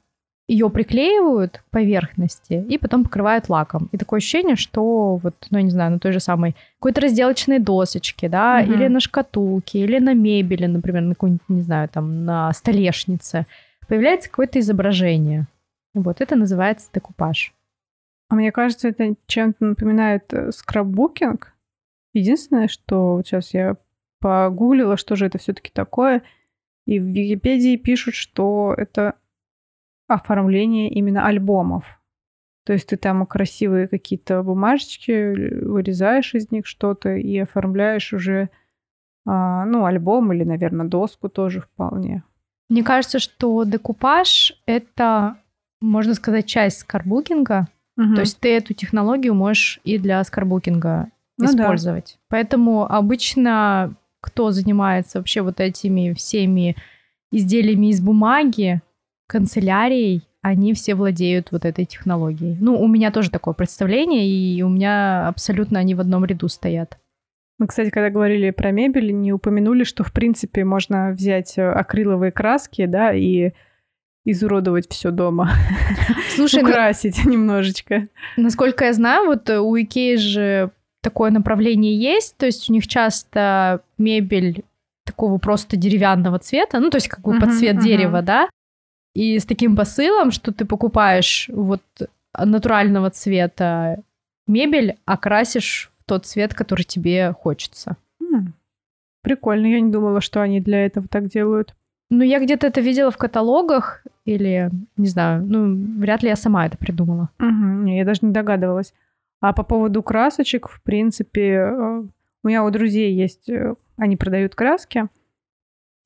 ее 0.49 0.71
приклеивают 0.71 1.59
к 1.59 1.71
поверхности 1.71 2.65
и 2.69 2.79
потом 2.79 3.03
покрывают 3.05 3.49
лаком. 3.49 3.89
И 3.91 3.99
такое 3.99 4.19
ощущение, 4.19 4.55
что 4.55 5.17
вот, 5.17 5.35
ну, 5.51 5.59
я 5.59 5.65
не 5.65 5.71
знаю, 5.71 5.93
на 5.93 5.99
той 5.99 6.13
же 6.13 6.21
самой 6.21 6.55
какой-то 6.79 7.01
разделочной 7.01 7.59
досочке, 7.59 8.29
да, 8.29 8.61
угу. 8.63 8.73
или 8.73 8.87
на 8.87 9.01
шкатулке, 9.01 9.81
или 9.81 9.99
на 9.99 10.15
мебели, 10.15 10.67
например, 10.67 11.03
на 11.03 11.15
какой-нибудь, 11.15 11.49
не 11.49 11.63
знаю, 11.63 11.89
там, 11.89 12.25
на 12.25 12.53
столешнице, 12.53 13.47
появляется 13.89 14.31
какое-то 14.31 14.61
изображение. 14.61 15.47
Вот 15.95 16.21
это 16.21 16.37
называется 16.37 16.89
декупаж. 16.95 17.53
А 18.29 18.35
мне 18.35 18.53
кажется, 18.53 18.89
это 18.89 19.15
чем-то 19.27 19.65
напоминает 19.65 20.33
э, 20.33 20.53
скраббукинг. 20.53 21.55
Единственное, 22.13 22.69
что 22.69 23.17
вот 23.17 23.27
сейчас 23.27 23.53
я 23.55 23.77
погуглила, 24.21 24.97
что 24.97 25.17
же 25.17 25.27
это 25.27 25.39
все-таки 25.39 25.71
такое, 25.73 26.23
и 26.87 26.99
в 26.99 27.05
Википедии 27.05 27.77
пишут, 27.77 28.15
что 28.15 28.75
это 28.77 29.15
оформление 30.09 30.91
именно 30.91 31.27
альбомов. 31.27 31.85
То 32.65 32.73
есть 32.73 32.89
ты 32.89 32.97
там 32.97 33.25
красивые 33.27 33.87
какие-то 33.87 34.43
бумажечки, 34.43 35.65
вырезаешь 35.65 36.35
из 36.35 36.51
них 36.51 36.67
что-то 36.67 37.15
и 37.15 37.39
оформляешь 37.39 38.13
уже, 38.13 38.51
а, 39.25 39.65
ну, 39.65 39.85
альбом 39.85 40.33
или, 40.33 40.43
наверное, 40.43 40.87
доску 40.87 41.29
тоже 41.29 41.61
вполне. 41.61 42.25
Мне 42.69 42.83
кажется, 42.83 43.21
что 43.21 43.63
декупаж— 43.63 44.61
это, 44.67 45.37
можно 45.81 46.15
сказать, 46.15 46.47
часть 46.47 46.81
скарбукинга. 46.81 47.69
Угу. 47.97 48.15
То 48.15 48.21
есть 48.23 48.41
ты 48.41 48.57
эту 48.57 48.75
технологию 48.75 49.35
можешь 49.35 49.81
и 49.85 49.99
для 49.99 50.23
скарбукинга 50.25 51.11
ну, 51.39 51.47
использовать. 51.47 52.15
Да. 52.17 52.37
Поэтому 52.37 52.85
обычно 52.85 53.95
кто 54.21 54.51
занимается 54.51 55.19
вообще 55.19 55.41
вот 55.43 55.61
этими 55.61 56.13
всеми 56.13 56.77
изделиями 57.31 57.91
из 57.91 58.01
бумаги, 58.01 58.83
канцелярией, 59.27 60.27
они 60.43 60.75
все 60.75 60.95
владеют 60.95 61.51
вот 61.51 61.65
этой 61.65 61.85
технологией. 61.85 62.57
Ну, 62.61 62.81
у 62.81 62.87
меня 62.87 63.11
тоже 63.11 63.31
такое 63.31 63.55
представление, 63.55 64.29
и 64.29 64.63
у 64.63 64.69
меня 64.69 65.27
абсолютно 65.27 65.81
они 65.81 65.95
в 65.95 66.01
одном 66.01 66.25
ряду 66.25 66.49
стоят. 66.49 66.99
Мы, 67.59 67.67
кстати, 67.67 67.91
когда 67.91 68.11
говорили 68.11 68.51
про 68.51 68.71
мебель, 68.71 69.13
не 69.13 69.33
упомянули, 69.33 69.85
что, 69.85 70.05
в 70.05 70.13
принципе, 70.13 70.65
можно 70.65 71.11
взять 71.11 71.57
э, 71.57 71.69
акриловые 71.69 72.31
краски, 72.31 72.85
да, 72.85 73.15
и 73.15 73.53
изуродовать 74.27 74.89
все 74.91 75.11
дома. 75.11 75.51
Слушай, 76.35 76.63
ну, 76.63 76.69
украсить 76.69 77.21
ну, 77.25 77.31
немножечко. 77.33 78.07
Насколько 78.37 78.85
я 78.85 78.93
знаю, 78.93 79.27
вот 79.27 79.49
у 79.49 79.75
Икеи 79.75 80.17
же 80.17 80.71
такое 81.01 81.31
направление 81.31 81.99
есть, 81.99 82.37
то 82.37 82.47
есть 82.47 82.69
у 82.69 82.73
них 82.73 82.87
часто 82.87 83.81
мебель 83.97 84.65
такого 85.05 85.39
просто 85.39 85.77
деревянного 85.77 86.39
цвета, 86.41 86.81
ну, 86.81 86.91
то 86.91 86.97
есть 86.97 87.09
как 87.09 87.21
бы 87.21 87.37
uh-huh, 87.37 87.41
под 87.41 87.55
цвет 87.55 87.77
uh-huh. 87.77 87.83
дерева, 87.83 88.23
да, 88.23 88.49
и 89.17 89.39
с 89.39 89.47
таким 89.47 89.77
посылом, 89.77 90.31
что 90.31 90.53
ты 90.53 90.67
покупаешь 90.67 91.49
вот 91.53 91.83
натурального 92.39 93.09
цвета 93.11 94.03
мебель, 94.47 94.99
окрасишь 95.07 95.91
в 95.99 96.05
тот 96.05 96.27
цвет, 96.27 96.55
который 96.55 96.83
тебе 96.83 97.33
хочется. 97.33 97.97
Mm. 98.23 98.49
Прикольно, 99.23 99.67
я 99.67 99.81
не 99.81 99.91
думала, 99.91 100.21
что 100.21 100.43
они 100.43 100.61
для 100.61 100.85
этого 100.85 101.09
так 101.09 101.29
делают. 101.29 101.75
Ну, 102.11 102.23
я 102.23 102.39
где-то 102.39 102.67
это 102.67 102.83
видела 102.83 103.11
в 103.11 103.17
каталогах, 103.17 104.05
или, 104.27 104.71
не 104.99 105.09
знаю, 105.09 105.43
ну, 105.45 105.99
вряд 105.99 106.23
ли 106.23 106.29
я 106.29 106.37
сама 106.37 106.67
это 106.67 106.77
придумала. 106.77 107.31
Угу, 107.41 107.87
я 107.87 108.05
даже 108.05 108.21
не 108.23 108.33
догадывалась. 108.33 108.93
А 109.41 109.53
по 109.53 109.63
поводу 109.63 110.03
красочек, 110.03 110.69
в 110.69 110.83
принципе, 110.83 111.53
э, 111.53 112.03
у 112.45 112.49
меня 112.49 112.65
у 112.65 112.71
друзей 112.71 113.15
есть, 113.15 113.49
э, 113.49 113.75
они 113.97 114.17
продают 114.17 114.55
краски, 114.55 115.05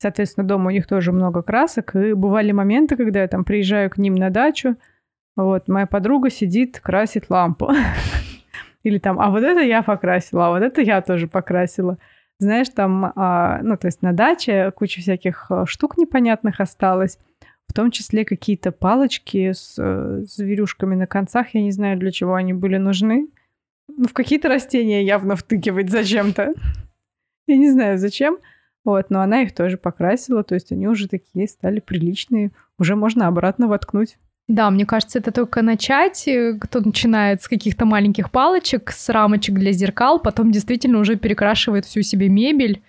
Соответственно, 0.01 0.47
дома 0.47 0.69
у 0.69 0.71
них 0.71 0.87
тоже 0.87 1.11
много 1.11 1.43
красок. 1.43 1.95
И 1.95 2.13
бывали 2.13 2.51
моменты, 2.51 2.95
когда 2.95 3.21
я 3.21 3.27
там 3.27 3.43
приезжаю 3.43 3.87
к 3.91 3.99
ним 3.99 4.15
на 4.15 4.31
дачу, 4.31 4.75
вот, 5.35 5.67
моя 5.67 5.85
подруга 5.85 6.31
сидит, 6.31 6.79
красит 6.79 7.29
лампу. 7.29 7.69
Или 8.83 8.97
там, 8.97 9.19
а 9.19 9.29
вот 9.29 9.43
это 9.43 9.59
я 9.59 9.83
покрасила, 9.83 10.47
а 10.47 10.49
вот 10.49 10.63
это 10.63 10.81
я 10.81 11.03
тоже 11.03 11.27
покрасила. 11.27 11.99
Знаешь, 12.39 12.69
там, 12.69 13.13
а, 13.15 13.59
ну, 13.61 13.77
то 13.77 13.85
есть 13.85 14.01
на 14.01 14.11
даче 14.11 14.71
куча 14.71 15.01
всяких 15.01 15.45
э, 15.51 15.65
штук 15.67 15.99
непонятных 15.99 16.59
осталось, 16.59 17.19
в 17.67 17.73
том 17.73 17.91
числе 17.91 18.25
какие-то 18.25 18.71
палочки 18.71 19.51
с 19.51 19.75
э, 19.77 20.23
зверюшками 20.23 20.95
на 20.95 21.05
концах. 21.05 21.53
Я 21.53 21.61
не 21.61 21.69
знаю, 21.69 21.99
для 21.99 22.09
чего 22.09 22.33
они 22.33 22.53
были 22.53 22.77
нужны. 22.77 23.27
Ну, 23.87 24.07
в 24.07 24.13
какие-то 24.13 24.49
растения 24.49 25.03
явно 25.03 25.35
втыкивать 25.35 25.91
зачем-то. 25.91 26.53
Я 27.45 27.57
не 27.57 27.69
знаю, 27.69 27.99
зачем. 27.99 28.39
Вот, 28.83 29.09
но 29.09 29.21
она 29.21 29.43
их 29.43 29.53
тоже 29.53 29.77
покрасила, 29.77 30.43
то 30.43 30.55
есть 30.55 30.71
они 30.71 30.87
уже 30.87 31.07
такие 31.07 31.47
стали 31.47 31.79
приличные, 31.79 32.51
уже 32.79 32.95
можно 32.95 33.27
обратно 33.27 33.67
воткнуть. 33.67 34.17
Да, 34.47 34.69
мне 34.71 34.85
кажется, 34.85 35.19
это 35.19 35.31
только 35.31 35.61
начать, 35.61 36.27
э, 36.27 36.57
кто 36.59 36.81
начинает 36.81 37.41
с 37.41 37.47
каких-то 37.47 37.85
маленьких 37.85 38.31
палочек, 38.31 38.91
с 38.91 39.09
рамочек 39.09 39.55
для 39.55 39.71
зеркал, 39.71 40.19
потом 40.19 40.51
действительно 40.51 40.99
уже 40.99 41.15
перекрашивает 41.15 41.85
всю 41.85 42.01
себе 42.01 42.27
мебель 42.27 42.81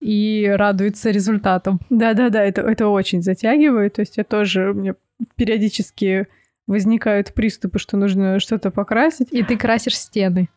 и 0.00 0.50
радуется 0.56 1.10
результатам. 1.10 1.80
Да-да-да, 1.90 2.42
это, 2.42 2.62
это 2.62 2.88
очень 2.88 3.22
затягивает, 3.22 3.94
то 3.94 4.00
есть 4.00 4.16
я 4.16 4.24
тоже, 4.24 4.72
мне 4.72 4.94
периодически 5.36 6.28
возникают 6.66 7.34
приступы, 7.34 7.78
что 7.78 7.96
нужно 7.96 8.38
что-то 8.40 8.70
покрасить. 8.70 9.28
И 9.32 9.42
ты 9.42 9.56
красишь 9.56 9.98
стены. 9.98 10.48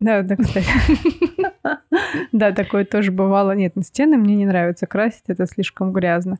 Да, 0.00 0.22
да, 0.22 0.36
кстати. 0.36 0.66
Да, 2.32 2.52
такое 2.52 2.84
тоже 2.84 3.12
бывало. 3.12 3.52
Нет, 3.52 3.76
на 3.76 3.82
стены 3.82 4.16
мне 4.16 4.36
не 4.36 4.46
нравится 4.46 4.86
красить, 4.86 5.24
это 5.28 5.46
слишком 5.46 5.92
грязно. 5.92 6.38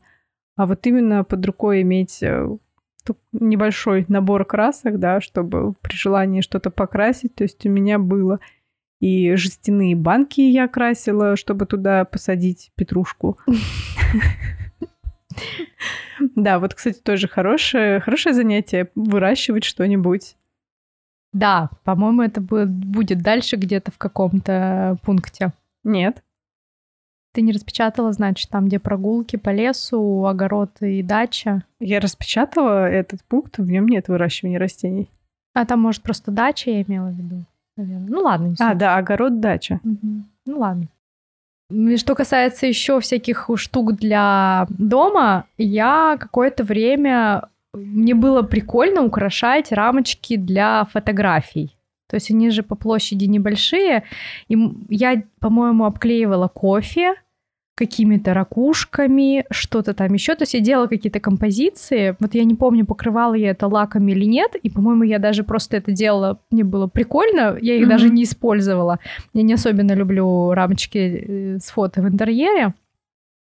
А 0.55 0.65
вот 0.65 0.85
именно 0.85 1.23
под 1.23 1.45
рукой 1.45 1.81
иметь 1.81 2.21
э, 2.21 2.47
небольшой 3.31 4.05
набор 4.07 4.45
красок, 4.45 4.99
да, 4.99 5.21
чтобы 5.21 5.73
при 5.81 5.95
желании 5.95 6.41
что-то 6.41 6.69
покрасить, 6.69 7.35
то 7.35 7.43
есть 7.43 7.65
у 7.65 7.69
меня 7.69 7.97
было 7.99 8.39
и 9.03 9.35
жестяные 9.35 9.97
банки 9.97 10.39
я 10.39 10.69
красила, 10.69 11.35
чтобы 11.35 11.65
туда 11.65 12.05
посадить 12.05 12.71
петрушку. 12.75 13.37
Да, 16.35 16.59
вот, 16.59 16.75
кстати, 16.75 16.99
тоже 16.99 17.27
хорошее, 17.27 17.99
хорошее 17.99 18.35
занятие 18.35 18.91
выращивать 18.93 19.63
что-нибудь. 19.63 20.37
Да, 21.33 21.69
по-моему, 21.83 22.21
это 22.21 22.39
будет 22.41 23.21
дальше 23.21 23.55
где-то 23.55 23.91
в 23.91 23.97
каком-то 23.97 24.97
пункте. 25.03 25.51
Нет. 25.83 26.23
Ты 27.33 27.41
не 27.41 27.51
распечатала, 27.51 28.13
значит, 28.13 28.49
там, 28.51 28.67
где 28.67 28.77
прогулки 28.77 29.37
по 29.37 29.49
лесу, 29.49 30.25
огород 30.25 30.69
и 30.81 31.01
дача? 31.01 31.63
Я 31.79 31.99
распечатала 31.99 32.87
этот 32.87 33.23
пункт, 33.23 33.57
в 33.57 33.69
нем 33.69 33.87
нет 33.87 34.07
выращивания 34.07 34.59
растений. 34.59 35.09
А 35.55 35.65
там, 35.65 35.81
может, 35.81 36.03
просто 36.03 36.29
дача 36.29 36.69
я 36.69 36.83
имела 36.83 37.07
в 37.07 37.15
виду? 37.15 37.43
Наверное. 37.75 38.07
Ну 38.07 38.19
ладно. 38.21 38.47
Не 38.47 38.55
а, 38.59 38.75
да, 38.75 38.97
огород, 38.97 39.39
дача. 39.39 39.79
Угу. 39.83 40.23
Ну 40.45 40.59
ладно. 40.59 40.87
Что 41.97 42.13
касается 42.13 42.67
еще 42.67 42.99
всяких 42.99 43.49
штук 43.55 43.93
для 43.93 44.67
дома, 44.69 45.45
я 45.57 46.17
какое-то 46.19 46.63
время 46.63 47.49
мне 47.73 48.13
было 48.13 48.43
прикольно 48.43 49.03
украшать 49.03 49.71
рамочки 49.71 50.37
для 50.37 50.85
фотографий. 50.85 51.77
То 52.07 52.15
есть 52.15 52.29
они 52.29 52.51
же 52.51 52.61
по 52.61 52.75
площади 52.75 53.25
небольшие. 53.25 54.03
И 54.47 54.55
я, 54.89 55.23
по-моему, 55.39 55.85
обклеивала 55.85 56.47
кофе 56.47 57.15
какими-то 57.75 58.35
ракушками, 58.35 59.45
что-то 59.49 59.95
там 59.95 60.13
еще. 60.13 60.35
То 60.35 60.43
есть 60.43 60.53
я 60.53 60.59
делала 60.59 60.85
какие-то 60.85 61.19
композиции. 61.19 62.15
Вот 62.19 62.35
я 62.35 62.43
не 62.43 62.53
помню, 62.53 62.85
покрывала 62.85 63.33
я 63.33 63.49
это 63.49 63.67
лаками 63.67 64.11
или 64.11 64.25
нет. 64.25 64.55
И, 64.61 64.69
по-моему, 64.69 65.03
я 65.03 65.17
даже 65.17 65.43
просто 65.43 65.77
это 65.77 65.91
делала, 65.91 66.39
мне 66.51 66.63
было 66.63 66.85
прикольно. 66.85 67.57
Я 67.59 67.75
их 67.75 67.85
mm-hmm. 67.85 67.89
даже 67.89 68.09
не 68.09 68.23
использовала. 68.23 68.99
Я 69.33 69.41
не 69.41 69.53
особенно 69.53 69.93
люблю 69.93 70.51
рамочки 70.53 70.97
э, 70.97 71.57
с 71.57 71.71
фото 71.71 72.03
в 72.03 72.07
интерьере. 72.07 72.75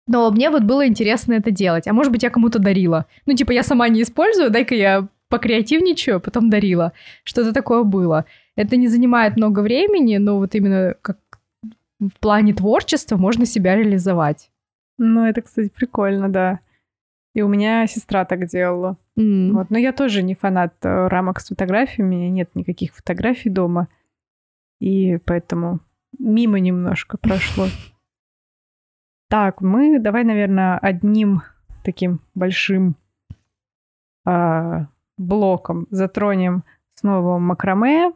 Но 0.10 0.32
мне 0.32 0.50
вот 0.50 0.64
было 0.64 0.88
интересно 0.88 1.34
это 1.34 1.52
делать. 1.52 1.88
А 1.88 1.94
может 1.94 2.12
быть, 2.12 2.24
я 2.24 2.32
кому-то 2.32 2.58
дарила. 2.58 3.06
Ну, 3.28 3.36
типа, 3.36 3.52
я 3.52 3.62
сама 3.62 3.88
не 3.90 4.02
использую, 4.02 4.50
дай-ка 4.50 4.74
я 4.74 5.08
покреативничаю, 5.30 6.18
а 6.18 6.20
потом 6.20 6.50
дарила. 6.50 6.94
Что-то 7.24 7.54
такое 7.54 7.84
было. 7.84 8.26
Это 8.56 8.76
не 8.76 8.88
занимает 8.88 9.38
много 9.38 9.60
времени, 9.60 10.18
но 10.18 10.40
вот 10.40 10.56
именно 10.56 10.96
как 11.04 11.20
в 12.00 12.20
плане 12.20 12.56
творчества 12.56 13.18
можно 13.18 13.46
себя 13.46 13.76
реализовать. 13.76 14.50
Ну, 14.98 15.26
это, 15.26 15.44
кстати, 15.44 15.70
прикольно, 15.70 16.28
да. 16.28 16.60
И 17.36 17.44
у 17.44 17.48
меня 17.48 17.86
сестра 17.86 18.26
так 18.26 18.48
делала. 18.48 18.98
Mm. 19.16 19.52
Вот. 19.52 19.70
Но 19.70 19.78
я 19.78 19.94
тоже 19.94 20.24
не 20.24 20.34
фанат 20.34 20.74
э, 20.82 21.08
рамок 21.08 21.40
с 21.40 21.50
фотографиями, 21.50 22.16
у 22.16 22.18
меня 22.18 22.30
нет 22.32 22.50
никаких 22.56 22.96
фотографий 22.96 23.52
дома. 23.52 23.90
И 24.82 25.18
поэтому 25.18 25.82
мимо 26.18 26.60
немножко 26.60 27.18
прошло. 27.18 27.68
Так, 29.30 29.62
мы 29.62 30.00
давай, 30.00 30.24
наверное, 30.24 30.80
одним 30.80 31.44
таким 31.84 32.20
большим 32.34 32.96
э, 34.26 34.86
блоком 35.18 35.86
затронем 35.92 36.64
снова 36.96 37.38
макраме. 37.38 38.12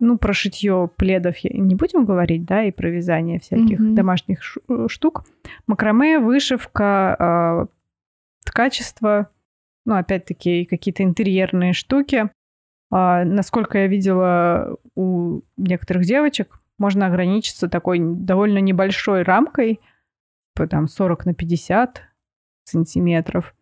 Ну, 0.00 0.18
про 0.18 0.34
шитье 0.34 0.90
пледов 0.96 1.36
не 1.42 1.74
будем 1.74 2.04
говорить, 2.04 2.44
да, 2.44 2.62
и 2.62 2.70
про 2.70 2.90
вязание 2.90 3.40
всяких 3.40 3.80
mm-hmm. 3.80 3.94
домашних 3.94 4.40
э, 4.68 4.86
штук. 4.90 5.24
Макраме, 5.66 6.18
вышивка, 6.18 7.16
э, 7.18 7.66
качество, 8.44 9.30
ну, 9.86 9.94
опять-таки, 9.94 10.66
какие-то 10.66 11.04
интерьерные 11.04 11.72
штуки. 11.72 12.30
Э, 12.92 13.24
насколько 13.24 13.78
я 13.78 13.86
видела 13.86 14.76
у 14.94 15.40
некоторых 15.56 16.04
девочек, 16.04 16.60
можно 16.76 17.06
ограничиться 17.06 17.66
такой 17.66 17.98
довольно 17.98 18.58
небольшой 18.58 19.22
рамкой– 19.22 19.80
типа 20.58 20.66
там 20.68 20.88
40 20.88 21.26
на 21.26 21.34
50 21.34 22.02
сантиметров. 22.64 23.54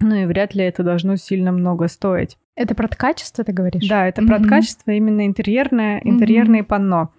Ну 0.00 0.14
и 0.14 0.26
вряд 0.26 0.54
ли 0.54 0.64
это 0.64 0.82
должно 0.82 1.16
сильно 1.16 1.52
много 1.52 1.88
стоить. 1.88 2.38
Это 2.54 2.74
про 2.74 2.88
качество 2.88 3.44
ты 3.44 3.52
говоришь? 3.52 3.86
Да, 3.88 4.06
это 4.06 4.22
mm-hmm. 4.22 4.26
про 4.26 4.48
качество, 4.48 4.90
именно 4.90 5.26
интерьерное, 5.26 6.00
интерьерное 6.02 6.60
mm-hmm. 6.60 6.64
панно. 6.64 7.12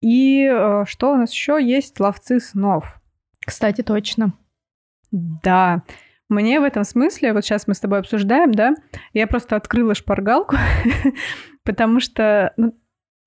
И 0.00 0.44
э, 0.44 0.84
что 0.86 1.12
у 1.12 1.16
нас 1.16 1.32
еще 1.32 1.58
есть? 1.60 1.98
Ловцы 2.00 2.40
снов. 2.40 3.00
Кстати, 3.44 3.82
точно. 3.82 4.32
Да. 5.10 5.82
Мне 6.28 6.60
в 6.60 6.64
этом 6.64 6.84
смысле, 6.84 7.32
вот 7.32 7.44
сейчас 7.44 7.66
мы 7.66 7.74
с 7.74 7.80
тобой 7.80 7.98
обсуждаем, 7.98 8.52
да, 8.52 8.74
я 9.12 9.26
просто 9.26 9.56
открыла 9.56 9.94
шпаргалку, 9.94 10.56
потому 11.64 12.00
что, 12.00 12.52
ну, 12.56 12.74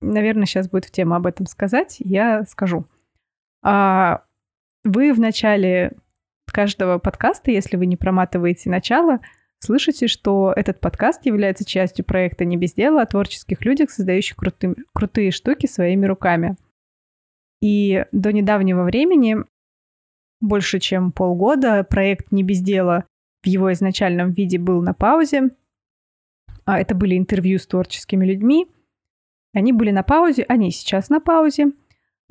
наверное, 0.00 0.46
сейчас 0.46 0.68
будет 0.68 0.86
в 0.86 0.90
тему 0.92 1.14
об 1.14 1.26
этом 1.26 1.46
сказать, 1.46 1.96
я 1.98 2.44
скажу. 2.44 2.86
А, 3.62 4.22
вы 4.84 5.12
в 5.12 5.20
начале 5.20 5.92
каждого 6.46 6.98
подкаста, 6.98 7.50
если 7.50 7.76
вы 7.76 7.86
не 7.86 7.96
проматываете 7.96 8.68
начало, 8.68 9.20
слышите, 9.58 10.06
что 10.06 10.52
этот 10.54 10.80
подкаст 10.80 11.24
является 11.24 11.64
частью 11.64 12.04
проекта 12.04 12.44
«Не 12.44 12.56
без 12.56 12.74
дела» 12.74 13.02
о 13.02 13.06
творческих 13.06 13.64
людях, 13.64 13.90
создающих 13.90 14.36
крутым, 14.36 14.76
крутые 14.94 15.30
штуки 15.30 15.66
своими 15.66 16.06
руками. 16.06 16.56
И 17.60 18.04
до 18.12 18.32
недавнего 18.32 18.82
времени 18.82 19.38
больше, 20.40 20.80
чем 20.80 21.12
полгода. 21.12 21.84
Проект 21.84 22.32
«Не 22.32 22.42
без 22.42 22.60
дела» 22.60 23.06
в 23.42 23.46
его 23.46 23.72
изначальном 23.72 24.32
виде 24.32 24.58
был 24.58 24.82
на 24.82 24.92
паузе. 24.92 25.50
А 26.64 26.78
это 26.78 26.94
были 26.94 27.16
интервью 27.16 27.58
с 27.58 27.66
творческими 27.66 28.26
людьми. 28.26 28.66
Они 29.54 29.72
были 29.72 29.90
на 29.90 30.02
паузе, 30.02 30.44
они 30.48 30.70
сейчас 30.70 31.08
на 31.08 31.20
паузе, 31.20 31.72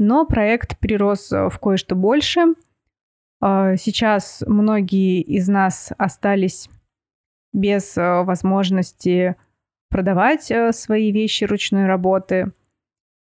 но 0.01 0.25
проект 0.25 0.79
перерос 0.79 1.29
в 1.29 1.59
кое-что 1.61 1.93
больше. 1.95 2.55
А, 3.39 3.75
сейчас 3.75 4.43
многие 4.47 5.21
из 5.21 5.47
нас 5.47 5.91
остались 5.95 6.69
без 7.53 7.95
э, 7.97 8.23
возможности 8.23 9.35
продавать 9.89 10.49
э, 10.49 10.71
свои 10.71 11.11
вещи 11.11 11.43
ручной 11.43 11.85
работы. 11.85 12.51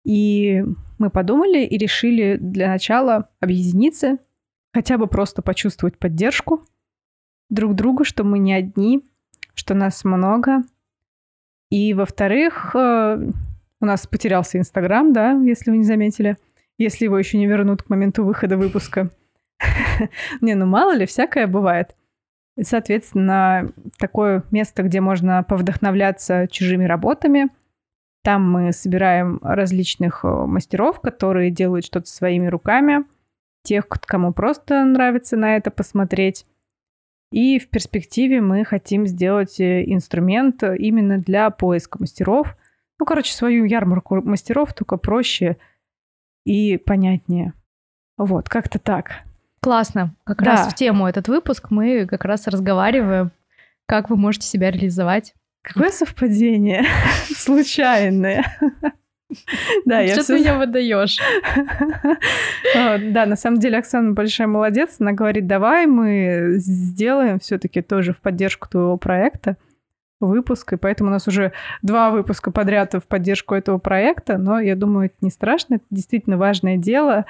И 0.06 0.64
мы 1.00 1.10
подумали 1.10 1.64
и 1.64 1.76
решили 1.76 2.38
для 2.40 2.68
начала 2.68 3.30
объединиться, 3.40 4.18
хотя 4.72 5.00
бы 5.00 5.08
просто 5.08 5.42
почувствовать 5.42 5.98
поддержку 5.98 6.64
друг 7.50 7.74
друга, 7.74 8.04
что 8.04 8.24
мы 8.24 8.38
не 8.38 8.54
одни, 8.54 9.04
что 9.56 9.74
нас 9.74 10.04
много. 10.04 10.62
И, 11.72 11.96
во-вторых, 11.96 12.76
э, 12.76 13.32
у 13.82 13.86
нас 13.86 14.06
потерялся 14.06 14.60
Инстаграм, 14.60 15.12
да, 15.14 15.32
если 15.32 15.72
вы 15.72 15.78
не 15.78 15.86
заметили, 15.86 16.38
если 16.80 17.06
его 17.06 17.20
еще 17.20 17.38
не 17.38 17.46
вернут 17.46 17.84
к 17.84 17.90
моменту 17.90 18.24
выхода 18.24 18.58
выпуска. 18.58 19.12
Не, 20.42 20.56
ну 20.56 20.66
мало 20.66 20.96
ли, 20.96 21.06
всякое 21.06 21.46
бывает. 21.46 21.96
И, 22.58 22.64
соответственно, 22.64 23.72
такое 23.98 24.44
место, 24.50 24.84
где 24.84 25.02
можно 25.02 25.44
повдохновляться 25.44 26.48
чужими 26.50 26.86
работами. 26.86 27.50
Там 28.24 28.50
мы 28.52 28.74
собираем 28.74 29.40
различных 29.42 30.26
э, 30.26 30.28
мастеров, 30.28 31.00
которые 31.00 31.52
делают 31.52 31.86
что-то 31.86 32.08
своими 32.08 32.48
руками, 32.48 33.06
тех, 33.64 33.88
кому 33.88 34.34
просто 34.34 34.84
нравится 34.84 35.38
на 35.38 35.56
это 35.56 35.72
посмотреть. 35.72 36.46
И 37.32 37.60
в 37.60 37.70
перспективе 37.70 38.42
мы 38.42 38.66
хотим 38.66 39.06
сделать 39.06 39.60
э, 39.60 39.84
инструмент 39.86 40.64
именно 40.64 41.18
для 41.18 41.50
поиска 41.50 41.98
мастеров. 42.00 42.58
Ну, 43.00 43.06
короче, 43.06 43.34
свою 43.34 43.64
ярмарку 43.64 44.22
мастеров, 44.22 44.74
только 44.74 44.98
проще 44.98 45.58
и 46.46 46.78
понятнее. 46.78 47.54
Вот, 48.18 48.50
как-то 48.50 48.80
так. 48.80 49.24
Классно. 49.62 50.16
Как 50.24 50.42
да. 50.44 50.52
раз 50.52 50.74
в 50.74 50.76
тему 50.76 51.08
этот 51.08 51.28
выпуск 51.28 51.68
мы 51.70 52.06
как 52.06 52.26
раз 52.26 52.48
разговариваем, 52.48 53.32
как 53.86 54.10
вы 54.10 54.16
можете 54.16 54.48
себя 54.48 54.72
реализовать. 54.72 55.34
Какое 55.62 55.90
совпадение 55.90 56.86
случайное. 57.36 58.46
Да, 59.86 60.00
я 60.00 60.16
Что 60.16 60.26
ты 60.26 60.40
меня 60.40 60.58
выдаешь? 60.58 61.20
Да, 63.14 63.28
на 63.28 63.36
самом 63.36 63.60
деле 63.60 63.78
Оксана 63.78 64.14
большая 64.14 64.48
молодец. 64.48 64.96
Она 64.98 65.12
говорит, 65.12 65.46
давай 65.46 65.86
мы 65.86 66.54
сделаем 66.56 67.40
все-таки 67.40 67.84
тоже 67.84 68.14
в 68.14 68.22
поддержку 68.22 68.68
твоего 68.68 68.98
проекта 68.98 69.56
выпуск, 70.20 70.74
и 70.74 70.78
поэтому 70.78 71.10
у 71.10 71.14
нас 71.14 71.28
уже 71.28 71.54
два 71.82 72.10
выпуска 72.12 72.52
подряд 72.52 72.94
в 72.94 73.08
поддержку 73.08 73.56
этого 73.56 73.78
проекта, 73.78 74.38
но 74.38 74.60
я 74.60 74.76
думаю, 74.76 75.08
это 75.08 75.16
не 75.22 75.30
страшно, 75.30 75.76
это 75.76 75.86
действительно 75.90 76.38
важное 76.38 76.78
дело, 76.78 77.26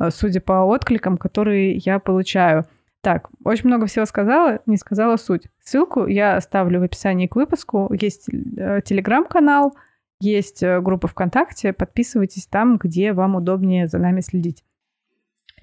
Э, 0.00 0.10
судя 0.10 0.40
по 0.40 0.64
откликам, 0.64 1.16
которые 1.18 1.76
я 1.76 1.98
получаю. 1.98 2.64
Так, 3.02 3.28
очень 3.44 3.66
много 3.66 3.86
всего 3.86 4.04
сказала, 4.06 4.60
не 4.66 4.76
сказала 4.76 5.16
суть. 5.16 5.44
Ссылку 5.62 6.06
я 6.06 6.36
оставлю 6.36 6.80
в 6.80 6.82
описании 6.82 7.26
к 7.26 7.36
выпуску. 7.36 7.90
Есть 7.92 8.28
э, 8.28 8.80
телеграм-канал, 8.84 9.76
есть 10.20 10.62
э, 10.62 10.80
группа 10.80 11.06
ВКонтакте. 11.08 11.72
Подписывайтесь 11.72 12.46
там, 12.46 12.78
где 12.78 13.12
вам 13.12 13.36
удобнее 13.36 13.86
за 13.86 13.98
нами 13.98 14.20
следить. 14.20 14.64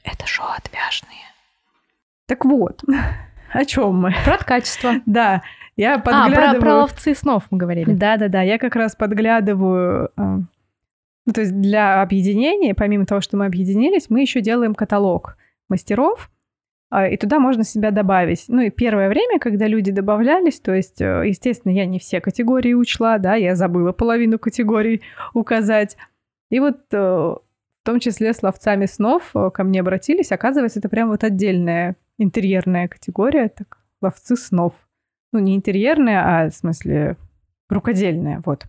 Это 0.04 0.26
шоу 0.26 0.48
«Отвяжные». 0.56 1.20
Так 2.28 2.46
вот, 2.46 2.84
о 3.54 3.66
чем 3.66 4.02
мы? 4.02 4.16
Про 4.24 4.38
качество. 4.38 4.94
Да, 5.06 5.44
я 5.78 6.00
подглядываю... 6.00 6.50
А, 6.50 6.52
про, 6.54 6.60
про 6.60 6.76
ловцы 6.76 7.16
снов 7.16 7.44
мы 7.50 7.58
говорили. 7.58 7.94
Да-да-да, 7.94 8.42
я 8.42 8.58
как 8.58 8.76
раз 8.76 8.96
подглядываю 8.96 10.12
ну, 11.28 11.34
то 11.34 11.42
есть 11.42 11.60
для 11.60 12.02
объединения, 12.02 12.74
помимо 12.74 13.06
того, 13.06 13.20
что 13.20 13.36
мы 13.36 13.46
объединились, 13.46 14.10
мы 14.10 14.22
еще 14.22 14.40
делаем 14.40 14.74
каталог 14.74 15.36
мастеров, 15.68 16.32
а, 16.90 17.10
и 17.10 17.18
туда 17.18 17.40
можно 17.40 17.66
себя 17.66 17.92
добавить. 17.92 18.46
Ну 18.48 18.62
и 18.62 18.70
первое 18.70 19.10
время, 19.10 19.38
когда 19.38 19.68
люди 19.68 19.92
добавлялись, 19.92 20.62
то 20.62 20.74
есть, 20.74 21.02
э, 21.02 21.24
естественно, 21.26 21.74
я 21.74 21.86
не 21.86 22.00
все 22.00 22.22
категории 22.22 22.74
учла, 22.74 23.18
да, 23.18 23.36
я 23.36 23.56
забыла 23.56 23.92
половину 23.92 24.40
категорий 24.40 25.02
указать. 25.34 25.98
И 26.50 26.62
вот 26.62 26.78
э, 26.94 26.98
в 26.98 27.42
том 27.84 28.00
числе 28.00 28.34
с 28.34 28.42
ловцами 28.42 28.86
снов 28.86 29.32
э, 29.36 29.50
ко 29.54 29.66
мне 29.66 29.82
обратились. 29.82 30.32
Оказывается, 30.32 30.80
это 30.80 30.88
прям 30.88 31.10
вот 31.10 31.26
отдельная 31.26 31.98
интерьерная 32.18 32.88
категория, 32.88 33.50
так, 33.50 33.80
ловцы 34.02 34.38
снов. 34.38 34.72
Ну, 35.32 35.40
не 35.40 35.56
интерьерная, 35.56 36.46
а 36.46 36.50
в 36.50 36.54
смысле 36.54 37.18
рукодельная, 37.70 38.42
вот. 38.46 38.66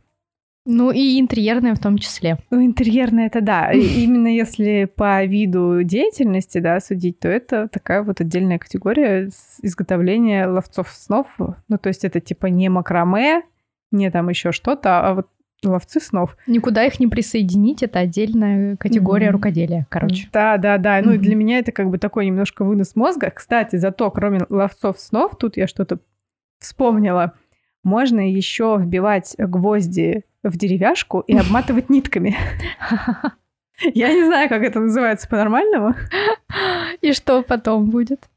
Ну 0.70 0.90
и 0.90 1.18
интерьерная 1.18 1.74
в 1.74 1.78
том 1.78 1.96
числе. 1.96 2.36
Ну, 2.50 2.62
интерьерная 2.62 3.26
это 3.26 3.40
да. 3.40 3.72
Именно 3.72 4.28
если 4.28 4.84
по 4.84 5.24
виду 5.24 5.82
деятельности, 5.82 6.58
да, 6.58 6.78
судить, 6.80 7.20
то 7.20 7.28
это 7.28 7.68
такая 7.68 8.02
вот 8.02 8.20
отдельная 8.20 8.58
категория 8.58 9.30
изготовления 9.62 10.46
ловцов 10.46 10.90
снов. 10.90 11.26
Ну, 11.38 11.78
то 11.78 11.88
есть 11.88 12.04
это 12.04 12.20
типа 12.20 12.46
не 12.46 12.68
макраме, 12.68 13.44
не 13.90 14.10
там 14.10 14.28
еще 14.28 14.52
что-то, 14.52 15.00
а 15.00 15.14
вот 15.14 15.28
ловцы 15.64 16.00
снов. 16.00 16.36
Никуда 16.46 16.84
их 16.84 17.00
не 17.00 17.06
присоединить, 17.06 17.82
это 17.82 18.00
отдельная 18.00 18.76
категория 18.76 19.28
mm-hmm. 19.28 19.32
рукоделия, 19.32 19.86
короче. 19.88 20.28
Да, 20.32 20.58
да, 20.58 20.76
да. 20.78 21.00
Mm-hmm. 21.00 21.04
Ну 21.04 21.12
и 21.14 21.18
для 21.18 21.34
меня 21.34 21.58
это 21.58 21.72
как 21.72 21.88
бы 21.88 21.96
такой 21.98 22.26
немножко 22.26 22.64
вынос 22.64 22.94
мозга. 22.94 23.30
Кстати, 23.30 23.76
зато 23.76 24.10
кроме 24.10 24.40
ловцов 24.50 25.00
снов, 25.00 25.36
тут 25.38 25.56
я 25.56 25.66
что-то 25.66 25.98
вспомнила, 26.58 27.34
можно 27.84 28.20
еще 28.30 28.76
вбивать 28.78 29.34
гвозди 29.38 30.24
в 30.42 30.56
деревяшку 30.56 31.20
и 31.20 31.36
обматывать 31.36 31.90
нитками. 31.90 32.36
Я 33.94 34.12
не 34.12 34.24
знаю, 34.24 34.48
как 34.48 34.62
это 34.62 34.80
называется 34.80 35.28
по-нормальному. 35.28 35.94
И 37.00 37.12
что 37.12 37.42
потом 37.42 37.90
будет? 37.90 38.28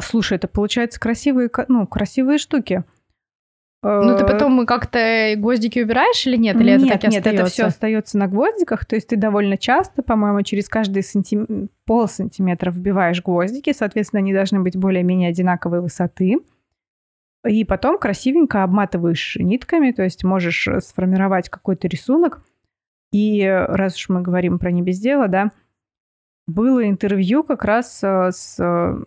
Слушай, 0.00 0.34
это 0.34 0.48
получается 0.48 1.00
красивые, 1.00 1.50
ну, 1.68 1.86
красивые 1.86 2.38
штуки. 2.38 2.84
Ну, 3.82 4.16
ты 4.16 4.24
э, 4.24 4.26
потом 4.26 4.66
как-то 4.66 5.34
гвоздики 5.36 5.78
убираешь 5.78 6.26
или 6.26 6.36
нет? 6.36 6.56
Или 6.56 6.72
нет, 6.72 6.82
это 6.82 6.92
так 6.98 7.02
нет, 7.04 7.18
остается? 7.20 7.42
это 7.42 7.50
все 7.50 7.64
остается 7.64 8.18
на 8.18 8.26
гвоздиках. 8.26 8.84
То 8.84 8.96
есть 8.96 9.08
ты 9.08 9.16
довольно 9.16 9.56
часто, 9.56 10.02
по-моему, 10.02 10.42
через 10.42 10.68
каждый 10.68 11.04
сантим... 11.04 11.68
пол 11.84 12.08
сантиметра 12.08 12.72
вбиваешь 12.72 13.22
гвоздики. 13.22 13.72
Соответственно, 13.72 14.18
они 14.18 14.32
должны 14.32 14.60
быть 14.60 14.76
более-менее 14.76 15.30
одинаковой 15.30 15.80
высоты. 15.80 16.38
И 17.46 17.64
потом 17.64 17.98
красивенько 17.98 18.64
обматываешь 18.64 19.36
нитками, 19.36 19.92
то 19.92 20.02
есть 20.02 20.24
можешь 20.24 20.66
э, 20.66 20.80
сформировать 20.80 21.48
какой-то 21.48 21.86
рисунок. 21.86 22.42
И 23.12 23.42
раз 23.42 23.96
уж 23.96 24.08
мы 24.08 24.22
говорим 24.22 24.58
про 24.58 24.70
не 24.70 24.82
без 24.82 24.98
дела, 24.98 25.28
да, 25.28 25.50
было 26.46 26.88
интервью 26.88 27.44
как 27.44 27.64
раз 27.64 28.00
э, 28.02 28.30
с 28.32 28.56
э, 28.58 29.04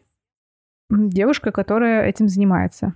девушкой, 0.89 1.51
которая 1.51 2.05
этим 2.05 2.29
занимается. 2.29 2.93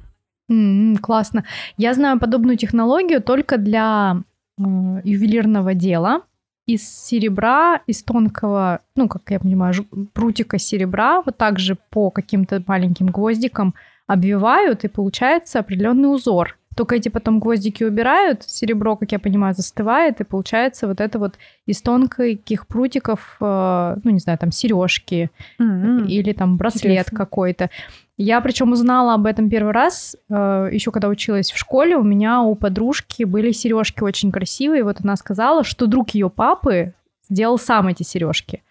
Mm, 0.49 0.97
классно. 0.99 1.45
Я 1.77 1.93
знаю 1.93 2.19
подобную 2.19 2.57
технологию 2.57 3.21
только 3.21 3.57
для 3.57 4.17
э, 4.57 4.61
ювелирного 5.03 5.73
дела. 5.73 6.21
Из 6.67 6.81
серебра, 6.87 7.81
из 7.85 8.01
тонкого, 8.03 8.81
ну, 8.95 9.07
как 9.07 9.29
я 9.29 9.39
понимаю, 9.39 9.73
прутика 10.13 10.57
серебра, 10.57 11.21
вот 11.21 11.37
так 11.37 11.59
же 11.59 11.77
по 11.91 12.09
каким-то 12.09 12.63
маленьким 12.65 13.07
гвоздикам– 13.07 13.75
обвивают, 14.07 14.83
и 14.83 14.87
получается 14.87 15.59
определенный 15.59 16.13
узор. 16.13 16.57
Только 16.75 16.95
эти 16.95 17.07
потом 17.07 17.39
гвоздики 17.39 17.85
убирают, 17.85 18.43
серебро, 18.43 18.97
как 18.97 19.13
я 19.13 19.19
понимаю, 19.19 19.55
застывает, 19.55 20.19
и 20.19 20.25
получается 20.25 20.87
вот 20.87 20.99
это 20.99 21.19
вот 21.19 21.35
из 21.65 21.81
тонких 21.81 22.67
прутиков, 22.67 23.37
э, 23.39 23.95
ну, 24.03 24.11
не 24.11 24.19
знаю, 24.19 24.37
там 24.37 24.51
сережки 24.51 25.31
mm-hmm. 25.59 26.07
или 26.07 26.33
там 26.33 26.57
браслет 26.57 27.09
какой-то. 27.09 27.69
Я 28.17 28.41
причем 28.41 28.73
узнала 28.73 29.13
об 29.13 29.25
этом 29.25 29.49
первый 29.49 29.71
раз, 29.71 30.17
э, 30.29 30.69
еще 30.71 30.91
когда 30.91 31.07
училась 31.07 31.51
в 31.51 31.57
школе, 31.57 31.95
у 31.95 32.03
меня 32.03 32.41
у 32.41 32.55
подружки 32.55 33.23
были 33.23 33.51
сережки 33.51 34.03
очень 34.03 34.31
красивые, 34.33 34.83
вот 34.83 34.97
она 35.01 35.15
сказала, 35.15 35.63
что 35.63 35.87
друг 35.87 36.09
ее 36.09 36.29
папы 36.29 36.93
сделал 37.29 37.57
сам 37.57 37.87
эти 37.87 38.03
сережки. 38.03 38.63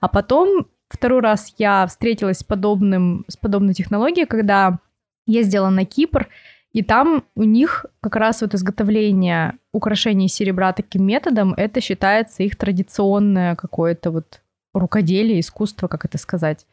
А 0.00 0.06
потом 0.06 0.66
Второй 0.88 1.20
раз 1.20 1.54
я 1.58 1.86
встретилась 1.86 2.38
с, 2.38 2.44
подобным, 2.44 3.24
с 3.28 3.36
подобной 3.36 3.74
технологией, 3.74 4.26
когда 4.26 4.78
ездила 5.26 5.68
на 5.68 5.84
Кипр, 5.84 6.28
и 6.72 6.82
там 6.82 7.24
у 7.34 7.42
них 7.44 7.86
как 8.00 8.16
раз 8.16 8.40
вот 8.40 8.54
изготовление 8.54 9.58
украшений 9.72 10.28
серебра 10.28 10.72
таким 10.72 11.04
методом, 11.04 11.54
это 11.54 11.80
считается 11.80 12.42
их 12.42 12.56
традиционное 12.56 13.56
какое-то 13.56 14.10
вот 14.10 14.40
рукоделие, 14.74 15.40
искусство, 15.40 15.88
как 15.88 16.04
это 16.04 16.18
сказать. 16.18 16.66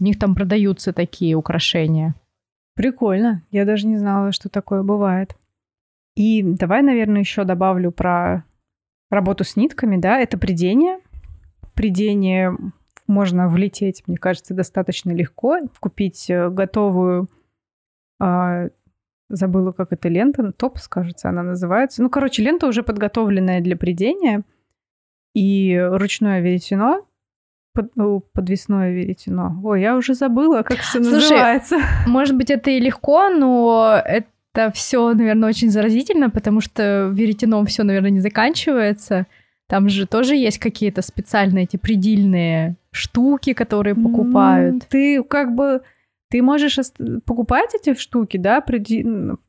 У 0.00 0.04
них 0.04 0.18
там 0.18 0.34
продаются 0.34 0.92
такие 0.92 1.34
украшения. 1.34 2.14
Прикольно. 2.74 3.42
Я 3.50 3.64
даже 3.64 3.86
не 3.86 3.96
знала, 3.98 4.32
что 4.32 4.48
такое 4.48 4.82
бывает. 4.82 5.34
И 6.14 6.42
давай, 6.42 6.82
наверное, 6.82 7.20
еще 7.20 7.44
добавлю 7.44 7.90
про 7.90 8.44
работу 9.10 9.44
с 9.44 9.56
нитками, 9.56 9.96
да, 9.96 10.20
это 10.20 10.38
придение. 10.38 11.00
Придение 11.74 12.56
можно 13.08 13.48
влететь, 13.48 14.04
мне 14.06 14.16
кажется, 14.16 14.54
достаточно 14.54 15.10
легко. 15.10 15.58
Купить 15.80 16.30
э, 16.30 16.48
готовую, 16.50 17.28
э, 18.20 18.68
забыла, 19.28 19.72
как 19.72 19.92
это 19.92 20.08
лента, 20.08 20.52
топ, 20.52 20.78
кажется, 20.88 21.28
она 21.28 21.42
называется. 21.42 22.02
Ну, 22.02 22.10
короче, 22.10 22.42
лента 22.42 22.66
уже 22.66 22.82
подготовленная 22.82 23.60
для 23.60 23.76
придения. 23.76 24.42
И 25.34 25.78
ручное 25.78 26.40
веретено, 26.40 27.06
под, 27.74 27.92
подвесное 28.32 28.92
веретено. 28.92 29.60
Ой, 29.62 29.82
я 29.82 29.96
уже 29.96 30.14
забыла, 30.14 30.62
как 30.62 30.78
все 30.78 30.98
называется. 30.98 31.78
Может 32.06 32.36
быть, 32.36 32.50
это 32.50 32.70
и 32.70 32.80
легко, 32.80 33.28
но 33.28 34.00
это 34.04 34.72
все, 34.72 35.12
наверное, 35.14 35.48
очень 35.48 35.70
заразительно, 35.70 36.30
потому 36.30 36.60
что 36.60 37.08
веретеном 37.12 37.66
все, 37.66 37.84
наверное, 37.84 38.10
не 38.10 38.20
заканчивается. 38.20 39.26
Там 39.68 39.88
же 39.88 40.06
тоже 40.06 40.34
есть 40.34 40.58
какие-то 40.58 41.02
специальные 41.02 41.64
эти 41.64 41.76
предельные 41.76 42.76
штуки, 42.90 43.52
которые 43.52 43.94
покупают. 43.94 44.86
Ты 44.88 45.22
как 45.22 45.54
бы 45.54 45.82
ты 46.30 46.42
можешь 46.42 46.78
покупать 47.24 47.74
эти 47.74 47.98
штуки, 47.98 48.36
да, 48.36 48.60
приди... 48.60 49.06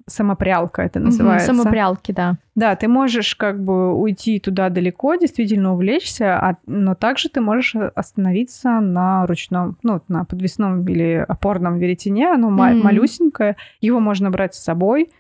самопрялка 0.07 0.81
это 0.81 0.99
называется. 0.99 1.51
Угу, 1.51 1.57
самопрялки, 1.57 2.11
да. 2.13 2.37
Да, 2.55 2.75
ты 2.75 2.87
можешь 2.87 3.35
как 3.35 3.61
бы 3.61 3.93
уйти 3.93 4.39
туда 4.39 4.69
далеко, 4.69 5.15
действительно 5.15 5.73
увлечься, 5.73 6.37
а... 6.37 6.57
но 6.65 6.95
также 6.95 7.27
ты 7.27 7.41
можешь 7.41 7.75
остановиться 7.95 8.79
на 8.79 9.25
ручном, 9.27 9.77
ну, 9.83 10.01
на 10.07 10.23
подвесном 10.23 10.87
или 10.87 11.25
опорном 11.27 11.79
веретене, 11.79 12.31
оно 12.31 12.49
mm 12.49 12.81
малюсенькое, 12.81 13.57
его 13.81 13.99
можно 13.99 14.31
брать 14.31 14.55
с 14.55 14.63
собой, 14.63 15.11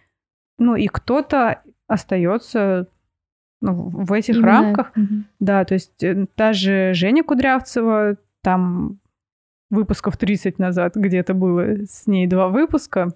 ну, 0.57 0.75
и 0.75 0.87
кто-то 0.87 1.61
остается 1.87 2.87
ну, 3.61 3.89
в 3.89 4.13
этих 4.13 4.35
Именно. 4.35 4.47
рамках. 4.47 4.91
Угу. 4.95 5.23
Да, 5.39 5.65
то 5.65 5.73
есть 5.73 6.03
э, 6.03 6.25
та 6.35 6.53
же 6.53 6.93
Женя 6.93 7.23
Кудрявцева, 7.23 8.17
там 8.41 8.99
выпусков 9.69 10.17
30 10.17 10.59
назад 10.59 10.95
где-то 10.95 11.33
было 11.33 11.85
с 11.85 12.07
ней 12.07 12.27
два 12.27 12.47
выпуска. 12.47 13.09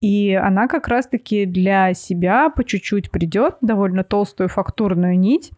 И 0.00 0.34
она 0.34 0.68
как 0.68 0.88
раз-таки 0.88 1.46
для 1.46 1.94
себя 1.94 2.50
по 2.50 2.64
чуть-чуть 2.64 3.10
придет 3.10 3.56
довольно 3.60 4.04
толстую 4.04 4.48
фактурную 4.48 5.18
нить. 5.18 5.52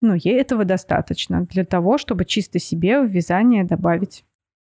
Но 0.00 0.14
ей 0.14 0.40
этого 0.40 0.64
достаточно 0.64 1.42
для 1.46 1.64
того, 1.64 1.98
чтобы 1.98 2.24
чисто 2.24 2.58
себе 2.58 3.00
в 3.00 3.06
вязание 3.06 3.64
добавить. 3.64 4.24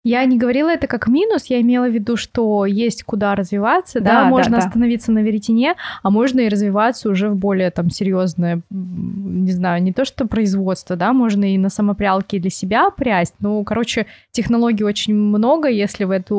Я 0.08 0.24
не 0.24 0.38
говорила 0.38 0.70
это 0.70 0.86
как 0.86 1.06
минус, 1.06 1.44
я 1.48 1.60
имела 1.60 1.86
в 1.86 1.92
виду, 1.92 2.16
что 2.16 2.64
есть 2.64 3.02
куда 3.02 3.34
развиваться, 3.34 4.00
да, 4.00 4.22
да 4.22 4.28
можно 4.30 4.52
да, 4.52 4.64
остановиться 4.64 5.08
да. 5.08 5.12
на 5.12 5.18
веретене, 5.18 5.74
а 6.02 6.08
можно 6.08 6.40
и 6.40 6.48
развиваться 6.48 7.10
уже 7.10 7.28
в 7.28 7.36
более 7.36 7.70
там 7.70 7.90
серьезное, 7.90 8.62
не 8.70 9.52
знаю, 9.52 9.82
не 9.82 9.92
то 9.92 10.06
что 10.06 10.26
производство, 10.26 10.96
да, 10.96 11.12
можно 11.12 11.52
и 11.52 11.58
на 11.58 11.68
самопрялке 11.68 12.38
для 12.38 12.48
себя 12.48 12.88
прясть. 12.88 13.34
Ну, 13.40 13.62
короче, 13.64 14.06
технологий 14.30 14.82
очень 14.82 15.14
много, 15.14 15.68
если 15.68 16.04
в 16.04 16.10
это 16.10 16.34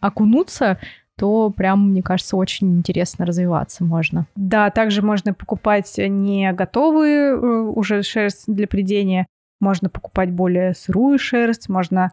окунуться, 0.00 0.78
то 1.16 1.48
прям, 1.48 1.92
мне 1.92 2.02
кажется, 2.02 2.36
очень 2.36 2.76
интересно 2.76 3.24
развиваться 3.24 3.84
можно. 3.84 4.26
Да, 4.36 4.68
также 4.68 5.00
можно 5.00 5.32
покупать 5.32 5.94
не 5.96 6.52
готовые 6.52 7.30
э, 7.30 7.36
уже 7.36 8.02
шерсть 8.02 8.44
для 8.48 8.66
придения, 8.66 9.26
можно 9.60 9.88
покупать 9.88 10.30
более 10.30 10.74
сырую 10.74 11.18
шерсть, 11.18 11.70
можно 11.70 12.12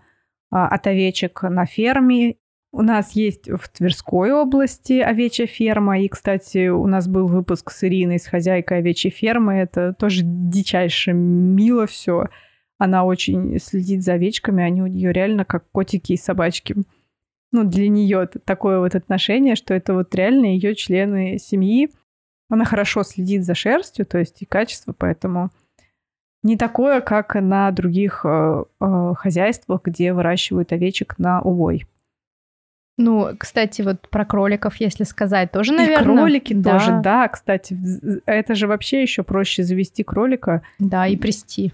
от 0.51 0.85
овечек 0.85 1.43
на 1.43 1.65
ферме. 1.65 2.35
У 2.73 2.83
нас 2.83 3.13
есть 3.13 3.49
в 3.49 3.67
Тверской 3.69 4.31
области 4.31 4.99
овечья 4.99 5.45
ферма. 5.45 5.99
И, 5.99 6.07
кстати, 6.07 6.67
у 6.67 6.87
нас 6.87 7.07
был 7.07 7.27
выпуск 7.27 7.71
с 7.71 7.83
Ириной, 7.83 8.19
с 8.19 8.27
хозяйкой 8.27 8.79
овечьей 8.79 9.11
фермы. 9.11 9.55
Это 9.55 9.93
тоже 9.93 10.21
дичайше 10.23 11.13
мило 11.13 11.87
все. 11.87 12.27
Она 12.77 13.03
очень 13.03 13.59
следит 13.59 14.03
за 14.03 14.13
овечками. 14.13 14.63
Они 14.63 14.81
у 14.81 14.87
нее 14.87 15.11
реально 15.11 15.43
как 15.45 15.69
котики 15.71 16.13
и 16.13 16.17
собачки. 16.17 16.75
Ну, 17.51 17.65
для 17.65 17.89
нее 17.89 18.27
такое 18.45 18.79
вот 18.79 18.95
отношение, 18.95 19.55
что 19.55 19.73
это 19.73 19.93
вот 19.93 20.15
реально 20.15 20.45
ее 20.45 20.75
члены 20.75 21.37
семьи. 21.37 21.89
Она 22.49 22.65
хорошо 22.65 23.03
следит 23.03 23.43
за 23.43 23.55
шерстью, 23.55 24.05
то 24.05 24.17
есть 24.17 24.41
и 24.41 24.45
качество, 24.45 24.93
поэтому 24.97 25.51
не 26.43 26.57
такое, 26.57 27.01
как 27.01 27.35
на 27.35 27.71
других 27.71 28.21
э, 28.25 28.63
э, 28.79 29.13
хозяйствах, 29.15 29.81
где 29.83 30.13
выращивают 30.13 30.71
овечек 30.71 31.19
на 31.19 31.41
увой. 31.41 31.85
Ну, 32.97 33.29
кстати, 33.37 33.81
вот 33.81 34.07
про 34.09 34.25
кроликов, 34.25 34.75
если 34.77 35.03
сказать, 35.03 35.51
тоже, 35.51 35.73
наверное. 35.73 36.13
И 36.13 36.17
кролики 36.17 36.53
да. 36.53 36.73
тоже, 36.73 36.99
да, 37.03 37.27
кстати. 37.27 37.77
Это 38.25 38.55
же 38.55 38.67
вообще 38.67 39.01
еще 39.01 39.23
проще 39.23 39.63
завести 39.63 40.03
кролика. 40.03 40.61
Да, 40.77 41.07
и 41.07 41.15
прясти. 41.15 41.73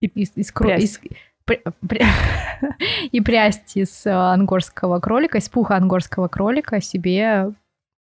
И, 0.00 0.06
из, 0.06 0.32
из, 0.34 0.52
кро... 0.52 0.74
из, 0.74 1.00
и 3.12 3.20
прясть 3.20 3.76
из 3.76 4.06
э, 4.06 4.10
ангорского 4.10 4.98
кролика, 5.00 5.38
из 5.38 5.48
пуха 5.48 5.76
ангорского 5.76 6.28
кролика 6.28 6.80
себе 6.80 7.52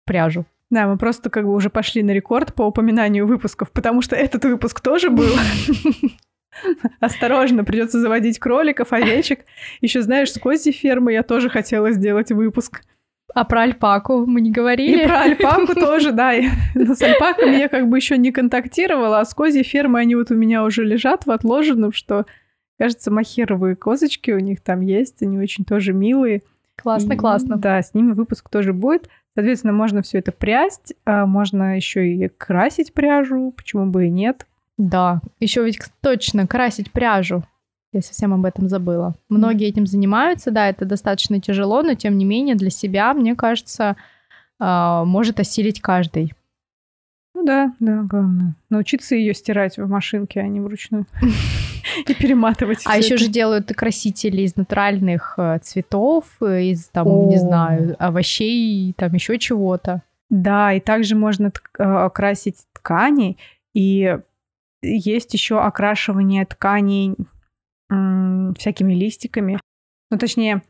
пряжу. 0.04 0.44
Да, 0.70 0.86
мы 0.86 0.96
просто 0.96 1.30
как 1.30 1.44
бы 1.44 1.52
уже 1.52 1.68
пошли 1.68 2.02
на 2.02 2.12
рекорд 2.12 2.54
по 2.54 2.62
упоминанию 2.62 3.26
выпусков, 3.26 3.72
потому 3.72 4.02
что 4.02 4.14
этот 4.14 4.44
выпуск 4.44 4.80
тоже 4.80 5.10
был. 5.10 5.30
Осторожно, 7.00 7.64
придется 7.64 8.00
заводить 8.00 8.38
кроликов, 8.38 8.92
овечек. 8.92 9.40
Еще 9.80 10.02
знаешь, 10.02 10.32
с 10.32 10.38
козьей 10.38 10.72
фермы 10.72 11.12
я 11.12 11.24
тоже 11.24 11.48
хотела 11.48 11.90
сделать 11.90 12.30
выпуск. 12.30 12.82
А 13.34 13.44
про 13.44 13.62
альпаку 13.62 14.26
мы 14.26 14.40
не 14.40 14.50
говорили? 14.50 15.04
И 15.04 15.06
про 15.06 15.22
альпаку 15.22 15.74
тоже, 15.74 16.12
да. 16.12 16.34
Но 16.74 16.94
с 16.94 17.02
альпаками 17.02 17.56
я 17.56 17.68
как 17.68 17.88
бы 17.88 17.96
еще 17.96 18.16
не 18.18 18.32
контактировала, 18.32 19.20
а 19.20 19.24
с 19.24 19.34
козьей 19.34 19.64
фермы 19.64 20.00
они 20.00 20.14
вот 20.14 20.30
у 20.30 20.34
меня 20.34 20.64
уже 20.64 20.84
лежат 20.84 21.26
в 21.26 21.30
отложенном, 21.30 21.92
что, 21.92 22.26
кажется, 22.78 23.10
махеровые 23.10 23.76
козочки 23.76 24.30
у 24.32 24.38
них 24.38 24.60
там 24.60 24.80
есть, 24.80 25.22
они 25.22 25.38
очень 25.38 25.64
тоже 25.64 25.92
милые. 25.92 26.42
Классно, 26.76 27.12
и, 27.12 27.16
классно. 27.16 27.56
Да, 27.56 27.82
с 27.82 27.94
ними 27.94 28.12
выпуск 28.12 28.48
тоже 28.48 28.72
будет. 28.72 29.08
Соответственно, 29.40 29.72
можно 29.72 30.02
все 30.02 30.18
это 30.18 30.32
прясть, 30.32 30.92
а 31.06 31.24
можно 31.24 31.74
еще 31.74 32.12
и 32.12 32.28
красить 32.28 32.92
пряжу, 32.92 33.54
почему 33.56 33.86
бы 33.86 34.06
и 34.06 34.10
нет. 34.10 34.46
Да, 34.76 35.22
еще 35.40 35.64
ведь 35.64 35.80
точно 36.02 36.46
красить 36.46 36.92
пряжу. 36.92 37.42
Я 37.94 38.02
совсем 38.02 38.34
об 38.34 38.44
этом 38.44 38.68
забыла. 38.68 39.14
Многие 39.30 39.66
этим 39.66 39.86
занимаются, 39.86 40.50
да, 40.50 40.68
это 40.68 40.84
достаточно 40.84 41.40
тяжело, 41.40 41.80
но 41.80 41.94
тем 41.94 42.18
не 42.18 42.26
менее 42.26 42.54
для 42.54 42.68
себя, 42.68 43.14
мне 43.14 43.34
кажется, 43.34 43.96
а, 44.58 45.06
может 45.06 45.40
осилить 45.40 45.80
каждый. 45.80 46.34
Ну 47.34 47.42
да, 47.42 47.72
да, 47.80 48.02
главное. 48.02 48.56
Научиться 48.68 49.14
ее 49.16 49.32
стирать 49.32 49.78
в 49.78 49.88
машинке, 49.88 50.40
а 50.40 50.48
не 50.48 50.60
вручную. 50.60 51.06
И 52.06 52.14
перематывать. 52.14 52.82
А 52.84 52.96
еще 52.96 53.16
же 53.16 53.28
делают 53.28 53.68
красители 53.74 54.42
из 54.42 54.56
натуральных 54.56 55.34
э, 55.36 55.58
цветов, 55.62 56.24
э, 56.40 56.64
из 56.64 56.86
там, 56.88 57.28
не 57.28 57.38
знаю, 57.38 57.96
овощей, 57.98 58.92
там 58.96 59.12
еще 59.14 59.38
чего-то. 59.38 60.02
Да, 60.28 60.72
и 60.72 60.80
также 60.80 61.16
можно 61.16 61.52
э, 61.78 61.82
окрасить 61.82 62.58
ткани. 62.72 63.36
И 63.74 64.18
есть 64.82 65.34
еще 65.34 65.60
окрашивание 65.60 66.46
тканей 66.46 67.16
всякими 68.56 68.94
листиками. 68.94 69.58
Ну, 70.10 70.18
точнее, 70.18 70.62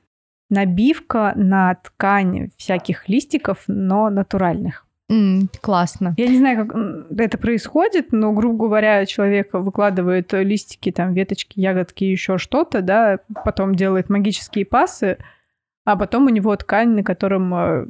набивка 0.48 1.32
на 1.36 1.74
ткань 1.74 2.50
всяких 2.56 3.08
листиков, 3.08 3.64
но 3.66 4.10
натуральных. 4.10 4.86
Mm, 5.10 5.48
классно. 5.60 6.14
Я 6.16 6.28
не 6.28 6.38
знаю, 6.38 6.66
как 6.66 6.76
это 7.18 7.36
происходит, 7.36 8.12
но, 8.12 8.32
грубо 8.32 8.66
говоря, 8.66 9.04
человек 9.06 9.52
выкладывает 9.52 10.32
листики, 10.32 10.92
там, 10.92 11.14
веточки, 11.14 11.58
ягодки, 11.58 12.04
еще 12.04 12.38
что-то, 12.38 12.80
да, 12.80 13.18
потом 13.44 13.74
делает 13.74 14.08
магические 14.08 14.64
пасы, 14.64 15.18
а 15.84 15.96
потом 15.96 16.26
у 16.26 16.28
него 16.28 16.54
ткань, 16.54 16.90
на 16.90 17.02
котором 17.02 17.54
э, 17.54 17.86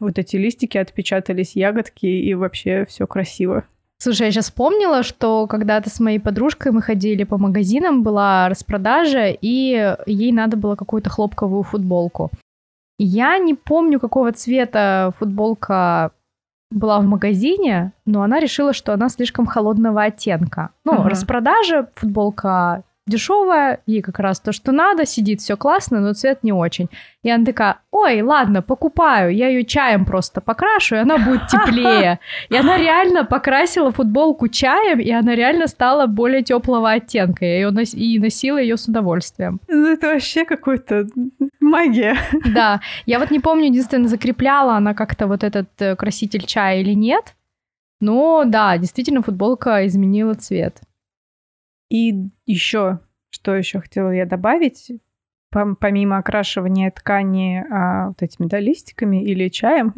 вот 0.00 0.18
эти 0.18 0.36
листики 0.36 0.78
отпечатались, 0.78 1.56
ягодки, 1.56 2.06
и 2.06 2.32
вообще 2.32 2.86
все 2.88 3.06
красиво. 3.06 3.64
Слушай, 3.98 4.26
я 4.26 4.32
сейчас 4.32 4.46
вспомнила, 4.46 5.02
что 5.02 5.46
когда-то 5.46 5.90
с 5.90 6.00
моей 6.00 6.18
подружкой 6.18 6.72
мы 6.72 6.80
ходили 6.80 7.24
по 7.24 7.36
магазинам, 7.36 8.02
была 8.02 8.48
распродажа, 8.48 9.28
и 9.28 9.94
ей 10.06 10.32
надо 10.32 10.56
было 10.56 10.74
какую-то 10.74 11.10
хлопковую 11.10 11.64
футболку. 11.64 12.30
Я 12.98 13.36
не 13.38 13.54
помню, 13.54 14.00
какого 14.00 14.32
цвета 14.32 15.12
футболка 15.18 16.12
была 16.72 17.00
в 17.00 17.04
магазине, 17.04 17.92
но 18.04 18.22
она 18.22 18.40
решила, 18.40 18.72
что 18.72 18.92
она 18.92 19.08
слишком 19.08 19.46
холодного 19.46 20.02
оттенка. 20.02 20.70
Ну, 20.84 20.94
uh-huh. 20.94 21.08
распродажа, 21.08 21.88
футболка 21.94 22.82
дешевая, 23.06 23.80
ей 23.86 24.00
как 24.00 24.18
раз 24.18 24.40
то, 24.40 24.52
что 24.52 24.72
надо, 24.72 25.06
сидит 25.06 25.40
все 25.40 25.56
классно, 25.56 26.00
но 26.00 26.14
цвет 26.14 26.44
не 26.44 26.52
очень. 26.52 26.88
И 27.22 27.30
она 27.30 27.44
такая, 27.44 27.78
ой, 27.90 28.22
ладно, 28.22 28.62
покупаю, 28.62 29.34
я 29.34 29.48
ее 29.48 29.64
чаем 29.64 30.04
просто 30.04 30.40
покрашу, 30.40 30.96
и 30.96 30.98
она 30.98 31.18
будет 31.18 31.48
теплее. 31.48 32.20
И 32.48 32.56
она 32.56 32.76
реально 32.76 33.24
покрасила 33.24 33.90
футболку 33.90 34.48
чаем, 34.48 35.00
и 35.00 35.10
она 35.10 35.34
реально 35.34 35.66
стала 35.66 36.06
более 36.06 36.42
теплого 36.42 36.92
оттенка. 36.92 37.44
Я 37.44 37.54
ее 37.54 37.70
нос... 37.70 37.94
и 37.94 38.18
носила 38.18 38.58
ее 38.58 38.76
с 38.76 38.86
удовольствием. 38.86 39.60
Ну, 39.68 39.86
это 39.92 40.08
вообще 40.08 40.44
какой-то 40.44 41.06
магия. 41.60 42.16
Да, 42.54 42.80
я 43.06 43.18
вот 43.18 43.30
не 43.30 43.40
помню, 43.40 43.66
единственное, 43.66 44.08
закрепляла 44.08 44.76
она 44.76 44.94
как-то 44.94 45.26
вот 45.26 45.42
этот 45.42 45.68
э, 45.80 45.96
краситель 45.96 46.44
чая 46.44 46.80
или 46.80 46.92
нет. 46.92 47.34
Но 48.00 48.42
да, 48.44 48.76
действительно, 48.78 49.22
футболка 49.22 49.86
изменила 49.86 50.34
цвет. 50.34 50.80
И 51.92 52.30
еще 52.46 53.00
Что 53.28 53.54
еще 53.54 53.80
хотела 53.80 54.10
я 54.12 54.24
добавить? 54.24 54.92
Помимо 55.50 56.16
окрашивания 56.16 56.90
ткани 56.90 57.62
а, 57.70 58.08
вот 58.08 58.22
этими 58.22 58.46
да, 58.46 58.58
листиками 58.58 59.22
или 59.22 59.48
чаем, 59.48 59.94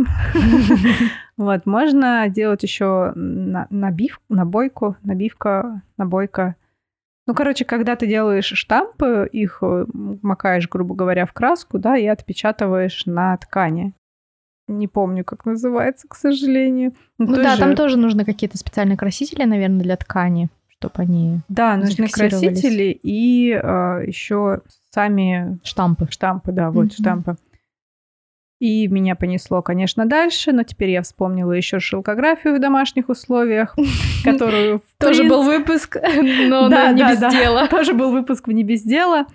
вот, 1.37 1.65
можно 1.65 2.29
делать 2.29 2.65
еще 2.65 3.13
набив, 3.15 4.21
набойку, 4.29 4.97
набивка, 5.05 5.83
набойка. 5.97 6.57
Ну, 7.29 7.35
короче, 7.35 7.65
когда 7.65 7.95
ты 7.95 8.09
делаешь 8.09 8.47
штампы, 8.47 9.29
их 9.31 9.59
э, 9.63 9.87
макаешь, 9.95 10.69
грубо 10.69 10.97
говоря, 10.97 11.25
в 11.25 11.33
краску, 11.33 11.79
да, 11.79 11.97
и 11.97 12.07
отпечатываешь 12.07 13.07
на 13.07 13.37
ткани. 13.37 13.95
Не 14.67 14.89
помню, 14.89 15.25
как 15.25 15.45
называется, 15.47 16.09
к 16.09 16.17
сожалению. 16.17 16.95
Ну, 17.19 17.27
ну 17.27 17.37
да, 17.37 17.57
там 17.57 17.77
тоже 17.77 17.97
нужны 17.97 18.25
какие-то 18.25 18.59
специальные 18.59 18.97
красители, 18.97 19.45
наверное, 19.45 19.85
для 19.85 19.97
ткани, 19.97 20.49
чтобы 20.85 21.03
они 21.03 21.41
Да, 21.49 21.77
нужны 21.77 22.09
красители 22.09 22.99
и 23.03 23.51
э, 23.51 24.05
еще 24.07 24.61
сами... 24.91 25.59
Штампы. 25.65 26.07
Штампы, 26.11 26.53
да, 26.53 26.71
вот 26.71 26.87
mm-hmm. 26.87 27.01
штампы. 27.01 27.37
И 28.61 28.87
меня 28.89 29.17
понесло, 29.17 29.63
конечно, 29.63 30.07
дальше, 30.07 30.53
но 30.53 30.63
теперь 30.63 30.91
я 30.91 31.03
вспомнила 31.03 31.53
еще 31.53 31.81
шелкографию 31.81 32.57
в 32.57 32.61
домашних 32.61 33.09
условиях, 33.09 33.75
которую... 34.25 34.83
Тоже 34.99 35.25
был 35.25 35.43
выпуск, 35.43 35.97
но 36.17 36.69
не 36.93 37.03
без 37.03 37.19
дела. 37.19 37.67
Тоже 37.71 37.95
был 37.95 38.13
выпуск 38.13 38.47
в 38.47 38.53
«Не 38.53 38.65
без 38.65 38.83
дела». 38.83 39.27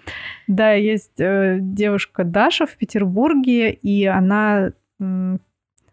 Да, 0.47 0.71
есть 0.71 1.19
э, 1.19 1.57
девушка 1.59 2.23
Даша 2.23 2.65
в 2.65 2.75
Петербурге, 2.77 3.71
и 3.71 4.05
она 4.05 4.71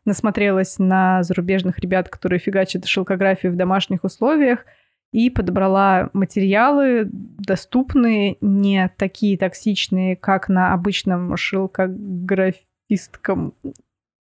насмотрелась 0.05 0.79
на 0.79 1.23
зарубежных 1.23 1.79
ребят, 1.81 2.09
которые 2.09 2.39
фигачат 2.39 2.87
шелкографию 2.87 3.53
в 3.53 3.57
домашних 3.57 4.05
условиях, 4.05 4.65
и 5.13 5.31
подобрала 5.31 6.11
материалы 6.13 7.09
доступные, 7.11 8.37
не 8.41 8.91
такие 8.97 9.39
токсичные, 9.39 10.17
как 10.17 10.49
на 10.49 10.73
обычном 10.73 11.37
шелкографистком, 11.37 13.55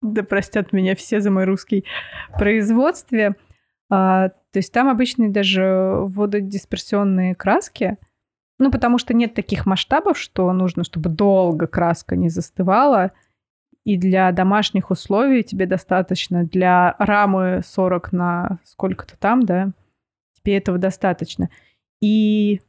да 0.03 0.22
простят 0.22 0.72
меня 0.72 0.95
все 0.95 1.20
за 1.20 1.30
мой 1.30 1.45
русский, 1.45 1.85
производстве. 2.39 3.37
А, 3.91 4.28
то 4.28 4.59
есть 4.59 4.72
там 4.72 4.89
обычные 4.89 5.30
даже 5.30 5.97
вододисперсионные 5.99 7.35
краски, 7.35 7.99
ну, 8.59 8.70
потому 8.70 8.99
что 8.99 9.14
нет 9.14 9.35
таких 9.35 9.66
масштабов, 9.66 10.18
что 10.18 10.53
нужно, 10.53 10.85
чтобы 10.85 11.11
долго 11.11 11.66
краска 11.66 12.16
не 12.16 12.28
застывала. 12.28 13.12
И 13.85 13.99
для 13.99 14.32
домашних 14.32 14.91
условий 14.91 15.43
тебе 15.43 15.66
достаточно 15.66 16.45
для 16.45 16.95
рамы 16.99 17.61
40 17.66 18.12
на 18.12 18.59
сколько-то 18.64 19.18
там, 19.18 19.43
да, 19.43 19.72
тебе 20.45 20.59
этого 20.59 20.78
достаточно. 20.78 21.51
И 22.01 22.61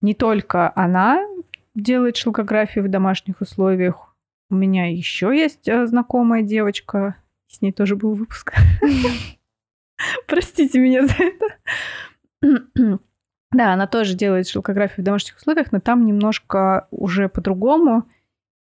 не 0.00 0.14
только 0.14 0.72
она 0.76 1.26
делает 1.74 2.16
шелкографию 2.16 2.84
в 2.84 2.88
домашних 2.88 3.40
условиях. 3.40 4.14
У 4.48 4.54
меня 4.54 4.90
еще 4.90 5.36
есть 5.36 5.68
э, 5.68 5.86
знакомая 5.86 6.42
девочка, 6.42 7.16
с 7.48 7.60
ней 7.60 7.72
тоже 7.72 7.96
был 7.96 8.14
выпуск. 8.14 8.52
Простите 10.26 10.78
меня 10.78 11.06
за 11.06 11.14
это. 11.14 12.98
Да, 13.52 13.72
она 13.72 13.86
тоже 13.86 14.14
делает 14.14 14.48
шелкографию 14.48 15.02
в 15.02 15.06
домашних 15.06 15.36
условиях, 15.36 15.70
но 15.70 15.80
там 15.80 16.04
немножко 16.04 16.88
уже 16.90 17.28
по-другому. 17.28 18.04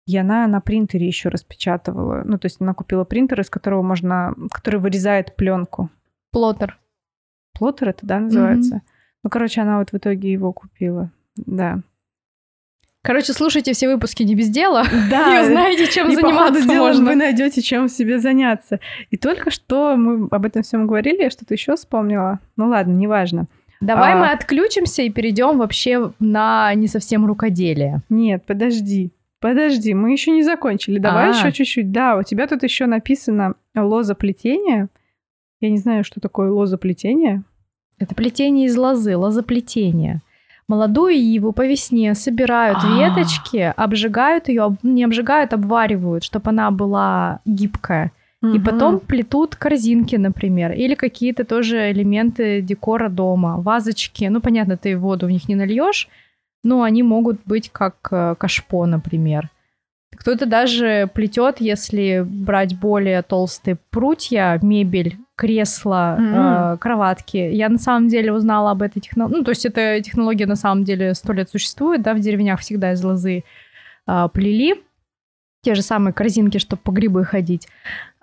И 0.06 0.16
она 0.16 0.46
на 0.48 0.60
принтере 0.60 1.06
еще 1.06 1.28
распечатывала. 1.28 2.22
Ну, 2.24 2.38
то 2.38 2.46
есть 2.46 2.60
она 2.60 2.74
купила 2.74 3.04
принтер, 3.04 3.40
из 3.40 3.50
которого 3.50 3.82
можно, 3.82 4.34
который 4.50 4.80
вырезает 4.80 5.36
пленку. 5.36 5.90
Плотер. 6.32 6.78
Плотер 7.52 7.90
это, 7.90 8.06
да, 8.06 8.20
называется? 8.20 8.76
Mm-hmm. 8.76 8.90
Ну, 9.24 9.30
короче, 9.30 9.60
она 9.60 9.78
вот 9.78 9.92
в 9.92 9.96
итоге 9.96 10.32
его 10.32 10.52
купила. 10.52 11.10
Да. 11.36 11.80
Короче, 13.02 13.32
слушайте 13.32 13.72
все 13.72 13.88
выпуски 13.88 14.22
не 14.22 14.34
без 14.34 14.50
дела. 14.50 14.84
Да. 15.10 15.40
И 15.40 15.42
узнаете, 15.42 15.86
чем 15.86 16.10
и 16.10 16.16
заниматься 16.16 16.66
по 16.66 16.74
можно. 16.74 17.04
вы 17.04 17.16
найдете, 17.16 17.62
чем 17.62 17.88
себе 17.88 18.18
заняться. 18.18 18.78
И 19.10 19.16
только 19.16 19.50
что 19.50 19.96
мы 19.96 20.28
об 20.30 20.44
этом 20.44 20.62
всем 20.62 20.86
говорили, 20.86 21.22
я 21.22 21.30
что-то 21.30 21.54
еще 21.54 21.76
вспомнила. 21.76 22.40
Ну 22.56 22.68
ладно, 22.68 22.92
неважно. 22.92 23.46
Давай 23.80 24.12
а... 24.12 24.16
мы 24.16 24.30
отключимся 24.30 25.02
и 25.02 25.10
перейдем 25.10 25.58
вообще 25.58 26.12
на 26.18 26.74
не 26.74 26.88
совсем 26.88 27.24
рукоделие. 27.24 28.02
Нет, 28.10 28.44
подожди. 28.46 29.12
Подожди, 29.40 29.94
мы 29.94 30.12
еще 30.12 30.32
не 30.32 30.42
закончили. 30.42 30.98
Давай 30.98 31.30
А-а-а. 31.30 31.34
еще 31.34 31.52
чуть-чуть. 31.52 31.90
Да, 31.90 32.18
у 32.18 32.22
тебя 32.22 32.46
тут 32.46 32.62
еще 32.62 32.84
написано 32.84 33.54
лозоплетение. 33.74 34.88
Я 35.60 35.70
не 35.70 35.78
знаю, 35.78 36.04
что 36.04 36.20
такое 36.20 36.50
лозоплетение. 36.50 37.42
Это 37.98 38.14
плетение 38.14 38.66
из 38.66 38.76
лозы, 38.76 39.16
лозоплетение. 39.16 40.22
Молодую 40.68 41.14
иву 41.14 41.52
по 41.52 41.66
весне 41.66 42.14
собирают 42.14 42.78
А-а-а. 42.78 42.96
веточки, 42.96 43.74
обжигают 43.76 44.48
ее, 44.48 44.76
не 44.82 45.04
обжигают, 45.04 45.52
обваривают, 45.52 46.24
чтобы 46.24 46.50
она 46.50 46.70
была 46.70 47.40
гибкая. 47.44 48.12
Угу. 48.42 48.54
И 48.54 48.60
потом 48.60 49.00
плетут 49.00 49.56
корзинки, 49.56 50.16
например, 50.16 50.72
или 50.72 50.94
какие-то 50.94 51.44
тоже 51.44 51.90
элементы 51.90 52.62
декора 52.62 53.08
дома, 53.08 53.60
вазочки. 53.60 54.24
Ну, 54.24 54.40
понятно, 54.40 54.76
ты 54.76 54.96
воду 54.96 55.26
в 55.26 55.30
них 55.30 55.48
не 55.48 55.56
нальешь, 55.56 56.08
но 56.62 56.82
они 56.82 57.02
могут 57.02 57.40
быть 57.44 57.70
как 57.70 57.96
э, 58.10 58.34
кашпо, 58.38 58.86
например. 58.86 59.50
Кто-то 60.16 60.46
даже 60.46 61.08
плетет, 61.14 61.60
если 61.60 62.24
брать 62.26 62.78
более 62.78 63.22
толстые 63.22 63.78
прутья, 63.90 64.58
мебель, 64.60 65.16
кресла, 65.36 66.16
mm-hmm. 66.18 66.74
э, 66.74 66.76
кроватки. 66.78 67.38
Я 67.38 67.70
на 67.70 67.78
самом 67.78 68.08
деле 68.08 68.32
узнала 68.32 68.72
об 68.72 68.82
этой 68.82 69.00
технологии. 69.00 69.36
Ну, 69.36 69.44
то 69.44 69.50
есть 69.52 69.64
эта 69.64 70.00
технология 70.02 70.46
на 70.46 70.56
самом 70.56 70.84
деле 70.84 71.14
сто 71.14 71.32
лет 71.32 71.48
существует, 71.48 72.02
да, 72.02 72.12
в 72.12 72.20
деревнях 72.20 72.60
всегда 72.60 72.92
из 72.92 73.02
лозы 73.02 73.44
э, 74.06 74.28
плели. 74.34 74.82
Те 75.62 75.74
же 75.74 75.82
самые 75.82 76.12
корзинки, 76.12 76.58
чтобы 76.58 76.82
по 76.82 76.90
грибы 76.90 77.24
ходить. 77.24 77.68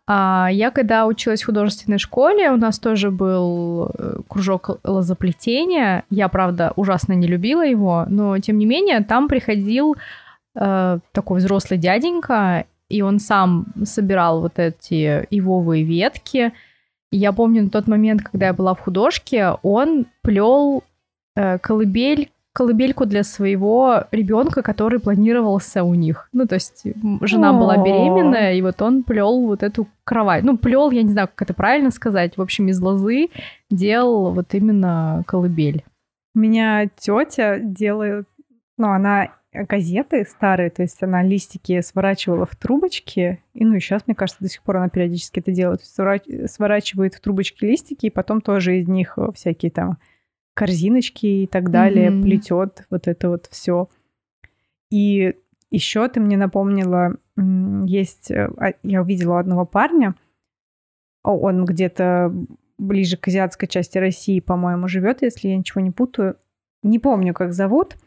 А 0.10 0.48
я 0.52 0.72
когда 0.72 1.06
училась 1.06 1.42
в 1.42 1.48
художественной 1.48 1.98
школе, 1.98 2.52
у 2.52 2.58
нас 2.58 2.80
тоже 2.80 3.12
был 3.12 3.90
э, 3.98 4.20
кружок 4.28 4.80
лозоплетения. 4.84 6.04
Я, 6.10 6.30
правда, 6.30 6.72
ужасно 6.76 7.14
не 7.14 7.28
любила 7.28 7.66
его, 7.66 8.06
но 8.08 8.38
тем 8.38 8.58
не 8.58 8.66
менее 8.66 9.04
там 9.04 9.28
приходил 9.28 9.98
э, 10.60 11.00
такой 11.12 11.40
взрослый 11.40 11.80
дяденька, 11.80 12.66
и 12.90 13.02
он 13.02 13.20
сам 13.20 13.66
собирал 13.84 14.42
вот 14.42 14.60
эти 14.60 15.26
ивовые 15.30 15.84
ветки. 15.84 16.54
И 17.12 17.18
я 17.18 17.32
помню 17.32 17.64
на 17.64 17.70
тот 17.70 17.88
момент, 17.88 18.22
когда 18.22 18.48
я 18.48 18.54
была 18.54 18.74
в 18.74 18.80
художке, 18.80 19.52
он 19.62 20.06
плел 20.22 20.84
э, 21.36 21.58
колыбель 21.60 22.32
колыбельку 22.58 23.06
для 23.06 23.24
своего 23.24 24.06
ребенка, 24.12 24.64
который 24.64 25.00
планировался 25.00 25.84
у 25.84 25.94
них. 25.94 26.28
Ну, 26.34 26.48
то 26.48 26.56
есть 26.56 26.88
жена 27.22 27.54
была 27.54 27.78
беременная, 27.78 28.56
и 28.56 28.64
вот 28.64 28.82
он 28.82 29.04
плел 29.04 29.46
вот 29.46 29.62
эту 29.62 29.88
кровать. 30.04 30.44
Ну, 30.44 30.58
плел, 30.58 30.90
я 30.90 31.04
не 31.04 31.12
знаю, 31.12 31.28
как 31.28 31.44
это 31.44 31.54
правильно 31.54 31.92
сказать. 31.92 32.36
В 32.36 32.42
общем, 32.42 32.68
из 32.70 32.82
лозы 32.82 33.28
делал 33.70 34.32
вот 34.32 34.56
именно 34.56 35.24
колыбель. 35.28 35.84
У 36.34 36.40
меня 36.40 36.88
тетя 36.98 37.60
делает, 37.60 38.26
ну, 38.80 38.88
она 38.90 39.28
газеты 39.54 40.26
старые, 40.26 40.70
то 40.70 40.82
есть 40.82 41.02
она 41.02 41.24
листики 41.24 41.82
сворачивала 41.82 42.46
в 42.46 42.56
трубочки, 42.56 43.42
и 43.54 43.66
ну 43.66 43.76
и 43.76 43.80
сейчас, 43.80 44.04
мне 44.06 44.16
кажется, 44.16 44.44
до 44.44 44.50
сих 44.50 44.62
пор 44.62 44.78
она 44.78 44.90
периодически 44.90 45.40
это 45.40 45.52
делает, 45.52 45.84
сворачивает 45.84 47.16
в 47.16 47.22
трубочки 47.22 47.66
листики, 47.66 48.08
и 48.08 48.12
потом 48.12 48.42
тоже 48.42 48.80
из 48.80 48.88
них 48.88 49.14
э, 49.18 49.32
всякие 49.34 49.72
там 49.72 49.98
корзиночки 50.54 51.26
и 51.26 51.48
так 51.48 51.70
далее 51.70 52.10
mm-hmm. 52.10 52.22
плетет 52.22 52.86
вот 52.90 53.08
это 53.08 53.30
вот 53.30 53.48
все. 53.52 53.90
И 54.90 55.36
еще 55.70 56.08
ты 56.08 56.20
мне 56.20 56.38
напомнила, 56.38 57.16
есть, 57.36 58.32
э, 58.32 58.50
а, 58.58 58.74
я 58.84 59.02
увидела 59.02 59.40
одного 59.40 59.66
парня, 59.66 60.16
он 61.24 61.66
где-то 61.66 62.34
ближе 62.78 63.18
к 63.18 63.28
азиатской 63.28 63.68
части 63.68 63.98
России, 63.98 64.40
по-моему, 64.40 64.88
живет, 64.88 65.22
если 65.22 65.50
я 65.50 65.58
ничего 65.58 65.82
не 65.82 65.92
путаю. 65.92 66.38
Не 66.84 67.00
помню, 67.00 67.34
как 67.34 67.54
зовут. 67.54 67.98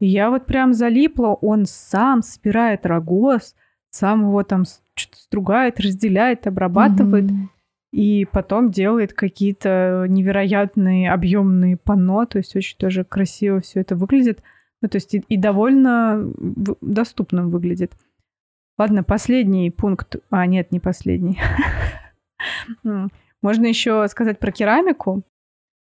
Я 0.00 0.30
вот 0.30 0.46
прям 0.46 0.72
залипла, 0.74 1.28
он 1.40 1.66
сам 1.66 2.22
собирает 2.22 2.86
рогоз, 2.86 3.54
сам 3.90 4.22
его 4.22 4.42
там 4.44 4.64
стругает, 4.96 5.80
разделяет, 5.80 6.46
обрабатывает. 6.46 7.24
Mm-hmm. 7.24 7.46
И 7.90 8.26
потом 8.30 8.70
делает 8.70 9.12
какие-то 9.14 10.04
невероятные 10.08 11.10
объемные 11.10 11.76
панно, 11.76 12.26
то 12.26 12.38
есть 12.38 12.54
очень 12.54 12.76
тоже 12.76 13.02
красиво 13.02 13.60
все 13.60 13.80
это 13.80 13.96
выглядит. 13.96 14.42
Ну, 14.82 14.88
то 14.88 14.96
есть 14.96 15.14
и, 15.14 15.24
и 15.28 15.36
довольно 15.36 16.30
доступным 16.80 17.50
выглядит. 17.50 17.92
Ладно, 18.76 19.02
последний 19.02 19.70
пункт. 19.70 20.16
А, 20.30 20.46
нет, 20.46 20.70
не 20.70 20.78
последний. 20.78 21.40
Можно 23.42 23.66
еще 23.66 24.06
сказать 24.08 24.38
про 24.38 24.52
керамику. 24.52 25.22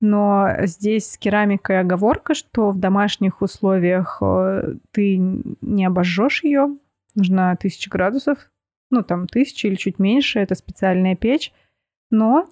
Но 0.01 0.49
здесь 0.63 1.11
с 1.11 1.19
керамикой 1.19 1.81
оговорка, 1.81 2.35
что 2.35 2.71
в 2.71 2.79
домашних 2.79 3.43
условиях 3.43 4.19
э, 4.23 4.75
ты 4.93 5.17
не 5.17 5.85
обожжешь 5.85 6.45
ее. 6.45 6.77
Нужно 7.17 7.51
1000 7.53 7.91
градусов. 7.91 8.51
Ну, 8.91 9.03
там, 9.03 9.27
тысяча 9.27 9.67
или 9.67 9.75
чуть 9.75 9.99
меньше. 9.99 10.39
Это 10.39 10.55
специальная 10.55 11.17
печь. 11.17 11.53
Но 12.11 12.47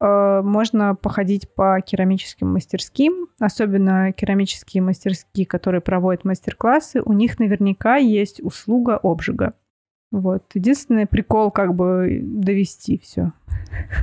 э, 0.00 0.42
можно 0.42 0.94
походить 0.94 1.52
по 1.54 1.80
керамическим 1.80 2.52
мастерским, 2.52 3.28
особенно 3.40 4.12
керамические 4.12 4.82
мастерские, 4.82 5.46
которые 5.46 5.80
проводят 5.80 6.24
мастер-классы, 6.24 7.00
у 7.02 7.14
них 7.14 7.38
наверняка 7.38 7.96
есть 7.96 8.42
услуга 8.42 8.98
обжига. 9.02 9.54
Вот. 10.10 10.42
Единственный 10.54 11.06
прикол 11.06 11.50
как 11.50 11.74
бы 11.74 12.20
довести 12.22 12.98
все. 13.02 13.32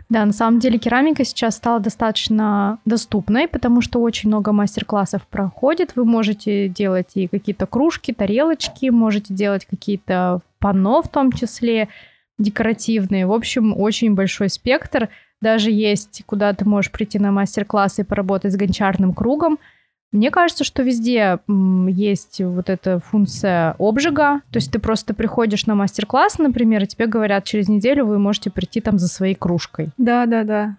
Да, 0.10 0.24
на 0.26 0.34
самом 0.34 0.60
деле 0.60 0.78
керамика 0.78 1.24
сейчас 1.24 1.56
стала 1.56 1.80
достаточно 1.80 2.80
доступной, 2.86 3.48
потому 3.48 3.82
что 3.82 4.00
очень 4.02 4.30
много 4.30 4.52
мастер-классов 4.52 5.26
проходит. 5.28 5.96
Вы 5.96 6.06
можете 6.06 6.70
делать 6.70 7.12
и 7.16 7.28
какие-то 7.28 7.66
кружки, 7.66 8.14
тарелочки, 8.14 8.90
можете 8.90 9.34
делать 9.34 9.66
какие-то 9.66 10.42
панно 10.60 11.02
в 11.02 11.08
том 11.08 11.32
числе 11.32 11.90
декоративные. 12.38 13.26
В 13.26 13.32
общем, 13.32 13.76
очень 13.76 14.14
большой 14.14 14.50
спектр. 14.50 15.10
Даже 15.42 15.72
есть, 15.72 16.24
куда 16.26 16.54
ты 16.54 16.66
можешь 16.66 16.92
прийти 16.92 17.18
на 17.18 17.32
мастер-класс 17.32 18.00
и 18.00 18.04
поработать 18.04 18.54
с 18.54 18.58
гончарным 18.58 19.14
кругом– 19.14 19.58
мне 20.12 20.32
кажется, 20.32 20.64
что 20.64 20.82
везде 20.82 21.40
есть 21.48 22.40
вот 22.42 22.70
эта 22.70 23.00
функция 23.00 23.76
обжига. 23.80 24.42
То 24.52 24.58
есть 24.58 24.72
ты 24.72 24.80
просто 24.80 25.14
приходишь 25.14 25.66
на 25.66 25.76
мастер-класс, 25.76 26.38
например, 26.38 26.84
и 26.84 26.88
тебе 26.88 27.08
говорят, 27.08 27.44
через 27.44 27.68
неделю 27.68 28.06
вы 28.06 28.18
можете 28.18 28.50
прийти 28.50 28.80
там 28.82 28.98
за 28.98 29.08
своей 29.08 29.36
кружкой. 29.36 29.90
Да, 29.98 30.26
да, 30.26 30.44
да. 30.44 30.78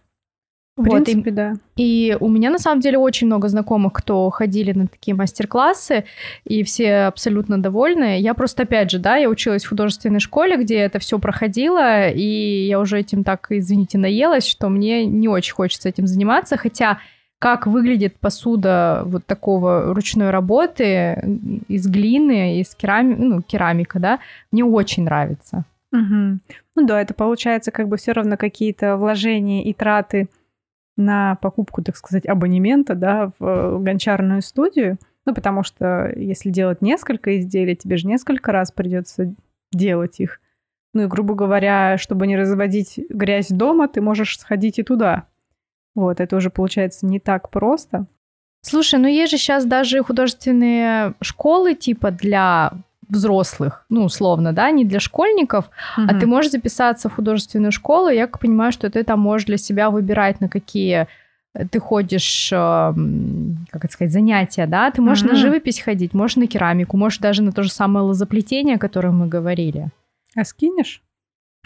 В 0.77 0.85
вот, 0.85 1.05
принципе, 1.05 1.31
и, 1.31 1.33
да. 1.33 1.55
И 1.77 2.17
у 2.21 2.29
меня 2.29 2.51
на 2.51 2.59
самом 2.59 2.81
деле 2.81 2.99
очень 2.99 3.27
много 3.29 3.49
знакомых, 3.49 3.95
кто 3.95 4.29
ходили 4.29 4.73
на 4.73 4.87
такие 4.87 5.15
мастер-классы, 5.15 6.05
и 6.45 6.63
все 6.65 7.07
абсолютно 7.07 7.57
довольны. 7.57 8.21
Я 8.21 8.35
просто, 8.35 8.65
опять 8.65 8.91
же, 8.91 8.99
да, 8.99 9.17
я 9.17 9.31
училась 9.31 9.65
в 9.65 9.71
художественной 9.71 10.21
школе, 10.21 10.59
где 10.59 10.77
это 10.77 10.99
все 10.99 11.19
проходило, 11.19 12.11
и 12.11 12.67
я 12.67 12.79
уже 12.79 13.01
этим 13.01 13.25
так, 13.25 13.47
извините, 13.49 13.97
наелась, 13.97 14.47
что 14.47 14.69
мне 14.69 15.07
не 15.07 15.29
очень 15.29 15.55
хочется 15.55 15.89
этим 15.89 16.07
заниматься, 16.07 16.59
хотя 16.59 16.99
как 17.39 17.67
выглядит 17.67 18.19
посуда 18.19 19.03
вот 19.05 19.27
такого 19.27 19.95
ручной 19.95 20.31
работы 20.31 21.23
из 21.69 21.87
глины, 21.87 22.61
из 22.61 22.75
керами... 22.75 23.15
ну, 23.15 23.43
керамика, 23.43 23.99
да, 23.99 24.21
мне 24.51 24.65
очень 24.65 25.05
нравится. 25.05 25.65
Угу. 25.93 26.39
Ну 26.77 26.87
да, 26.87 27.01
это 27.01 27.15
получается 27.15 27.71
как 27.71 27.89
бы 27.89 27.97
все 27.97 28.13
равно 28.13 28.37
какие-то 28.37 28.97
вложения 28.97 29.65
и 29.65 29.73
траты 29.73 30.29
на 30.97 31.37
покупку, 31.37 31.83
так 31.83 31.97
сказать, 31.97 32.27
абонемента, 32.27 32.95
да, 32.95 33.31
в 33.39 33.79
гончарную 33.83 34.43
студию. 34.43 34.99
Ну, 35.27 35.35
потому 35.35 35.63
что 35.63 36.13
если 36.17 36.51
делать 36.51 36.81
несколько 36.81 37.39
изделий, 37.39 37.77
тебе 37.77 37.97
же 37.97 38.07
несколько 38.07 38.53
раз 38.53 38.73
придется 38.73 39.35
делать 39.73 40.21
их. 40.21 40.41
Ну 40.95 41.03
и, 41.03 41.07
грубо 41.07 41.35
говоря, 41.35 41.99
чтобы 41.99 42.27
не 42.27 42.37
разводить 42.37 42.99
грязь 43.11 43.49
дома, 43.49 43.89
ты 43.89 44.01
можешь 44.01 44.39
сходить 44.39 44.79
и 44.79 44.83
туда. 44.83 45.27
Вот, 45.97 46.21
это 46.21 46.37
уже 46.37 46.51
получается 46.51 47.07
не 47.07 47.19
так 47.19 47.51
просто. 47.51 48.07
Слушай, 48.61 49.01
ну 49.01 49.09
есть 49.09 49.33
же 49.33 49.39
сейчас 49.39 49.65
даже 49.65 50.03
художественные 50.05 51.15
школы 51.21 51.75
типа 51.75 52.13
для 52.13 52.73
взрослых, 53.09 53.85
ну, 53.89 54.05
условно, 54.05 54.53
да, 54.53 54.71
не 54.71 54.85
для 54.85 55.01
школьников, 55.01 55.71
угу. 55.97 56.07
а 56.09 56.15
ты 56.19 56.27
можешь 56.27 56.51
записаться 56.51 57.09
в 57.09 57.15
художественную 57.15 57.73
школу, 57.73 58.09
я 58.09 58.27
как 58.27 58.41
понимаю, 58.41 58.73
что 58.73 58.91
ты 58.91 59.05
там 59.05 59.21
можешь 59.21 59.47
для 59.47 59.59
себя 59.59 59.91
выбирать, 59.91 60.41
на 60.41 60.49
какие 60.49 61.07
ты 61.71 61.79
ходишь, 61.79 62.49
как 62.51 63.85
это 63.85 63.93
сказать, 63.93 64.13
занятия, 64.13 64.67
да, 64.67 64.91
ты 64.91 65.01
можешь 65.01 65.25
угу. 65.25 65.33
на 65.33 65.39
живопись 65.39 65.81
ходить, 65.81 66.15
можешь 66.15 66.37
на 66.37 66.47
керамику, 66.47 66.97
можешь 66.97 67.21
даже 67.21 67.43
на 67.43 67.53
то 67.53 67.63
же 67.63 67.71
самое 67.71 68.05
лозоплетение, 68.05 68.77
о 68.77 68.81
котором 68.81 69.19
мы 69.19 69.29
говорили. 69.29 69.89
А 70.35 70.45
скинешь? 70.45 71.03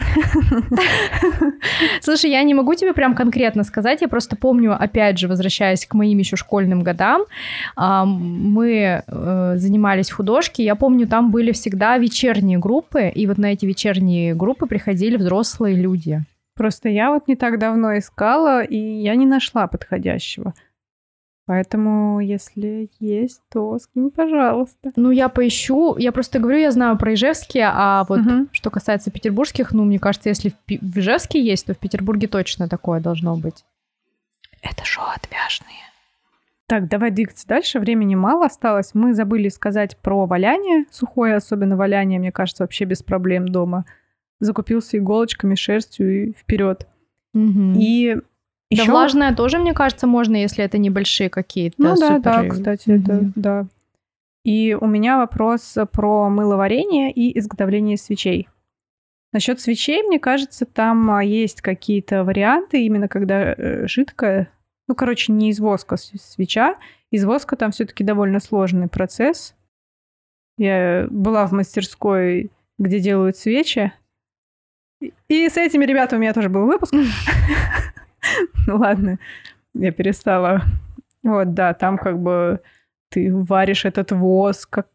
Слушай, 2.01 2.31
я 2.31 2.43
не 2.43 2.53
могу 2.53 2.75
тебе 2.75 2.93
прям 2.93 3.15
конкретно 3.15 3.63
сказать, 3.63 4.01
я 4.01 4.07
просто 4.07 4.35
помню, 4.35 4.75
опять 4.79 5.17
же, 5.17 5.27
возвращаясь 5.27 5.85
к 5.85 5.93
моим 5.93 6.17
еще 6.17 6.35
школьным 6.35 6.81
годам, 6.81 7.23
мы 7.77 9.03
э, 9.05 9.53
занимались 9.57 10.09
в 10.09 10.15
художке, 10.15 10.63
я 10.63 10.75
помню, 10.75 11.07
там 11.07 11.31
были 11.31 11.51
всегда 11.51 11.97
вечерние 11.97 12.57
группы, 12.57 13.09
и 13.09 13.27
вот 13.27 13.37
на 13.37 13.53
эти 13.53 13.65
вечерние 13.65 14.35
группы 14.35 14.65
приходили 14.65 15.17
взрослые 15.17 15.75
люди. 15.75 16.21
Просто 16.55 16.89
я 16.89 17.11
вот 17.11 17.27
не 17.27 17.35
так 17.35 17.59
давно 17.59 17.97
искала, 17.97 18.63
и 18.63 18.77
я 18.77 19.15
не 19.15 19.25
нашла 19.25 19.67
подходящего. 19.67 20.53
Поэтому, 21.47 22.19
если 22.19 22.89
есть, 22.99 23.41
то 23.51 23.77
скинь, 23.79 24.11
пожалуйста. 24.11 24.91
Ну, 24.95 25.11
я 25.11 25.27
поищу. 25.27 25.97
Я 25.97 26.11
просто 26.11 26.39
говорю, 26.39 26.59
я 26.59 26.71
знаю 26.71 26.97
про 26.97 27.13
Ижевские, 27.13 27.69
а 27.73 28.05
вот 28.07 28.19
угу. 28.19 28.47
что 28.51 28.69
касается 28.69 29.11
петербургских, 29.11 29.73
ну, 29.73 29.83
мне 29.83 29.99
кажется, 29.99 30.29
если 30.29 30.49
в, 30.49 30.55
Пи- 30.65 30.79
в 30.81 30.97
Ижевске 30.97 31.43
есть, 31.43 31.65
то 31.65 31.73
в 31.73 31.77
Петербурге 31.77 32.27
точно 32.27 32.69
такое 32.69 33.01
должно 33.01 33.35
быть. 33.35 33.65
Это 34.61 34.85
шоу 34.85 35.05
отвяжные. 35.15 35.91
Так, 36.67 36.87
давай 36.87 37.11
двигаться 37.11 37.45
дальше. 37.47 37.79
Времени 37.79 38.15
мало 38.15 38.45
осталось. 38.45 38.91
Мы 38.93 39.13
забыли 39.13 39.49
сказать 39.49 39.97
про 39.97 40.25
валяние. 40.25 40.85
Сухое, 40.89 41.35
особенно 41.35 41.75
валяние, 41.75 42.17
мне 42.17 42.31
кажется, 42.31 42.63
вообще 42.63 42.85
без 42.85 43.03
проблем 43.03 43.49
дома. 43.49 43.83
Закупился 44.39 44.97
иголочками, 44.97 45.55
шерстью 45.55 46.29
и 46.29 46.31
вперед. 46.31 46.87
Угу. 47.33 47.73
И 47.75 48.17
еще... 48.71 48.85
Да 48.85 48.91
влажное 48.91 49.35
тоже, 49.35 49.59
мне 49.59 49.73
кажется, 49.73 50.07
можно, 50.07 50.35
если 50.35 50.63
это 50.63 50.77
небольшие 50.77 51.29
какие-то. 51.29 51.75
Ну 51.77 51.95
да, 51.97 52.15
супер... 52.15 52.21
да, 52.21 52.47
кстати, 52.47 52.89
mm-hmm. 52.89 53.03
это, 53.03 53.31
да. 53.35 53.65
И 54.43 54.75
у 54.79 54.87
меня 54.87 55.17
вопрос 55.17 55.77
про 55.91 56.29
мыловарение 56.29 57.11
и 57.11 57.37
изготовление 57.37 57.97
свечей. 57.97 58.47
Насчет 59.33 59.59
свечей, 59.61 60.03
мне 60.03 60.19
кажется, 60.19 60.65
там 60.65 61.11
а, 61.11 61.23
есть 61.23 61.61
какие-то 61.61 62.23
варианты, 62.23 62.83
именно 62.83 63.07
когда 63.07 63.53
э, 63.53 63.87
жидкая, 63.87 64.51
ну, 64.87 64.95
короче, 64.95 65.31
не 65.31 65.49
из 65.49 65.59
воска 65.59 65.97
свеча, 65.97 66.75
из 67.11 67.23
воска 67.23 67.55
там 67.55 67.71
все-таки 67.71 68.03
довольно 68.03 68.39
сложный 68.39 68.87
процесс. 68.87 69.55
Я 70.57 71.07
была 71.09 71.45
в 71.45 71.51
мастерской, 71.51 72.51
где 72.77 72.99
делают 72.99 73.37
свечи, 73.37 73.93
и 75.27 75.49
с 75.49 75.57
этими 75.57 75.85
ребятами 75.85 76.19
у 76.19 76.21
меня 76.21 76.33
тоже 76.33 76.49
был 76.49 76.65
выпуск. 76.65 76.93
Ну 78.67 78.77
ладно, 78.77 79.19
я 79.73 79.91
перестала. 79.91 80.61
Вот, 81.23 81.53
да, 81.53 81.73
там 81.73 81.97
как 81.97 82.19
бы 82.19 82.61
ты 83.09 83.33
варишь 83.33 83.85
этот 83.85 84.11
воск, 84.11 84.69
как 84.69 84.87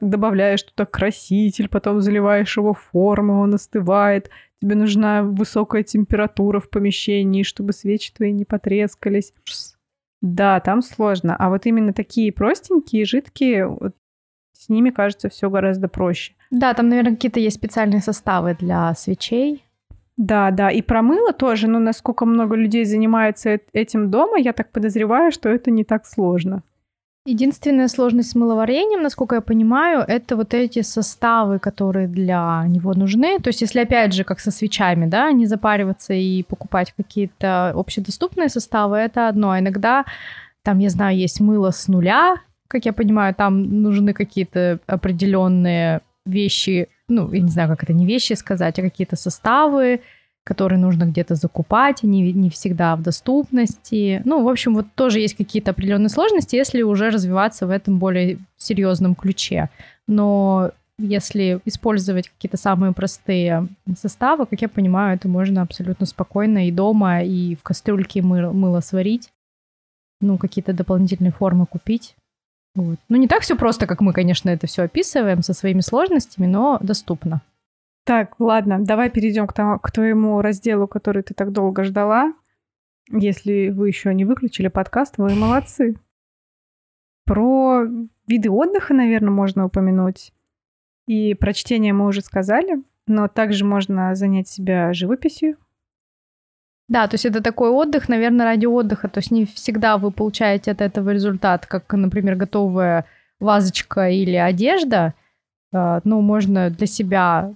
добавляешь 0.00 0.62
туда 0.62 0.86
краситель, 0.86 1.68
потом 1.68 2.00
заливаешь 2.00 2.56
его 2.56 2.72
в 2.72 2.80
форму, 2.80 3.40
он 3.40 3.54
остывает. 3.54 4.30
Тебе 4.60 4.76
нужна 4.76 5.22
высокая 5.22 5.82
температура 5.82 6.58
в 6.58 6.70
помещении, 6.70 7.42
чтобы 7.42 7.72
свечи 7.72 8.12
твои 8.12 8.32
не 8.32 8.44
потрескались. 8.44 9.32
Да, 10.22 10.58
там 10.60 10.80
сложно. 10.80 11.36
А 11.36 11.50
вот 11.50 11.66
именно 11.66 11.92
такие 11.92 12.32
простенькие, 12.32 13.04
жидкие, 13.04 13.66
вот 13.68 13.94
с 14.52 14.70
ними, 14.70 14.88
кажется, 14.90 15.28
все 15.28 15.50
гораздо 15.50 15.88
проще. 15.88 16.32
Да, 16.50 16.72
там, 16.72 16.88
наверное, 16.88 17.14
какие-то 17.14 17.40
есть 17.40 17.56
специальные 17.56 18.00
составы 18.00 18.56
для 18.58 18.94
свечей. 18.94 19.64
Да, 20.16 20.50
да, 20.52 20.70
и 20.70 20.80
про 20.80 21.02
мыло 21.02 21.32
тоже, 21.32 21.66
ну, 21.66 21.78
насколько 21.80 22.24
много 22.24 22.54
людей 22.54 22.84
занимается 22.84 23.58
этим 23.72 24.10
дома, 24.10 24.38
я 24.38 24.52
так 24.52 24.70
подозреваю, 24.70 25.32
что 25.32 25.48
это 25.48 25.70
не 25.70 25.82
так 25.82 26.06
сложно. 26.06 26.62
Единственная 27.26 27.88
сложность 27.88 28.30
с 28.30 28.34
мыловарением, 28.34 29.02
насколько 29.02 29.36
я 29.36 29.40
понимаю, 29.40 30.04
это 30.06 30.36
вот 30.36 30.52
эти 30.52 30.82
составы, 30.82 31.58
которые 31.58 32.06
для 32.06 32.64
него 32.66 32.92
нужны. 32.92 33.38
То 33.38 33.48
есть, 33.48 33.62
если 33.62 33.80
опять 33.80 34.12
же, 34.12 34.24
как 34.24 34.40
со 34.40 34.50
свечами, 34.50 35.06
да, 35.06 35.32
не 35.32 35.46
запариваться 35.46 36.12
и 36.12 36.42
покупать 36.42 36.92
какие-то 36.94 37.70
общедоступные 37.70 38.50
составы, 38.50 38.98
это 38.98 39.26
одно. 39.26 39.52
А 39.52 39.58
иногда 39.58 40.04
там, 40.62 40.78
я 40.80 40.90
знаю, 40.90 41.16
есть 41.16 41.40
мыло 41.40 41.70
с 41.70 41.88
нуля, 41.88 42.36
как 42.68 42.84
я 42.84 42.92
понимаю, 42.92 43.34
там 43.34 43.82
нужны 43.82 44.12
какие-то 44.12 44.80
определенные 44.86 46.02
вещи, 46.26 46.88
ну, 47.08 47.32
я 47.32 47.40
не 47.40 47.50
знаю, 47.50 47.68
как 47.68 47.82
это, 47.82 47.92
не 47.92 48.06
вещи 48.06 48.32
сказать, 48.34 48.78
а 48.78 48.82
какие-то 48.82 49.16
составы, 49.16 50.00
которые 50.44 50.78
нужно 50.78 51.04
где-то 51.04 51.34
закупать, 51.34 52.02
не, 52.02 52.32
не 52.32 52.50
всегда 52.50 52.96
в 52.96 53.02
доступности. 53.02 54.22
Ну, 54.24 54.44
в 54.44 54.48
общем, 54.48 54.74
вот 54.74 54.86
тоже 54.94 55.20
есть 55.20 55.36
какие-то 55.36 55.70
определенные 55.70 56.10
сложности, 56.10 56.56
если 56.56 56.82
уже 56.82 57.10
развиваться 57.10 57.66
в 57.66 57.70
этом 57.70 57.98
более 57.98 58.38
серьезном 58.56 59.14
ключе. 59.14 59.70
Но 60.06 60.70
если 60.98 61.60
использовать 61.64 62.28
какие-то 62.28 62.56
самые 62.56 62.92
простые 62.92 63.68
составы, 63.96 64.46
как 64.46 64.60
я 64.60 64.68
понимаю, 64.68 65.16
это 65.16 65.28
можно 65.28 65.62
абсолютно 65.62 66.06
спокойно 66.06 66.68
и 66.68 66.72
дома, 66.72 67.22
и 67.22 67.56
в 67.56 67.62
кастрюльке 67.62 68.22
мыло, 68.22 68.52
мыло 68.52 68.80
сварить, 68.80 69.32
ну, 70.20 70.38
какие-то 70.38 70.72
дополнительные 70.72 71.32
формы 71.32 71.66
купить. 71.66 72.14
Вот. 72.74 72.98
Ну, 73.08 73.16
не 73.16 73.28
так 73.28 73.42
все 73.42 73.56
просто, 73.56 73.86
как 73.86 74.00
мы, 74.00 74.12
конечно, 74.12 74.50
это 74.50 74.66
все 74.66 74.82
описываем 74.82 75.42
со 75.42 75.54
своими 75.54 75.80
сложностями, 75.80 76.46
но 76.46 76.78
доступно. 76.80 77.42
Так, 78.04 78.38
ладно, 78.38 78.78
давай 78.80 79.10
перейдем 79.10 79.46
к, 79.46 79.52
тому, 79.52 79.78
к 79.78 79.90
твоему 79.90 80.40
разделу, 80.42 80.86
который 80.86 81.22
ты 81.22 81.34
так 81.34 81.52
долго 81.52 81.84
ждала. 81.84 82.34
Если 83.10 83.70
вы 83.70 83.88
еще 83.88 84.12
не 84.12 84.24
выключили 84.24 84.68
подкаст, 84.68 85.18
вы 85.18 85.34
молодцы. 85.34 85.96
Про 87.24 87.86
виды 88.26 88.50
отдыха, 88.50 88.92
наверное, 88.92 89.30
можно 89.30 89.64
упомянуть. 89.64 90.32
И 91.06 91.34
про 91.34 91.52
чтение 91.52 91.92
мы 91.92 92.06
уже 92.06 92.20
сказали, 92.22 92.82
но 93.06 93.28
также 93.28 93.64
можно 93.64 94.14
занять 94.14 94.48
себя 94.48 94.92
живописью. 94.92 95.56
Да, 96.88 97.06
то 97.08 97.14
есть 97.14 97.24
это 97.24 97.42
такой 97.42 97.70
отдых, 97.70 98.08
наверное, 98.08 98.44
ради 98.44 98.66
отдыха. 98.66 99.08
То 99.08 99.18
есть 99.18 99.30
не 99.30 99.46
всегда 99.46 99.96
вы 99.96 100.10
получаете 100.10 100.70
от 100.70 100.80
этого 100.80 101.10
результат, 101.10 101.66
как, 101.66 101.92
например, 101.92 102.36
готовая 102.36 103.06
вазочка 103.40 104.10
или 104.10 104.36
одежда. 104.36 105.14
А, 105.72 106.00
ну, 106.04 106.20
можно 106.20 106.68
для 106.70 106.86
себя, 106.86 107.54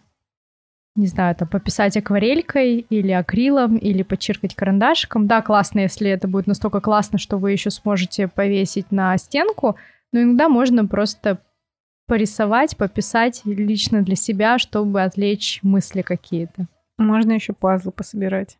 не 0.96 1.06
знаю, 1.06 1.36
там, 1.36 1.46
пописать 1.46 1.96
акварелькой 1.96 2.86
или 2.88 3.10
акрилом, 3.12 3.76
или 3.76 4.02
почеркать 4.02 4.54
карандашиком. 4.54 5.26
Да, 5.26 5.42
классно, 5.42 5.80
если 5.80 6.10
это 6.10 6.26
будет 6.26 6.46
настолько 6.46 6.80
классно, 6.80 7.18
что 7.18 7.36
вы 7.36 7.52
еще 7.52 7.70
сможете 7.70 8.28
повесить 8.28 8.90
на 8.90 9.16
стенку. 9.18 9.76
Но 10.10 10.22
иногда 10.22 10.48
можно 10.48 10.86
просто 10.86 11.38
порисовать, 12.06 12.78
пописать 12.78 13.42
лично 13.44 14.00
для 14.00 14.16
себя, 14.16 14.58
чтобы 14.58 15.02
отвлечь 15.02 15.60
мысли 15.62 16.00
какие-то. 16.00 16.66
Можно 16.96 17.32
еще 17.32 17.52
пазлы 17.52 17.92
пособирать. 17.92 18.56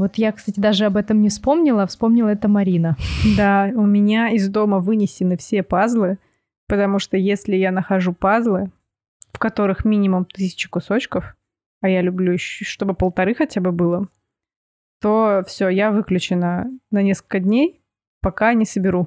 Вот 0.00 0.14
я, 0.14 0.32
кстати, 0.32 0.58
даже 0.58 0.86
об 0.86 0.96
этом 0.96 1.20
не 1.20 1.28
вспомнила, 1.28 1.86
вспомнила 1.86 2.28
это 2.28 2.48
Марина. 2.48 2.96
Да, 3.36 3.70
у 3.74 3.84
меня 3.84 4.30
из 4.30 4.48
дома 4.48 4.78
вынесены 4.78 5.36
все 5.36 5.62
пазлы, 5.62 6.16
потому 6.68 6.98
что 6.98 7.18
если 7.18 7.54
я 7.54 7.70
нахожу 7.70 8.14
пазлы, 8.14 8.70
в 9.30 9.38
которых 9.38 9.84
минимум 9.84 10.24
тысяча 10.24 10.70
кусочков, 10.70 11.36
а 11.82 11.90
я 11.90 12.00
люблю, 12.00 12.38
чтобы 12.38 12.94
полторы 12.94 13.34
хотя 13.34 13.60
бы 13.60 13.72
было, 13.72 14.08
то 15.02 15.44
все, 15.46 15.68
я 15.68 15.90
выключена 15.90 16.70
на 16.90 17.02
несколько 17.02 17.38
дней, 17.38 17.82
пока 18.22 18.54
не 18.54 18.64
соберу. 18.64 19.06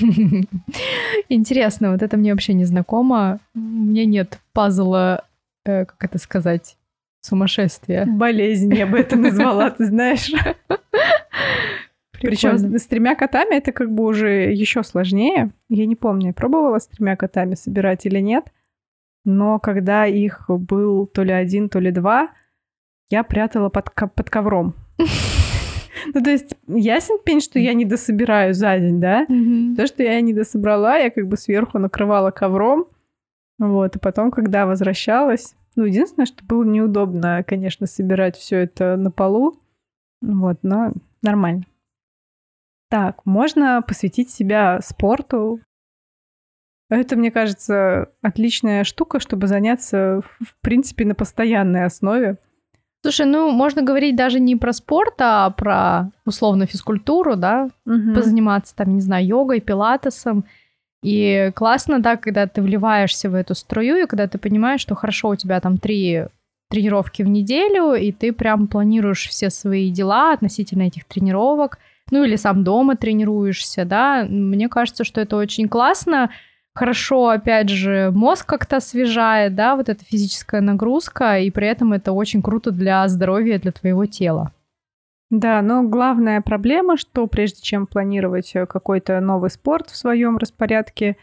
Интересно, 1.30 1.92
вот 1.92 2.02
это 2.02 2.18
мне 2.18 2.32
вообще 2.32 2.52
не 2.52 2.66
знакомо. 2.66 3.40
У 3.54 3.58
меня 3.58 4.04
нет 4.04 4.38
пазла, 4.52 5.24
э, 5.64 5.86
как 5.86 6.04
это 6.04 6.18
сказать, 6.18 6.76
сумасшествия. 7.26 8.06
Болезнь 8.06 8.74
я 8.74 8.86
бы 8.86 8.98
это 8.98 9.16
назвала, 9.16 9.70
ты 9.70 9.84
знаешь. 9.86 10.32
Причем 12.20 12.56
с 12.56 12.86
тремя 12.86 13.14
котами 13.14 13.56
это 13.56 13.72
как 13.72 13.90
бы 13.90 14.04
уже 14.04 14.52
еще 14.52 14.82
сложнее. 14.82 15.50
Я 15.68 15.86
не 15.86 15.96
помню, 15.96 16.28
я 16.28 16.32
пробовала 16.32 16.78
с 16.78 16.86
тремя 16.86 17.16
котами 17.16 17.54
собирать 17.54 18.06
или 18.06 18.20
нет. 18.20 18.46
Но 19.24 19.58
когда 19.58 20.06
их 20.06 20.44
был 20.48 21.06
то 21.06 21.24
ли 21.24 21.32
один, 21.32 21.68
то 21.68 21.80
ли 21.80 21.90
два, 21.90 22.30
я 23.10 23.22
прятала 23.22 23.68
под, 23.68 23.92
под 23.92 24.30
ковром. 24.30 24.74
Ну, 26.14 26.22
то 26.22 26.30
есть, 26.30 26.54
ясен 26.68 27.18
пень, 27.24 27.40
что 27.40 27.58
я 27.58 27.72
не 27.72 27.84
дособираю 27.84 28.54
за 28.54 28.78
день, 28.78 29.00
да? 29.00 29.26
То, 29.26 29.86
что 29.86 30.02
я 30.02 30.20
не 30.20 30.32
дособрала, 30.32 30.98
я 30.98 31.10
как 31.10 31.26
бы 31.26 31.36
сверху 31.36 31.78
накрывала 31.78 32.30
ковром. 32.30 32.86
Вот, 33.58 33.96
и 33.96 33.98
потом, 33.98 34.30
когда 34.30 34.66
возвращалась, 34.66 35.56
ну, 35.76 35.84
единственное, 35.84 36.26
что 36.26 36.44
было 36.44 36.64
неудобно, 36.64 37.44
конечно, 37.46 37.86
собирать 37.86 38.36
все 38.36 38.56
это 38.60 38.96
на 38.96 39.10
полу. 39.10 39.58
Вот, 40.22 40.58
но 40.62 40.92
нормально. 41.22 41.64
Так, 42.88 43.24
можно 43.26 43.82
посвятить 43.86 44.30
себя 44.30 44.80
спорту. 44.80 45.60
Это, 46.88 47.16
мне 47.16 47.30
кажется, 47.30 48.12
отличная 48.22 48.84
штука, 48.84 49.20
чтобы 49.20 49.48
заняться, 49.48 50.22
в 50.40 50.60
принципе, 50.60 51.04
на 51.04 51.14
постоянной 51.14 51.84
основе. 51.84 52.38
Слушай, 53.02 53.26
ну 53.26 53.50
можно 53.50 53.82
говорить 53.82 54.16
даже 54.16 54.40
не 54.40 54.56
про 54.56 54.72
спорт, 54.72 55.14
а 55.18 55.50
про 55.50 56.10
условно 56.24 56.66
физкультуру, 56.66 57.36
да, 57.36 57.68
угу. 57.84 58.14
позаниматься 58.14 58.74
там, 58.74 58.94
не 58.94 59.00
знаю, 59.00 59.26
йогой, 59.26 59.60
пилатесом. 59.60 60.44
И 61.06 61.52
классно, 61.54 62.00
да, 62.00 62.16
когда 62.16 62.48
ты 62.48 62.60
вливаешься 62.60 63.30
в 63.30 63.34
эту 63.36 63.54
струю, 63.54 63.96
и 63.96 64.06
когда 64.06 64.26
ты 64.26 64.38
понимаешь, 64.38 64.80
что 64.80 64.96
хорошо, 64.96 65.28
у 65.28 65.36
тебя 65.36 65.60
там 65.60 65.78
три 65.78 66.24
тренировки 66.68 67.22
в 67.22 67.28
неделю, 67.28 67.94
и 67.94 68.10
ты 68.10 68.32
прям 68.32 68.66
планируешь 68.66 69.28
все 69.28 69.50
свои 69.50 69.92
дела 69.92 70.32
относительно 70.32 70.82
этих 70.82 71.04
тренировок, 71.04 71.78
ну 72.10 72.24
или 72.24 72.34
сам 72.34 72.64
дома 72.64 72.96
тренируешься, 72.96 73.84
да, 73.84 74.26
мне 74.28 74.68
кажется, 74.68 75.04
что 75.04 75.20
это 75.20 75.36
очень 75.36 75.68
классно, 75.68 76.30
хорошо, 76.74 77.28
опять 77.28 77.68
же, 77.68 78.10
мозг 78.12 78.44
как-то 78.44 78.78
освежает, 78.78 79.54
да, 79.54 79.76
вот 79.76 79.88
эта 79.88 80.04
физическая 80.04 80.60
нагрузка, 80.60 81.38
и 81.38 81.52
при 81.52 81.68
этом 81.68 81.92
это 81.92 82.10
очень 82.10 82.42
круто 82.42 82.72
для 82.72 83.06
здоровья, 83.06 83.60
для 83.60 83.70
твоего 83.70 84.06
тела. 84.06 84.50
Да, 85.30 85.60
но 85.62 85.82
главная 85.82 86.40
проблема, 86.40 86.96
что 86.96 87.26
прежде 87.26 87.60
чем 87.60 87.86
планировать 87.86 88.52
э, 88.54 88.66
какой-то 88.66 89.20
новый 89.20 89.50
спорт 89.50 89.90
в 89.90 89.96
своем 89.96 90.38
распорядке, 90.38 91.16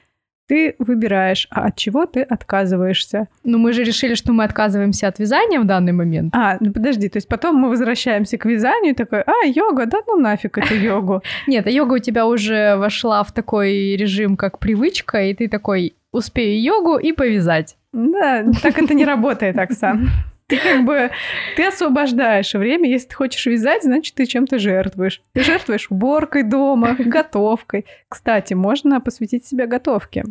ты 0.47 0.75
выбираешь, 0.77 1.47
а 1.51 1.67
от 1.67 1.77
чего 1.77 2.05
ты 2.05 2.21
отказываешься. 2.21 3.29
Ну, 3.45 3.57
мы 3.57 3.71
же 3.71 3.83
решили, 3.83 4.13
что 4.15 4.33
мы 4.33 4.43
отказываемся 4.43 5.07
от 5.07 5.19
вязания 5.19 5.59
в 5.59 5.65
данный 5.65 5.93
момент. 5.93 6.35
А, 6.35 6.57
ну 6.59 6.73
подожди, 6.73 7.07
то 7.07 7.17
есть 7.17 7.29
потом 7.29 7.55
мы 7.55 7.69
возвращаемся 7.69 8.37
к 8.37 8.45
вязанию 8.45 8.91
и 8.91 8.95
такой, 8.95 9.21
а, 9.21 9.45
йога, 9.45 9.85
да 9.85 9.99
ну 10.05 10.17
нафиг 10.17 10.57
эту 10.57 10.75
йогу. 10.75 11.21
Нет, 11.47 11.65
а 11.65 11.69
йога 11.69 11.93
у 11.93 11.99
тебя 11.99 12.27
уже 12.27 12.75
вошла 12.75 13.23
в 13.23 13.31
такой 13.31 13.95
режим, 13.95 14.35
как 14.35 14.59
привычка, 14.59 15.23
и 15.23 15.33
ты 15.33 15.47
такой, 15.47 15.93
успею 16.11 16.61
йогу 16.61 16.97
и 16.97 17.13
повязать. 17.13 17.77
Да, 17.93 18.43
так 18.61 18.77
это 18.77 18.93
не 18.93 19.05
работает, 19.05 19.57
Оксан. 19.57 20.09
Ты 20.53 20.59
как 20.59 20.85
бы, 20.85 21.09
ты 21.55 21.65
освобождаешь 21.65 22.53
время. 22.53 22.87
Если 22.87 23.07
ты 23.07 23.15
хочешь 23.15 23.43
вязать, 23.47 23.81
значит, 23.81 24.13
ты 24.13 24.27
чем-то 24.27 24.59
жертвуешь. 24.59 25.23
Ты 25.33 25.43
жертвуешь 25.43 25.89
уборкой 25.89 26.43
дома, 26.43 26.95
готовкой. 26.99 27.85
Кстати, 28.07 28.53
можно 28.53 29.01
посвятить 29.01 29.47
себя 29.47 29.65
готовке. 29.65 30.25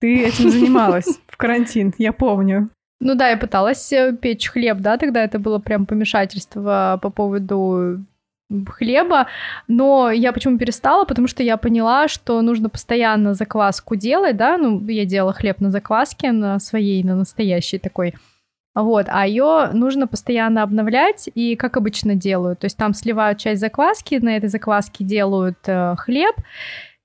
Ты 0.00 0.24
этим 0.24 0.50
занималась 0.50 1.20
в 1.28 1.36
карантин, 1.36 1.94
я 1.98 2.12
помню. 2.12 2.68
Ну 3.00 3.14
да, 3.14 3.28
я 3.28 3.36
пыталась 3.36 3.92
печь 4.20 4.48
хлеб, 4.48 4.78
да, 4.78 4.96
тогда 4.96 5.22
это 5.22 5.38
было 5.38 5.60
прям 5.60 5.86
помешательство 5.86 6.98
по 7.00 7.10
поводу 7.10 8.00
хлеба, 8.68 9.28
но 9.68 10.10
я 10.10 10.32
почему 10.32 10.58
перестала, 10.58 11.04
потому 11.04 11.28
что 11.28 11.42
я 11.42 11.56
поняла, 11.56 12.08
что 12.08 12.40
нужно 12.42 12.68
постоянно 12.68 13.34
закваску 13.34 13.94
делать, 13.94 14.36
да, 14.36 14.58
ну, 14.58 14.84
я 14.86 15.04
делала 15.04 15.32
хлеб 15.32 15.60
на 15.60 15.70
закваске, 15.70 16.32
на 16.32 16.58
своей, 16.58 17.02
на 17.04 17.14
настоящей 17.16 17.78
такой, 17.78 18.14
вот, 18.74 19.06
а 19.08 19.26
ее 19.26 19.70
нужно 19.72 20.06
постоянно 20.06 20.62
обновлять, 20.62 21.28
и 21.34 21.54
как 21.54 21.76
обычно 21.76 22.14
делают, 22.16 22.60
то 22.60 22.64
есть 22.64 22.76
там 22.76 22.92
сливают 22.92 23.38
часть 23.38 23.60
закваски, 23.60 24.16
на 24.16 24.36
этой 24.36 24.48
закваске 24.48 25.04
делают 25.04 25.58
э, 25.66 25.94
хлеб, 25.96 26.34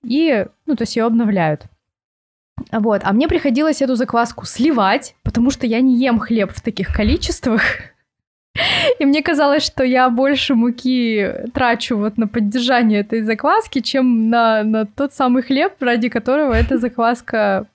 и, 0.04 0.46
ну, 0.66 0.76
то 0.76 0.84
есть 0.84 0.96
ее 0.96 1.06
обновляют. 1.06 1.66
Вот, 2.72 3.02
а 3.04 3.14
мне 3.14 3.28
приходилось 3.28 3.82
эту 3.82 3.96
закваску 3.96 4.46
сливать, 4.46 5.16
потому 5.24 5.52
что 5.52 5.68
я 5.68 5.80
не 5.82 5.98
ем 5.98 6.20
хлеб 6.20 6.52
в 6.52 6.62
таких 6.62 6.94
количествах. 6.94 7.62
И 9.00 9.06
мне 9.06 9.22
казалось, 9.22 9.64
что 9.64 9.84
я 9.84 10.10
больше 10.10 10.56
муки 10.56 11.26
трачу 11.54 11.98
вот 11.98 12.18
на 12.18 12.28
поддержание 12.28 13.02
этой 13.02 13.22
закваски, 13.22 13.80
чем 13.80 14.30
на, 14.30 14.64
на 14.64 14.86
тот 14.86 15.14
самый 15.14 15.44
хлеб, 15.44 15.74
ради 15.80 16.10
которого 16.10 16.54
эта 16.54 16.78
закваска 16.80 17.68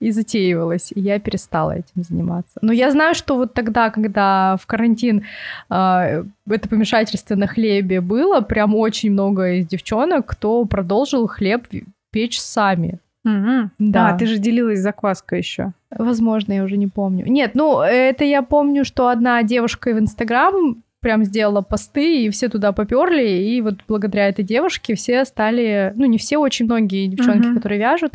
и 0.00 0.10
затеивалась, 0.10 0.92
и 0.94 1.00
я 1.00 1.18
перестала 1.18 1.72
этим 1.72 2.02
заниматься. 2.02 2.58
Но 2.62 2.72
я 2.72 2.90
знаю, 2.90 3.14
что 3.14 3.36
вот 3.36 3.52
тогда, 3.52 3.90
когда 3.90 4.56
в 4.60 4.66
карантин 4.66 5.24
э, 5.70 6.24
это 6.48 6.68
помешательство 6.68 7.34
на 7.34 7.46
хлебе 7.46 8.00
было, 8.00 8.40
прям 8.40 8.74
очень 8.74 9.10
много 9.10 9.54
из 9.54 9.66
девчонок, 9.66 10.26
кто 10.26 10.64
продолжил 10.64 11.26
хлеб 11.26 11.66
печь 12.12 12.40
сами. 12.40 13.00
Угу. 13.24 13.70
Да. 13.78 14.08
А, 14.08 14.18
ты 14.18 14.26
же 14.26 14.38
делилась 14.38 14.78
закваской 14.78 15.38
еще. 15.38 15.72
Возможно, 15.90 16.52
я 16.52 16.64
уже 16.64 16.76
не 16.76 16.86
помню. 16.86 17.26
Нет, 17.26 17.52
ну, 17.54 17.80
это 17.80 18.24
я 18.24 18.42
помню, 18.42 18.84
что 18.84 19.08
одна 19.08 19.42
девушка 19.42 19.92
в 19.92 19.98
Инстаграм 19.98 20.82
прям 21.00 21.24
сделала 21.24 21.60
посты, 21.60 22.24
и 22.24 22.30
все 22.30 22.48
туда 22.48 22.72
поперли, 22.72 23.28
и 23.28 23.60
вот 23.60 23.80
благодаря 23.86 24.28
этой 24.28 24.44
девушке 24.44 24.94
все 24.94 25.24
стали, 25.24 25.92
ну, 25.96 26.06
не 26.06 26.18
все, 26.18 26.38
очень 26.38 26.66
многие 26.66 27.06
девчонки, 27.06 27.48
угу. 27.48 27.56
которые 27.56 27.78
вяжут, 27.80 28.14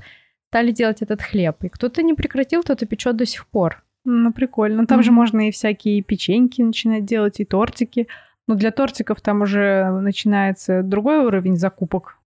стали 0.53 0.71
делать 0.71 1.01
этот 1.01 1.19
хлеб. 1.23 1.63
И 1.63 1.69
кто-то 1.69 2.03
не 2.03 2.13
прекратил, 2.13 2.61
кто-то 2.61 2.85
печет 2.85 3.17
до 3.17 3.25
сих 3.25 3.47
пор. 3.47 3.83
Ну, 4.05 4.31
прикольно. 4.31 4.85
Там 4.85 4.99
mm-hmm. 4.99 5.03
же 5.03 5.11
можно 5.11 5.47
и 5.47 5.51
всякие 5.51 6.03
печеньки 6.03 6.61
начинать 6.61 7.05
делать, 7.05 7.39
и 7.39 7.45
тортики. 7.45 8.07
Но 8.47 8.53
для 8.53 8.69
тортиков 8.69 9.19
там 9.19 9.41
уже 9.41 9.89
начинается 9.89 10.83
другой 10.83 11.25
уровень 11.25 11.55
закупок. 11.55 12.19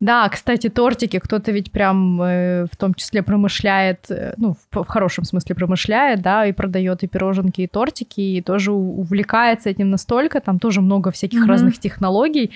Да, 0.00 0.28
кстати, 0.28 0.68
тортики 0.68 1.18
кто-то 1.18 1.52
ведь 1.52 1.72
прям 1.72 2.22
э, 2.22 2.66
в 2.72 2.76
том 2.76 2.94
числе 2.94 3.22
промышляет, 3.22 4.10
э, 4.10 4.32
ну, 4.38 4.54
в, 4.70 4.84
в 4.84 4.86
хорошем 4.86 5.24
смысле 5.24 5.56
промышляет, 5.56 6.22
да, 6.22 6.46
и 6.46 6.52
продает 6.52 7.02
и 7.02 7.08
пироженки, 7.08 7.62
и 7.62 7.66
тортики, 7.66 8.20
и 8.20 8.40
тоже 8.40 8.72
увлекается 8.72 9.68
этим 9.68 9.90
настолько, 9.90 10.40
там 10.40 10.58
тоже 10.58 10.80
много 10.80 11.10
всяких 11.10 11.44
mm-hmm. 11.44 11.48
разных 11.48 11.78
технологий. 11.80 12.52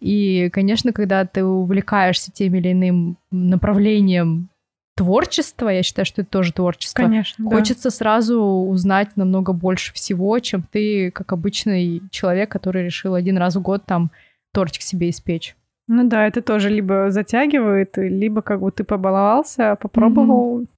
И, 0.00 0.48
конечно, 0.52 0.92
когда 0.92 1.26
ты 1.26 1.44
увлекаешься 1.44 2.30
тем 2.32 2.54
или 2.54 2.72
иным 2.72 3.18
направлением 3.32 4.48
творчество, 4.94 5.68
я 5.68 5.82
считаю, 5.82 6.06
что 6.06 6.22
это 6.22 6.30
тоже 6.30 6.52
творчество. 6.52 7.02
Конечно. 7.02 7.50
Хочется 7.50 7.84
да. 7.84 7.90
сразу 7.90 8.40
узнать 8.40 9.16
намного 9.16 9.52
больше 9.52 9.92
всего, 9.92 10.38
чем 10.38 10.62
ты, 10.62 11.10
как 11.10 11.32
обычный 11.32 12.02
человек, 12.10 12.50
который 12.50 12.84
решил 12.84 13.14
один 13.14 13.36
раз 13.36 13.56
в 13.56 13.62
год 13.62 13.84
там 13.86 14.10
тортик 14.52 14.82
себе 14.82 15.10
испечь. 15.10 15.56
Ну 15.88 16.08
да, 16.08 16.26
это 16.26 16.40
тоже 16.40 16.70
либо 16.70 17.10
затягивает, 17.10 17.96
либо 17.96 18.40
как 18.40 18.60
бы 18.60 18.70
ты 18.70 18.84
побаловался, 18.84 19.76
попробовал 19.76 20.62
mm-hmm. 20.62 20.68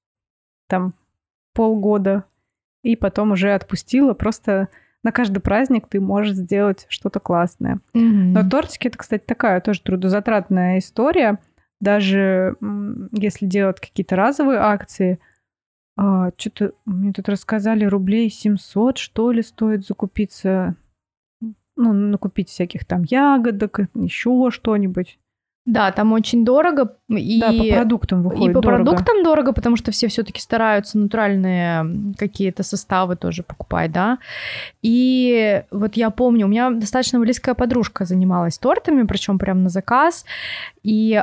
там 0.68 0.94
полгода 1.54 2.24
и 2.82 2.96
потом 2.96 3.32
уже 3.32 3.54
отпустила, 3.54 4.14
просто 4.14 4.68
на 5.02 5.12
каждый 5.12 5.40
праздник 5.40 5.86
ты 5.88 6.00
можешь 6.00 6.34
сделать 6.34 6.86
что-то 6.88 7.20
классное. 7.20 7.78
Мгм. 7.94 8.32
Но 8.32 8.48
тортики 8.48 8.88
это, 8.88 8.98
кстати, 8.98 9.22
такая 9.24 9.60
тоже 9.60 9.80
трудозатратная 9.80 10.78
история. 10.78 11.38
Даже 11.80 12.56
если 13.12 13.46
делать 13.46 13.80
какие-то 13.80 14.16
разовые 14.16 14.60
акции, 14.60 15.18
что-то 15.94 16.72
мне 16.84 17.12
тут 17.12 17.28
рассказали, 17.28 17.84
рублей 17.84 18.30
700, 18.30 18.98
что 18.98 19.30
ли, 19.30 19.42
стоит 19.42 19.86
закупиться, 19.86 20.76
ну, 21.40 21.92
накупить 21.92 22.48
всяких 22.48 22.84
там 22.84 23.02
ягодок, 23.02 23.80
еще 23.94 24.50
что-нибудь. 24.50 25.18
Да, 25.66 25.90
там 25.90 26.12
очень 26.12 26.44
дорого. 26.44 26.96
И... 27.08 27.40
Да, 27.40 27.52
по 27.52 27.74
продуктам 27.74 28.22
выходит 28.22 28.50
И 28.50 28.54
по 28.54 28.60
дорого. 28.60 28.84
продуктам 28.84 29.24
дорого, 29.24 29.52
потому 29.52 29.74
что 29.74 29.90
все 29.90 30.06
все-таки 30.06 30.40
стараются 30.40 30.96
натуральные 30.96 32.14
какие-то 32.16 32.62
составы 32.62 33.16
тоже 33.16 33.42
покупать, 33.42 33.90
да. 33.90 34.18
И 34.80 35.64
вот 35.72 35.96
я 35.96 36.10
помню, 36.10 36.46
у 36.46 36.48
меня 36.48 36.70
достаточно 36.70 37.18
близкая 37.18 37.56
подружка 37.56 38.04
занималась 38.04 38.58
тортами, 38.58 39.02
причем 39.02 39.40
прям 39.40 39.64
на 39.64 39.68
заказ. 39.68 40.24
И 40.84 41.20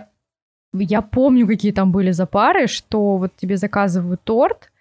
я 0.74 1.02
помню, 1.02 1.48
какие 1.48 1.72
там 1.72 1.92
были 1.92 2.12
запары, 2.12 2.68
что 2.68 3.18
вот 3.18 3.36
тебе 3.36 3.58
заказывают 3.58 4.22
торт, 4.24 4.72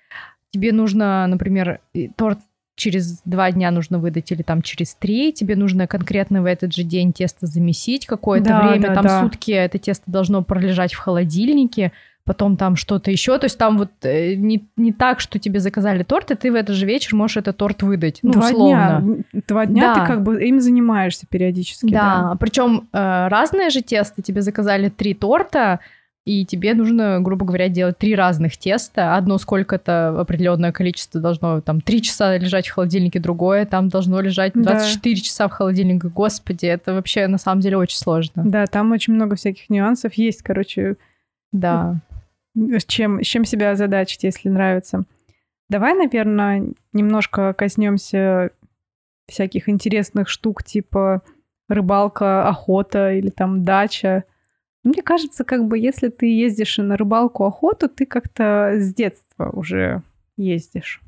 тебе 0.50 0.72
нужно, 0.72 1.26
например, 1.26 1.80
торт 2.16 2.38
через 2.74 3.20
два 3.24 3.50
дня 3.52 3.70
нужно 3.70 3.98
выдать 3.98 4.32
или 4.32 4.42
там 4.42 4.62
через 4.62 4.94
три, 4.94 5.32
тебе 5.32 5.56
нужно 5.56 5.86
конкретно 5.86 6.42
в 6.42 6.46
этот 6.46 6.74
же 6.74 6.82
день 6.82 7.12
тесто 7.12 7.46
замесить 7.46 8.06
какое-то 8.06 8.48
Да, 8.48 8.62
время, 8.62 8.88
да, 8.88 8.94
там 8.94 9.04
да. 9.04 9.20
сутки 9.22 9.52
это 9.52 9.78
тесто 9.78 10.10
должно 10.10 10.42
пролежать 10.42 10.94
в 10.94 10.98
холодильнике, 10.98 11.92
потом 12.24 12.56
там 12.56 12.76
что-то 12.76 13.10
еще, 13.10 13.36
то 13.38 13.46
есть 13.46 13.58
там 13.58 13.78
вот 13.78 13.90
э, 14.02 14.34
не, 14.34 14.64
не 14.76 14.92
так, 14.92 15.18
что 15.20 15.38
тебе 15.38 15.58
заказали 15.60 16.02
торт, 16.04 16.30
и 16.30 16.34
ты 16.36 16.52
в 16.52 16.54
этот 16.54 16.76
же 16.76 16.86
вечер 16.86 17.16
можешь 17.16 17.36
этот 17.38 17.56
торт 17.56 17.82
выдать, 17.82 18.20
ну, 18.22 18.32
два 18.32 18.46
условно. 18.48 19.00
дня, 19.02 19.42
два 19.48 19.66
дня 19.66 19.94
Да. 19.94 20.00
ты 20.00 20.06
как 20.06 20.22
бы 20.22 20.42
им 20.44 20.60
занимаешься 20.60 21.26
периодически. 21.28 21.92
Да, 21.92 22.36
причем 22.38 22.88
э, 22.92 23.26
разные 23.28 23.70
же 23.70 23.82
теста, 23.82 24.22
тебе 24.22 24.42
заказали 24.42 24.88
три 24.88 25.14
торта, 25.14 25.80
и 26.24 26.46
тебе 26.46 26.74
нужно, 26.74 27.18
грубо 27.20 27.44
говоря, 27.44 27.68
делать 27.68 27.98
три 27.98 28.14
разных 28.14 28.56
теста. 28.56 29.16
Одно 29.16 29.38
сколько-то 29.38 30.20
определенное 30.20 30.70
количество 30.70 31.20
должно 31.20 31.60
там 31.60 31.80
три 31.80 32.00
часа 32.00 32.36
лежать 32.36 32.68
в 32.68 32.72
холодильнике, 32.74 33.18
другое 33.18 33.66
там 33.66 33.88
должно 33.88 34.20
лежать 34.20 34.52
Да. 34.54 34.74
24 34.74 35.16
часа 35.16 35.48
в 35.48 35.50
холодильнике. 35.50 36.06
Господи, 36.06 36.66
это 36.66 36.94
вообще 36.94 37.26
на 37.26 37.38
самом 37.38 37.60
деле 37.60 37.76
очень 37.76 37.98
сложно. 37.98 38.44
Да, 38.46 38.66
там 38.66 38.92
очень 38.92 39.14
много 39.14 39.34
всяких 39.34 39.68
нюансов 39.68 40.14
есть, 40.14 40.42
короче, 40.42 40.94
Да. 41.50 41.96
С 42.54 42.84
чем, 42.84 43.22
с 43.22 43.26
чем 43.26 43.44
себя 43.44 43.70
озадачить, 43.70 44.24
если 44.24 44.48
нравится. 44.48 45.04
Давай, 45.68 45.94
наверное, 45.94 46.66
немножко 46.92 47.54
коснемся 47.54 48.50
всяких 49.26 49.68
интересных 49.68 50.28
штук, 50.28 50.62
типа 50.62 51.22
рыбалка, 51.68 52.46
охота 52.46 53.12
или 53.12 53.30
там 53.30 53.64
дача. 53.64 54.24
Мне 54.84 55.02
кажется, 55.02 55.44
как 55.44 55.66
бы 55.66 55.78
если 55.78 56.08
ты 56.08 56.26
ездишь 56.26 56.78
на 56.78 56.96
рыбалку, 56.96 57.44
охоту, 57.44 57.88
ты 57.88 58.04
как-то 58.04 58.72
с 58.76 58.92
детства 58.92 59.50
уже 59.50 60.02
ездишь. 60.36 61.00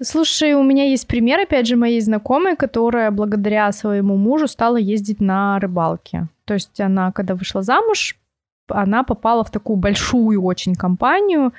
Слушай, 0.00 0.54
у 0.54 0.62
меня 0.62 0.84
есть 0.88 1.08
пример, 1.08 1.40
опять 1.40 1.66
же, 1.66 1.76
моей 1.76 2.00
знакомой, 2.00 2.56
которая 2.56 3.10
благодаря 3.10 3.70
своему 3.72 4.16
мужу 4.16 4.46
стала 4.46 4.76
ездить 4.76 5.20
на 5.20 5.58
рыбалке. 5.58 6.28
То 6.44 6.54
есть 6.54 6.80
она, 6.80 7.10
когда 7.12 7.34
вышла 7.34 7.62
замуж, 7.62 8.16
она 8.68 9.02
попала 9.04 9.44
в 9.44 9.50
такую 9.50 9.76
большую 9.76 10.42
очень 10.42 10.74
компанию. 10.74 11.52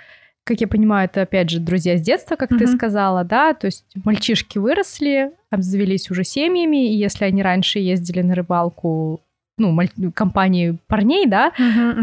Как 0.46 0.60
я 0.60 0.68
понимаю, 0.68 1.06
это, 1.06 1.22
опять 1.22 1.50
же, 1.50 1.60
друзья 1.60 1.98
с 1.98 2.02
детства, 2.02 2.36
как 2.36 2.50
ты 2.50 2.56
Мгм. 2.66 2.68
сказала, 2.76 3.24
да? 3.24 3.54
То 3.54 3.68
есть 3.68 3.86
мальчишки 4.04 4.58
выросли, 4.58 5.32
обзавелись 5.50 6.12
уже 6.12 6.24
семьями, 6.24 6.92
и 6.92 6.98
если 6.98 7.26
они 7.26 7.42
раньше 7.42 7.80
ездили 7.80 8.22
на 8.22 8.36
рыбалку, 8.36 9.22
ну, 9.58 9.72
маль- 9.72 10.12
компании 10.14 10.78
парней, 10.88 11.28
да, 11.28 11.54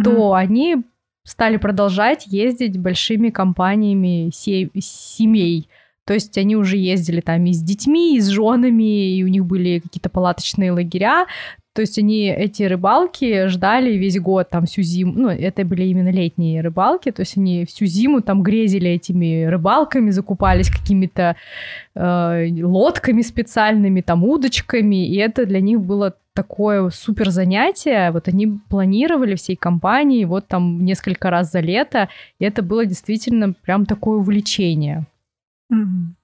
то 0.04 0.32
они 0.34 0.76
стали 1.24 1.58
продолжать 1.58 2.26
ездить 2.28 2.78
большими 2.78 3.28
компаниями 3.28 4.30
се- 4.32 4.70
семей. 4.80 5.68
То 6.06 6.14
есть 6.14 6.36
они 6.38 6.56
уже 6.56 6.76
ездили 6.78 7.20
там 7.20 7.44
и 7.44 7.52
с 7.52 7.62
детьми, 7.62 8.16
и 8.16 8.20
с 8.20 8.28
женами, 8.28 9.16
и 9.16 9.22
у 9.22 9.28
них 9.28 9.44
были 9.44 9.80
какие-то 9.80 10.08
палаточные 10.08 10.72
лагеря. 10.72 11.26
То 11.72 11.82
есть 11.82 11.98
они 11.98 12.28
эти 12.28 12.64
рыбалки 12.64 13.46
ждали 13.46 13.92
весь 13.92 14.18
год, 14.18 14.50
там 14.50 14.66
всю 14.66 14.82
зиму. 14.82 15.12
Ну, 15.14 15.28
это 15.28 15.64
были 15.64 15.84
именно 15.84 16.10
летние 16.10 16.62
рыбалки. 16.62 17.12
То 17.12 17.20
есть 17.22 17.36
они 17.36 17.64
всю 17.64 17.86
зиму 17.86 18.22
там 18.22 18.42
грезили 18.42 18.90
этими 18.90 19.44
рыбалками, 19.44 20.10
закупались 20.10 20.68
какими-то 20.68 21.36
э, 21.94 22.48
лодками 22.62 23.22
специальными, 23.22 24.00
там 24.00 24.24
удочками. 24.24 25.06
И 25.06 25.16
это 25.16 25.46
для 25.46 25.60
них 25.60 25.80
было 25.80 26.16
такое 26.34 26.90
супер 26.90 27.30
занятие. 27.30 28.10
Вот 28.10 28.26
они 28.26 28.58
планировали 28.68 29.36
всей 29.36 29.54
компанией 29.54 30.24
вот 30.24 30.48
там 30.48 30.84
несколько 30.84 31.30
раз 31.30 31.52
за 31.52 31.60
лето. 31.60 32.08
И 32.40 32.44
это 32.44 32.62
было 32.62 32.84
действительно 32.84 33.52
прям 33.52 33.86
такое 33.86 34.18
увлечение. 34.18 35.06
Мгм. 35.68 36.16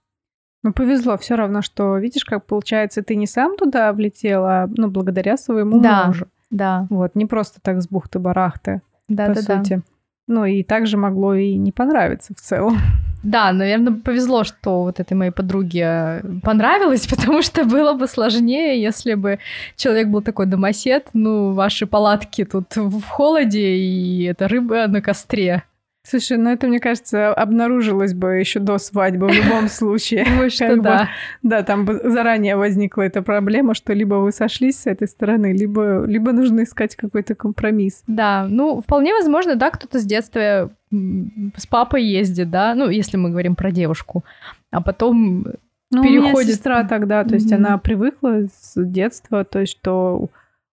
Ну, 0.66 0.72
повезло 0.72 1.16
все 1.16 1.36
равно, 1.36 1.62
что, 1.62 1.96
видишь, 1.96 2.24
как 2.24 2.44
получается, 2.44 3.00
ты 3.04 3.14
не 3.14 3.28
сам 3.28 3.56
туда 3.56 3.92
влетел, 3.92 4.44
а 4.44 4.68
ну, 4.76 4.88
благодаря 4.88 5.36
своему 5.36 5.78
Да. 5.80 6.06
мужу. 6.06 6.26
Да, 6.50 6.88
Вот, 6.90 7.14
не 7.14 7.24
просто 7.24 7.60
так 7.62 7.80
с 7.80 7.88
бухты-барахты, 7.88 8.80
да, 9.08 9.26
по 9.26 9.34
да, 9.34 9.40
да. 9.46 9.58
сути. 9.58 9.82
Ну, 10.26 10.44
и 10.44 10.64
также 10.64 10.96
могло 10.96 11.34
и 11.34 11.54
не 11.54 11.70
понравиться 11.70 12.34
в 12.34 12.40
целом. 12.40 12.78
Да, 13.22 13.52
наверное, 13.52 13.92
повезло, 13.92 14.42
что 14.42 14.82
вот 14.82 14.98
этой 14.98 15.14
моей 15.14 15.30
подруге 15.30 16.22
понравилось, 16.42 17.06
потому 17.16 17.42
что 17.42 17.64
было 17.64 17.92
бы 17.92 18.08
сложнее, 18.08 18.82
если 18.82 19.14
бы 19.14 19.38
человек 19.76 20.08
был 20.08 20.20
такой 20.20 20.46
домосед, 20.46 21.08
ну, 21.12 21.52
ваши 21.52 21.86
палатки 21.86 22.44
тут 22.44 22.74
в 22.74 23.02
холоде, 23.02 23.76
и 23.76 24.24
это 24.24 24.48
рыба 24.48 24.88
на 24.88 25.00
костре. 25.00 25.62
Слушай, 26.08 26.38
ну 26.38 26.50
это, 26.50 26.68
мне 26.68 26.78
кажется, 26.78 27.34
обнаружилось 27.34 28.14
бы 28.14 28.34
еще 28.36 28.60
до 28.60 28.78
свадьбы 28.78 29.26
в 29.26 29.32
любом 29.32 29.68
случае. 29.68 30.24
Думаю, 30.24 30.50
что 30.50 30.68
Как 30.68 30.76
бы, 30.76 30.82
да. 30.82 31.08
Да, 31.42 31.62
там 31.64 31.84
заранее 32.04 32.54
возникла 32.56 33.02
эта 33.02 33.22
проблема, 33.22 33.74
что 33.74 33.92
либо 33.92 34.14
вы 34.16 34.30
сошлись 34.30 34.78
с 34.82 34.86
этой 34.86 35.08
стороны, 35.08 35.52
либо, 35.52 36.04
либо 36.06 36.30
нужно 36.32 36.62
искать 36.62 36.94
какой-то 36.94 37.34
компромисс. 37.34 38.04
Да, 38.06 38.46
ну, 38.48 38.80
вполне 38.80 39.12
возможно, 39.14 39.56
да, 39.56 39.70
кто-то 39.70 39.98
с 39.98 40.04
детства 40.04 40.70
с 40.92 41.66
папой 41.68 42.04
ездит, 42.04 42.50
да, 42.50 42.74
ну, 42.76 42.88
если 42.88 43.16
мы 43.16 43.30
говорим 43.30 43.56
про 43.56 43.72
девушку, 43.72 44.24
а 44.70 44.80
потом 44.80 45.44
Ну, 45.90 46.00
у 46.00 46.04
меня 46.04 46.20
Переходит. 46.22 46.54
сестра 46.54 46.84
тогда, 46.84 47.24
то 47.24 47.34
есть 47.34 47.50
Мгм. 47.50 47.56
она 47.64 47.78
привыкла 47.78 48.42
с 48.56 48.74
детства, 48.76 49.44
то 49.44 49.60
есть 49.60 49.72
что 49.72 50.28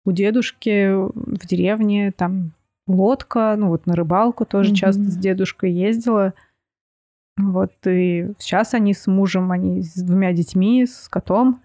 у 0.05 0.11
дедушки 0.11 0.89
в 0.93 1.45
деревне 1.47 2.11
там 2.11 2.51
лодка, 2.91 3.55
ну 3.57 3.69
вот 3.69 3.85
на 3.85 3.95
рыбалку 3.95 4.45
тоже 4.45 4.69
Мгм. 4.69 4.75
часто 4.75 5.03
с 5.03 5.17
дедушкой 5.17 5.71
ездила. 5.71 6.33
Вот 7.37 7.71
и 7.85 8.33
сейчас 8.37 8.73
они 8.73 8.93
с 8.93 9.07
мужем, 9.07 9.51
они 9.51 9.81
с 9.81 9.95
двумя 10.01 10.33
детьми, 10.33 10.85
с 10.85 11.07
котом 11.09 11.61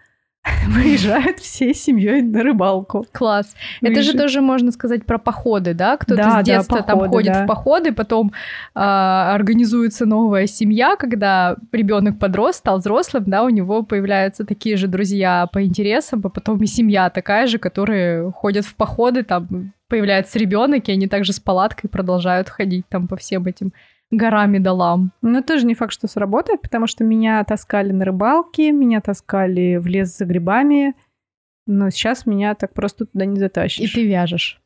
выезжают 0.68 1.40
всей 1.40 1.74
семьей 1.74 2.22
на 2.22 2.42
рыбалку. 2.42 3.06
класс. 3.12 3.54
Это 3.80 3.94
же 3.94 4.12
Выезжают. 4.12 4.20
тоже 4.20 4.40
можно 4.40 4.72
сказать 4.72 5.04
про 5.04 5.18
походы, 5.18 5.74
да? 5.74 5.96
Кто-то 5.96 6.22
Да, 6.22 6.30
да, 6.36 6.42
с 6.42 6.44
детства 6.44 6.82
там 6.82 6.98
походы, 6.98 7.08
ходит 7.08 7.32
да. 7.32 7.44
в 7.44 7.46
походы, 7.46 7.92
потом 7.92 8.32
а, 8.74 9.34
организуется 9.34 10.06
новая 10.06 10.46
семья, 10.46 10.96
когда 10.96 11.56
ребенок 11.72 12.18
подрос, 12.18 12.56
стал 12.56 12.78
взрослым, 12.78 13.24
да, 13.26 13.42
у 13.42 13.48
него 13.48 13.82
появляются 13.82 14.44
такие 14.44 14.76
же 14.76 14.86
друзья 14.86 15.48
по 15.52 15.64
интересам, 15.64 16.20
а 16.24 16.28
потом 16.28 16.62
и 16.62 16.66
семья 16.66 17.10
такая 17.10 17.46
же, 17.46 17.58
которые 17.58 18.30
ходят 18.32 18.64
в 18.64 18.74
походы, 18.74 19.22
там 19.22 19.72
появляется 19.88 20.38
ребенок, 20.38 20.88
и 20.88 20.92
они 20.92 21.06
также 21.06 21.32
с 21.32 21.40
палаткой 21.40 21.88
продолжают 21.88 22.48
ходить 22.48 22.86
там 22.88 23.08
по 23.08 23.16
всем 23.16 23.46
этим 23.46 23.72
горам 24.10 24.54
и 24.54 24.58
долам. 24.58 25.12
Но 25.22 25.42
тоже 25.42 25.66
не 25.66 25.74
факт, 25.74 25.92
что 25.92 26.06
сработает, 26.08 26.62
потому 26.62 26.86
что 26.86 27.04
меня 27.04 27.42
таскали 27.44 27.92
на 27.92 28.04
рыбалке, 28.04 28.72
меня 28.72 29.00
таскали 29.00 29.76
в 29.76 29.86
лес 29.86 30.16
за 30.16 30.24
грибами, 30.24 30.94
но 31.66 31.90
сейчас 31.90 32.26
меня 32.26 32.54
так 32.54 32.72
просто 32.72 33.06
туда 33.06 33.24
не 33.24 33.36
И 33.36 33.40
затащишь. 33.40 33.92
ты 33.92 34.06
вяжешь. 34.06 34.60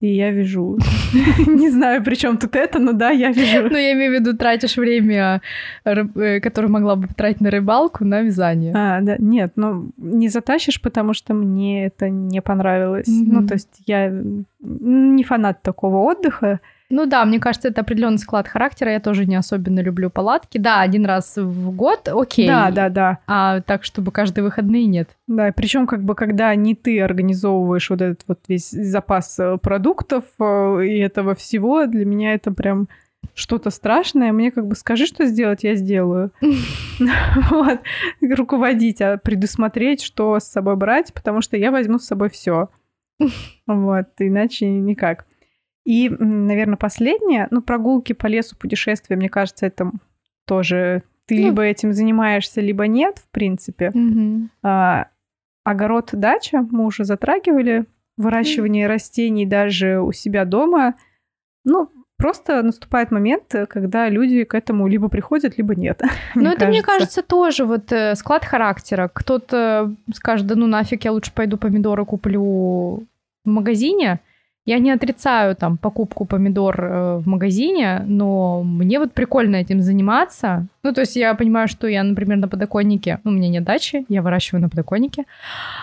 И 0.00 0.08
я 0.08 0.32
вяжу. 0.32 0.78
Не 1.46 1.70
знаю, 1.70 2.04
при 2.04 2.14
чем 2.16 2.36
тут 2.36 2.56
это, 2.56 2.78
но 2.78 2.92
да, 2.92 3.10
я 3.10 3.30
вяжу. 3.30 3.70
Ну, 3.70 3.76
я 3.78 3.92
имею 3.92 4.10
в 4.12 4.14
виду, 4.14 4.36
тратишь 4.36 4.76
время, 4.76 5.40
э, 5.84 6.40
которое 6.40 6.68
могла 6.68 6.96
бы 6.96 7.08
тратить 7.08 7.40
на 7.40 7.50
рыбалку, 7.50 8.04
на 8.04 8.20
вязание. 8.20 8.74
А, 8.76 9.00
да, 9.00 9.16
нет, 9.18 9.52
ну 9.56 9.92
не 9.96 10.28
затащишь, 10.28 10.82
потому 10.82 11.14
что 11.14 11.32
мне 11.32 11.86
это 11.86 12.10
не 12.10 12.42
понравилось. 12.42 13.06
Ну, 13.08 13.46
то 13.46 13.54
есть 13.54 13.80
я 13.86 14.12
не 14.60 15.24
фанат 15.24 15.62
такого 15.62 15.98
отдыха. 15.98 16.60
Ну 16.90 17.06
да, 17.06 17.24
мне 17.24 17.40
кажется, 17.40 17.68
это 17.68 17.80
определенный 17.80 18.18
склад 18.18 18.46
характера. 18.46 18.92
Я 18.92 19.00
тоже 19.00 19.24
не 19.24 19.36
особенно 19.36 19.80
люблю 19.80 20.10
палатки. 20.10 20.58
Да, 20.58 20.80
один 20.80 21.06
раз 21.06 21.36
в 21.36 21.70
год, 21.70 22.08
окей. 22.08 22.46
Да, 22.46 22.70
да, 22.70 22.88
да. 22.88 23.18
А 23.26 23.60
так, 23.62 23.84
чтобы 23.84 24.12
каждые 24.12 24.44
выходные 24.44 24.86
нет. 24.86 25.16
Да, 25.26 25.50
причем 25.52 25.86
как 25.86 26.02
бы 26.02 26.14
когда 26.14 26.54
не 26.54 26.74
ты 26.74 27.00
организовываешь 27.00 27.88
вот 27.90 28.02
этот 28.02 28.24
вот 28.28 28.40
весь 28.48 28.70
запас 28.70 29.38
э, 29.38 29.56
продуктов 29.58 30.24
э, 30.38 30.84
и 30.84 30.98
этого 30.98 31.34
всего, 31.34 31.86
для 31.86 32.04
меня 32.04 32.34
это 32.34 32.50
прям 32.52 32.88
что-то 33.34 33.70
страшное, 33.70 34.32
мне 34.32 34.50
как 34.50 34.66
бы 34.66 34.76
скажи, 34.76 35.06
что 35.06 35.24
сделать, 35.24 35.64
я 35.64 35.74
сделаю. 35.76 36.32
Вот. 37.50 37.80
Руководить, 38.20 39.00
а 39.00 39.16
предусмотреть, 39.16 40.02
что 40.02 40.38
с 40.38 40.44
собой 40.44 40.76
брать, 40.76 41.12
потому 41.12 41.40
что 41.40 41.56
я 41.56 41.70
возьму 41.70 41.98
с 41.98 42.06
собой 42.06 42.28
все. 42.30 42.68
Вот, 43.66 44.06
иначе 44.18 44.68
никак. 44.68 45.26
И, 45.84 46.08
наверное, 46.08 46.76
последнее, 46.76 47.46
ну, 47.50 47.60
прогулки 47.60 48.14
по 48.14 48.26
лесу, 48.26 48.56
путешествия, 48.56 49.16
мне 49.16 49.28
кажется, 49.28 49.66
это 49.66 49.90
тоже 50.46 51.02
ты 51.26 51.36
ну, 51.36 51.46
либо 51.46 51.62
этим 51.62 51.92
занимаешься, 51.92 52.60
либо 52.60 52.86
нет, 52.86 53.18
в 53.18 53.28
принципе. 53.30 53.90
Угу. 53.90 54.48
А, 54.62 55.08
огород, 55.62 56.10
дача 56.12 56.66
мы 56.70 56.84
уже 56.84 57.04
затрагивали, 57.04 57.86
выращивание 58.16 58.86
растений 58.86 59.46
даже 59.46 60.00
у 60.00 60.12
себя 60.12 60.44
дома. 60.44 60.94
Ну, 61.64 61.90
просто 62.16 62.62
наступает 62.62 63.10
момент, 63.10 63.54
когда 63.68 64.08
люди 64.08 64.44
к 64.44 64.54
этому 64.54 64.86
либо 64.86 65.08
приходят, 65.08 65.56
либо 65.58 65.74
нет. 65.74 66.02
Ну, 66.34 66.50
это, 66.50 66.60
кажется. 66.60 66.68
мне 66.68 66.82
кажется, 66.82 67.22
тоже 67.22 67.64
вот 67.64 67.90
э, 67.92 68.14
склад 68.14 68.44
характера. 68.44 69.10
Кто-то 69.12 69.94
скажет, 70.14 70.46
да 70.46 70.54
ну 70.54 70.66
нафиг, 70.66 71.04
я 71.04 71.12
лучше 71.12 71.32
пойду 71.32 71.56
помидоры 71.56 72.04
куплю 72.04 72.42
в 73.44 73.48
магазине, 73.48 74.20
я 74.66 74.78
не 74.78 74.90
отрицаю 74.90 75.54
там 75.54 75.76
покупку 75.76 76.24
помидор 76.24 76.80
э, 76.80 77.16
в 77.18 77.28
магазине, 77.28 78.02
но 78.06 78.62
мне 78.62 78.98
вот 78.98 79.12
прикольно 79.12 79.56
этим 79.56 79.82
заниматься. 79.82 80.66
Ну, 80.82 80.92
то 80.92 81.02
есть 81.02 81.16
я 81.16 81.34
понимаю, 81.34 81.68
что 81.68 81.86
я, 81.86 82.02
например, 82.02 82.38
на 82.38 82.48
подоконнике, 82.48 83.20
ну, 83.24 83.30
у 83.30 83.34
меня 83.34 83.48
нет 83.48 83.64
дачи, 83.64 84.06
я 84.08 84.22
выращиваю 84.22 84.62
на 84.62 84.68
подоконнике. 84.70 85.24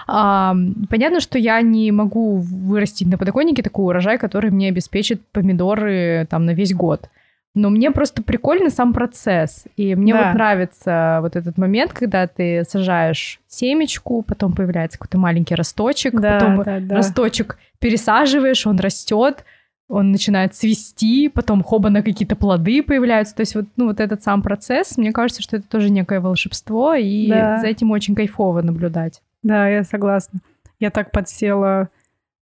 А, 0.07 0.55
понятно, 0.89 1.19
что 1.19 1.37
я 1.37 1.61
не 1.61 1.91
могу 1.91 2.37
вырастить 2.37 3.07
на 3.07 3.17
подоконнике 3.17 3.61
такой 3.61 3.85
урожай, 3.85 4.17
который 4.17 4.49
мне 4.49 4.69
обеспечит 4.69 5.21
помидоры 5.31 6.25
там 6.29 6.45
на 6.45 6.51
весь 6.51 6.73
год. 6.73 7.09
Но 7.53 7.69
мне 7.69 7.91
просто 7.91 8.23
прикольно 8.23 8.69
сам 8.69 8.93
процесс. 8.93 9.65
И 9.75 9.93
мне 9.95 10.13
да. 10.13 10.27
вот 10.27 10.33
нравится 10.35 11.19
вот 11.21 11.35
этот 11.35 11.57
момент, 11.57 11.91
когда 11.91 12.25
ты 12.27 12.63
сажаешь 12.63 13.41
семечку, 13.47 14.21
потом 14.21 14.53
появляется 14.53 14.97
какой-то 14.97 15.17
маленький 15.17 15.55
росточек, 15.55 16.13
да, 16.13 16.39
потом 16.39 16.63
да, 16.63 16.79
да. 16.79 16.95
росточек 16.95 17.57
пересаживаешь, 17.79 18.65
он 18.65 18.79
растет, 18.79 19.43
он 19.89 20.11
начинает 20.11 20.55
цвести, 20.55 21.27
потом 21.27 21.61
хоба 21.61 21.89
на 21.89 22.01
какие-то 22.01 22.37
плоды 22.37 22.81
появляются. 22.81 23.35
То 23.35 23.41
есть 23.41 23.55
вот, 23.55 23.65
ну, 23.75 23.87
вот 23.87 23.99
этот 23.99 24.23
сам 24.23 24.41
процесс, 24.41 24.97
мне 24.97 25.11
кажется, 25.11 25.41
что 25.41 25.57
это 25.57 25.67
тоже 25.67 25.89
некое 25.89 26.21
волшебство, 26.21 26.93
и 26.93 27.27
да. 27.27 27.57
за 27.59 27.67
этим 27.67 27.91
очень 27.91 28.15
кайфово 28.15 28.61
наблюдать. 28.61 29.21
Да, 29.43 29.67
я 29.67 29.83
согласна. 29.83 30.39
Я 30.79 30.91
так 30.91 31.11
подсела, 31.11 31.89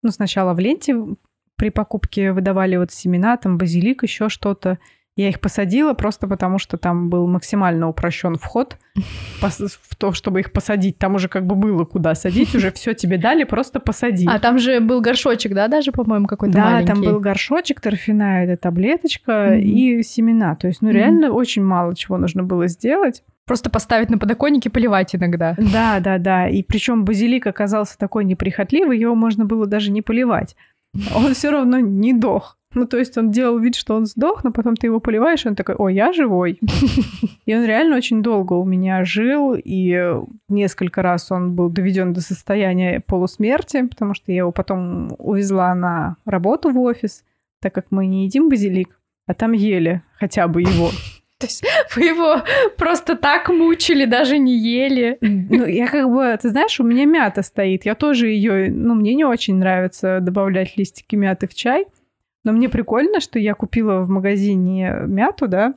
ну, 0.04 0.12
сначала 0.12 0.54
в 0.54 0.60
ленте 0.60 0.96
при 1.56 1.70
покупке 1.72 2.32
выдавали 2.32 2.78
вот 2.78 2.92
семена, 2.92 3.36
там 3.38 3.58
базилик, 3.58 4.04
еще 4.04 4.30
что-то. 4.30 4.78
Я 5.20 5.28
их 5.28 5.42
посадила 5.42 5.94
просто 5.94 6.30
потому, 6.30 6.60
что 6.60 6.78
там 6.78 7.10
был 7.10 7.28
максимально 7.28 7.90
упрощен 7.90 8.36
вход 8.36 8.78
в 9.42 9.96
то, 9.98 10.14
чтобы 10.14 10.40
их 10.40 10.54
посадить. 10.54 10.98
Там 10.98 11.16
уже 11.16 11.28
как 11.28 11.46
бы 11.46 11.56
было 11.56 11.84
куда 11.84 12.16
садить, 12.16 12.56
уже 12.56 12.72
все 12.72 12.94
тебе 12.94 13.18
дали, 13.18 13.44
просто 13.44 13.82
посади. 13.82 14.26
А 14.32 14.40
там 14.40 14.58
же 14.60 14.80
был 14.80 15.02
горшочек, 15.02 15.54
да, 15.54 15.68
даже, 15.68 15.92
по-моему, 15.92 16.26
какой-то 16.26 16.56
Да, 16.56 16.72
маленький. 16.72 16.94
там 16.94 17.02
был 17.02 17.20
горшочек, 17.20 17.82
торфяная 17.82 18.46
эта 18.46 18.56
таблеточка 18.56 19.58
mm-hmm. 19.58 19.60
и 19.60 20.04
семена. 20.04 20.56
То 20.56 20.68
есть, 20.68 20.82
ну, 20.82 20.90
реально 20.90 21.26
mm-hmm. 21.26 21.32
очень 21.32 21.66
мало 21.66 21.98
чего 21.98 22.18
нужно 22.18 22.44
было 22.44 22.68
сделать. 22.68 23.22
Просто 23.46 23.70
поставить 23.70 24.10
на 24.10 24.20
подоконнике, 24.20 24.70
поливать 24.70 25.14
иногда. 25.14 25.54
Да, 25.58 26.00
да, 26.00 26.18
да. 26.18 26.48
И 26.48 26.64
причем 26.64 27.04
базилик 27.04 27.46
оказался 27.46 27.98
такой 27.98 28.24
неприхотливый, 28.24 28.98
его 28.98 29.16
можно 29.16 29.44
было 29.44 29.66
даже 29.66 29.92
не 29.92 30.02
поливать. 30.02 30.56
Он 31.14 31.34
все 31.34 31.52
равно 31.52 31.80
не 31.80 32.14
дох. 32.14 32.59
Ну, 32.76 32.86
то 32.86 32.98
есть 32.98 33.18
он 33.18 33.32
делал 33.32 33.58
вид, 33.58 33.76
что 33.76 33.96
он 33.96 34.06
сдох, 34.06 34.44
но 34.44 34.52
потом 34.52 34.76
ты 34.76 34.88
его 34.88 35.00
поливаешь, 35.00 35.44
и 35.44 35.50
он 35.50 35.56
такой, 35.56 35.76
о, 35.76 35.90
я 35.90 36.14
живой. 36.14 36.60
И 37.46 37.56
он 37.56 37.66
реально 37.66 37.98
очень 37.98 38.22
долго 38.22 38.54
у 38.54 38.64
меня 38.64 39.04
жил, 39.04 39.56
и 39.56 40.14
несколько 40.50 41.02
раз 41.02 41.32
он 41.32 41.56
был 41.56 41.70
доведен 41.70 42.14
до 42.14 42.22
состояния 42.22 43.00
полусмерти, 43.00 43.88
потому 43.88 44.14
что 44.14 44.32
я 44.32 44.40
его 44.40 44.52
потом 44.52 45.16
увезла 45.18 45.74
на 45.74 46.18
работу 46.26 46.70
в 46.70 46.80
офис, 46.80 47.24
так 47.60 47.74
как 47.74 47.88
мы 47.90 48.06
не 48.06 48.26
едим 48.26 48.50
базилик, 48.50 49.00
а 49.26 49.34
там 49.34 49.54
ели 49.54 50.04
хотя 50.20 50.48
бы 50.48 50.62
его. 50.62 50.90
То 51.40 51.48
есть 51.48 51.66
вы 51.96 52.04
его 52.04 52.44
просто 52.78 53.16
так 53.16 53.50
мучили, 53.50 54.06
даже 54.06 54.38
не 54.38 54.58
ели. 54.58 55.18
Ну, 55.22 55.66
я 55.66 55.88
как 55.88 56.10
бы, 56.10 56.38
ты 56.40 56.50
знаешь, 56.50 56.80
у 56.80 56.84
меня 56.84 57.06
мята 57.06 57.42
стоит. 57.44 57.86
Я 57.86 57.96
тоже 57.96 58.28
ее, 58.28 58.70
ну, 58.70 58.94
мне 58.94 59.16
не 59.16 59.24
очень 59.24 59.56
нравится 59.56 60.20
добавлять 60.20 60.76
листики 60.76 61.16
мяты 61.16 61.48
в 61.48 61.56
чай. 61.56 61.86
Но 62.44 62.52
мне 62.52 62.70
прикольно, 62.70 63.20
что 63.20 63.38
я 63.40 63.54
купила 63.54 64.02
в 64.02 64.10
магазине 64.10 64.94
мяту, 65.06 65.48
да. 65.48 65.76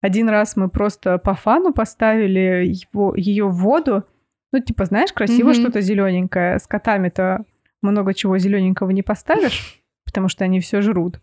Один 0.00 0.28
раз 0.28 0.56
мы 0.56 0.68
просто 0.68 1.18
по 1.18 1.34
фану 1.34 1.72
поставили 1.72 2.64
его, 2.66 3.14
ее 3.16 3.48
в 3.48 3.56
воду. 3.56 4.04
Ну, 4.52 4.60
типа, 4.60 4.84
знаешь, 4.86 5.12
красиво 5.12 5.50
mm-hmm. 5.50 5.60
что-то 5.60 5.80
зелененькое. 5.80 6.58
С 6.58 6.66
котами-то 6.66 7.44
много 7.82 8.14
чего 8.14 8.38
зелененького 8.38 8.90
не 8.90 9.02
поставишь, 9.02 9.82
потому 10.04 10.28
что 10.28 10.44
они 10.44 10.60
все 10.60 10.80
жрут. 10.80 11.20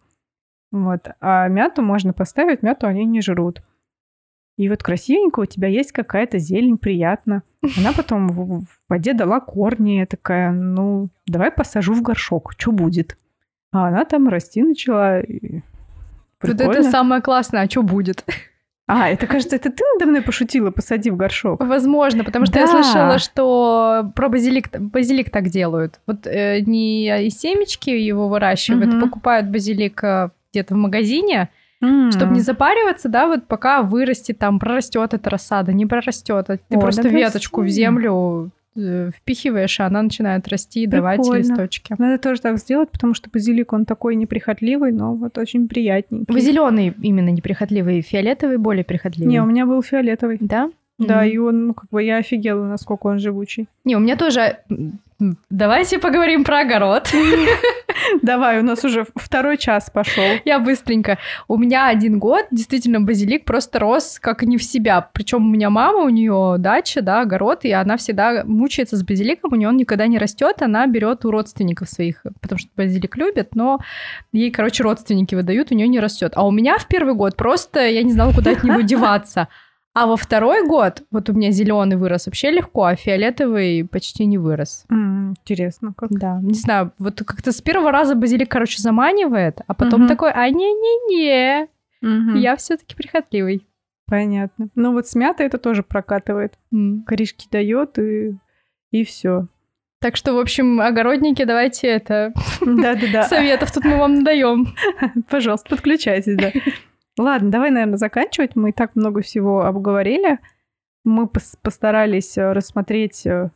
Вот. 0.72 1.08
А 1.22 1.48
мяту 1.48 1.82
можно 1.82 2.14
поставить, 2.14 2.62
мяту 2.62 2.88
они 2.88 3.06
не 3.06 3.22
жрут. 3.22 3.62
И 4.58 4.70
вот 4.70 4.84
красивенько 4.84 5.42
у 5.42 5.46
тебя 5.46 5.68
есть 5.68 5.92
какая-то 5.92 6.38
зелень, 6.38 6.78
приятно. 6.78 7.44
Она 7.78 7.92
потом 7.92 8.28
в 8.28 8.66
воде 8.88 9.14
дала 9.14 9.40
корни. 9.42 10.00
Я 10.00 10.06
такая, 10.06 10.52
ну, 10.52 11.10
давай 11.28 11.52
посажу 11.52 11.94
в 11.94 12.02
горшок, 12.02 12.54
что 12.58 12.72
будет? 12.72 13.18
А 13.76 13.88
она 13.88 14.06
там 14.06 14.30
расти 14.30 14.64
начала. 14.64 15.20
И... 15.20 15.62
Вот 16.42 16.62
это 16.62 16.84
самое 16.84 17.22
классное, 17.22 17.64
а 17.64 17.70
что 17.70 17.84
будет? 17.84 18.24
А, 18.88 19.10
это, 19.10 19.26
кажется, 19.26 19.56
это 19.56 19.72
ты 19.72 19.84
надо 19.94 20.06
мной 20.06 20.22
пошутила, 20.22 20.70
посади 20.70 21.10
в 21.10 21.18
горшок. 21.18 21.60
Возможно, 21.60 22.24
потому 22.24 22.46
что 22.46 22.54
да. 22.54 22.60
я 22.62 22.68
слышала, 22.68 23.18
что 23.18 24.12
про 24.16 24.30
базилик, 24.30 24.70
базилик 24.80 25.32
так 25.32 25.50
делают. 25.50 26.00
Вот 26.06 26.28
э, 26.28 26.60
не 26.60 27.26
из 27.26 27.40
семечки 27.40 27.90
его 27.90 28.28
выращивают, 28.28 28.94
угу. 28.94 29.02
покупают 29.02 29.48
базилик 29.48 30.04
э, 30.04 30.30
где-то 30.52 30.76
в 30.76 30.78
магазине, 30.78 31.50
mm. 31.84 32.12
чтобы 32.12 32.36
не 32.36 32.42
запариваться, 32.42 33.10
да, 33.10 33.26
вот 33.26 33.48
пока 33.48 33.82
вырастет, 33.82 34.38
там 34.38 34.60
прорастет 34.60 35.16
эта 35.16 35.30
рассада, 35.32 35.74
не 35.74 35.88
прорастет. 35.88 36.50
А 36.50 36.58
ты 36.58 36.78
О, 36.78 36.80
просто 36.80 37.08
веточку 37.08 37.62
красиво. 37.62 37.74
в 37.74 37.76
землю 37.76 38.52
впихиваешь, 38.76 39.80
и 39.80 39.84
она 39.84 40.02
начинает 40.02 40.48
расти 40.48 40.84
и 40.84 40.88
давать 40.88 41.26
листочки. 41.28 41.96
Надо 41.98 42.18
тоже 42.18 42.42
так 42.42 42.58
сделать, 42.58 42.92
потому 42.92 43.14
что 43.14 43.30
базилик, 43.30 43.74
он 43.74 43.86
такой 43.86 44.16
неприхотливый, 44.16 44.92
но 44.92 45.16
вот 45.16 45.38
очень 45.38 45.68
приятненький. 45.68 46.34
Вы 46.34 46.42
зеленый 46.42 46.94
именно 47.02 47.30
неприхотливый, 47.30 48.02
фиолетовый 48.02 48.58
более 48.58 48.84
прихотливый? 48.84 49.32
Не, 49.32 49.42
у 49.42 49.46
меня 49.46 49.66
был 49.66 49.82
фиолетовый. 49.82 50.38
Да? 50.42 50.72
Да, 50.98 51.26
mm-hmm. 51.26 51.30
и 51.30 51.38
он, 51.38 51.68
ну, 51.68 51.74
как 51.74 51.90
бы 51.90 52.02
я 52.02 52.18
офигела, 52.18 52.66
насколько 52.66 53.08
он 53.08 53.20
живучий. 53.20 53.68
Не, 53.84 53.98
у 53.98 54.00
меня 54.00 54.16
тоже 54.16 54.60
Давайте 55.50 56.00
поговорим 56.00 56.44
про 56.44 56.62
огород. 56.62 57.10
Давай, 58.26 58.60
у 58.60 58.64
нас 58.64 58.84
уже 58.84 59.06
второй 59.16 59.56
час 59.56 59.92
пошел. 59.92 60.24
Я 60.46 60.60
быстренько. 60.60 61.20
У 61.48 61.58
меня 61.58 61.90
один 61.90 62.18
год 62.18 62.48
действительно 62.50 63.00
базилик 63.00 63.46
просто 63.46 63.78
рос 63.78 64.18
как 64.20 64.42
не 64.42 64.58
в 64.58 64.64
себя. 64.64 65.08
Причем 65.14 65.46
у 65.46 65.52
меня 65.52 65.70
мама, 65.70 66.00
у 66.00 66.10
нее 66.10 66.56
дача, 66.58 67.04
да, 67.04 67.22
огород, 67.22 67.66
и 67.66 67.72
она 67.72 67.98
всегда 67.98 68.44
мучается 68.44 68.98
с 68.98 69.04
базиликом, 69.04 69.54
у 69.54 69.56
нее 69.56 69.70
он 69.70 69.78
никогда 69.78 70.08
не 70.08 70.18
растет, 70.18 70.64
она 70.64 70.88
берет 70.88 71.24
у 71.24 71.30
родственников 71.30 71.88
своих, 71.88 72.24
потому 72.42 72.58
что 72.58 72.70
базилик 72.76 73.16
любит, 73.16 73.54
но 73.54 73.80
ей, 74.32 74.50
короче, 74.50 74.82
родственники 74.82 75.36
выдают, 75.36 75.72
у 75.72 75.76
нее 75.76 75.88
не 75.88 76.00
растет. 76.00 76.34
А 76.36 76.48
у 76.48 76.52
меня 76.52 76.80
в 76.80 76.88
первый 76.88 77.14
год 77.14 77.36
просто 77.36 77.88
я 77.88 78.02
не 78.02 78.12
знала, 78.12 78.34
куда 78.34 78.52
от 78.54 78.64
него 78.64 78.82
деваться. 78.82 79.50
А 79.96 80.08
во 80.08 80.18
второй 80.18 80.68
год 80.68 81.04
вот 81.10 81.30
у 81.30 81.34
меня 81.34 81.52
зеленый 81.52 81.96
вырос 81.96 82.26
вообще 82.26 82.52
легко, 82.52 82.84
а 82.84 82.96
фиолетовый 82.96 83.88
почти 83.90 84.26
не 84.26 84.38
вырос. 84.38 84.86
Mm, 84.92 85.30
интересно, 85.30 85.94
как. 85.96 86.12
Да, 86.12 86.40
не 86.42 86.54
знаю, 86.54 86.92
вот 87.00 87.24
как-то 87.26 87.54
с 87.54 87.62
первого 87.62 87.92
раза 87.92 88.14
базилик, 88.14 88.52
короче, 88.52 88.82
заманивает, 88.82 89.62
а 89.66 89.74
потом 89.74 90.04
mm-hmm. 90.04 90.08
такой, 90.10 90.32
а 90.34 90.50
не-не-не, 90.50 91.70
mm-hmm. 92.04 92.38
я 92.38 92.58
все-таки 92.58 92.94
прихотливый. 92.94 93.66
Понятно. 94.06 94.68
Ну 94.76 94.92
вот 94.92 95.08
с 95.08 95.16
мятой 95.16 95.46
это 95.46 95.58
тоже 95.58 95.82
прокатывает. 95.82 96.60
Mm. 96.74 97.04
Корешки 97.06 97.48
дает 97.50 97.98
и 97.98 98.38
и 98.92 99.04
все. 99.06 99.48
Так 100.02 100.18
что, 100.18 100.34
в 100.34 100.40
общем, 100.40 100.82
огородники, 100.82 101.44
давайте 101.46 101.88
это... 101.88 102.34
Да-да-да. 102.62 103.24
Советов 103.30 103.72
тут 103.72 103.86
мы 103.86 103.98
вам 103.98 104.16
надаем. 104.16 104.76
Пожалуйста, 105.30 105.70
подключайтесь, 105.70 106.36
да. 106.36 106.52
Ладно, 107.18 107.50
давай, 107.50 107.72
наверное, 107.72 107.98
заканчивать. 107.98 108.56
Мы 108.56 108.70
и 108.70 108.74
так 108.74 108.96
много 108.96 109.22
всего 109.22 109.64
обговорили. 109.64 110.40
Мы 111.06 111.28
постарались 111.28 112.38
э, 112.38 112.52
рассмотреть, 112.52 113.26
э, 113.26 113.52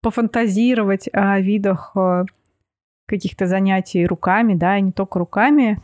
пофантазировать 0.00 1.08
о 1.12 1.38
видах 1.40 1.92
э, 1.96 2.24
каких-то 3.06 3.46
занятий 3.46 4.06
руками, 4.06 4.54
да, 4.54 4.78
и 4.78 4.82
не 4.82 4.92
только 4.92 5.18
руками, 5.18 5.82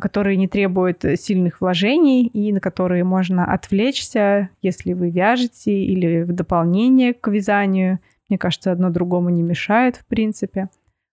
которые 0.00 0.36
не 0.36 0.48
требуют 0.48 1.04
сильных 1.16 1.60
вложений 1.60 2.26
и 2.26 2.52
на 2.52 2.58
которые 2.58 3.04
можно 3.04 3.44
отвлечься, 3.44 4.50
если 4.60 4.94
вы 4.94 5.10
вяжете 5.10 5.72
или 5.72 6.22
в 6.22 6.32
дополнение 6.32 7.14
к 7.14 7.28
вязанию. 7.28 8.00
Мне 8.28 8.36
кажется, 8.36 8.72
одно 8.72 8.90
другому 8.90 9.30
не 9.30 9.42
мешает, 9.42 9.98
в 9.98 10.06
принципе. 10.06 10.70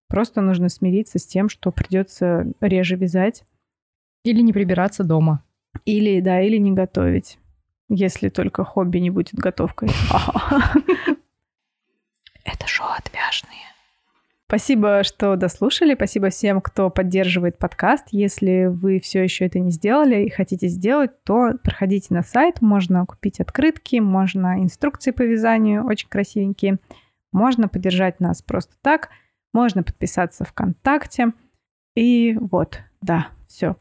Просто 0.08 0.40
нужно 0.40 0.68
смириться 0.68 1.20
с 1.20 1.26
тем, 1.26 1.48
что 1.48 1.70
придется 1.70 2.52
реже 2.60 2.96
вязать 2.96 3.44
Или 4.24 4.40
не 4.40 4.52
прибираться 4.52 5.04
дома. 5.04 5.44
Или, 5.84 6.20
да, 6.20 6.40
или 6.40 6.56
не 6.56 6.72
готовить. 6.72 7.38
Если 7.88 8.30
только 8.30 8.64
хобби 8.64 8.98
не 8.98 9.10
будет 9.10 9.34
готовкой. 9.34 9.90
Это 12.44 12.66
шоу 12.66 12.88
«Отвяжные». 12.96 13.74
Спасибо, 14.46 15.02
что 15.04 15.36
дослушали. 15.36 15.94
Спасибо 15.94 16.28
всем, 16.28 16.60
кто 16.60 16.90
поддерживает 16.90 17.58
подкаст. 17.58 18.08
Если 18.10 18.66
вы 18.66 19.00
все 19.00 19.22
еще 19.22 19.46
это 19.46 19.58
не 19.58 19.70
сделали 19.70 20.24
и 20.24 20.30
хотите 20.30 20.68
сделать, 20.68 21.24
то 21.24 21.54
проходите 21.62 22.14
на 22.14 22.22
сайт. 22.22 22.60
Можно 22.60 23.06
купить 23.06 23.40
открытки, 23.40 23.96
можно 23.96 24.62
инструкции 24.62 25.12
по 25.12 25.22
вязанию, 25.22 25.84
очень 25.84 26.08
красивенькие. 26.08 26.78
Можно 27.32 27.68
поддержать 27.68 28.20
нас 28.20 28.42
просто 28.42 28.74
так. 28.80 29.10
Можно 29.52 29.82
подписаться 29.82 30.44
ВКонтакте. 30.44 31.32
И 31.96 32.36
вот, 32.38 32.80
да, 33.00 33.28
все. 33.48 33.76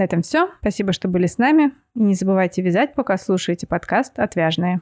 На 0.00 0.04
этом 0.04 0.22
все. 0.22 0.48
Спасибо, 0.60 0.94
что 0.94 1.08
были 1.08 1.26
с 1.26 1.36
нами. 1.36 1.72
И 1.94 2.00
не 2.00 2.14
забывайте 2.14 2.62
вязать, 2.62 2.94
пока 2.94 3.18
слушаете 3.18 3.66
подкаст 3.66 4.18
«Отвяжные». 4.18 4.80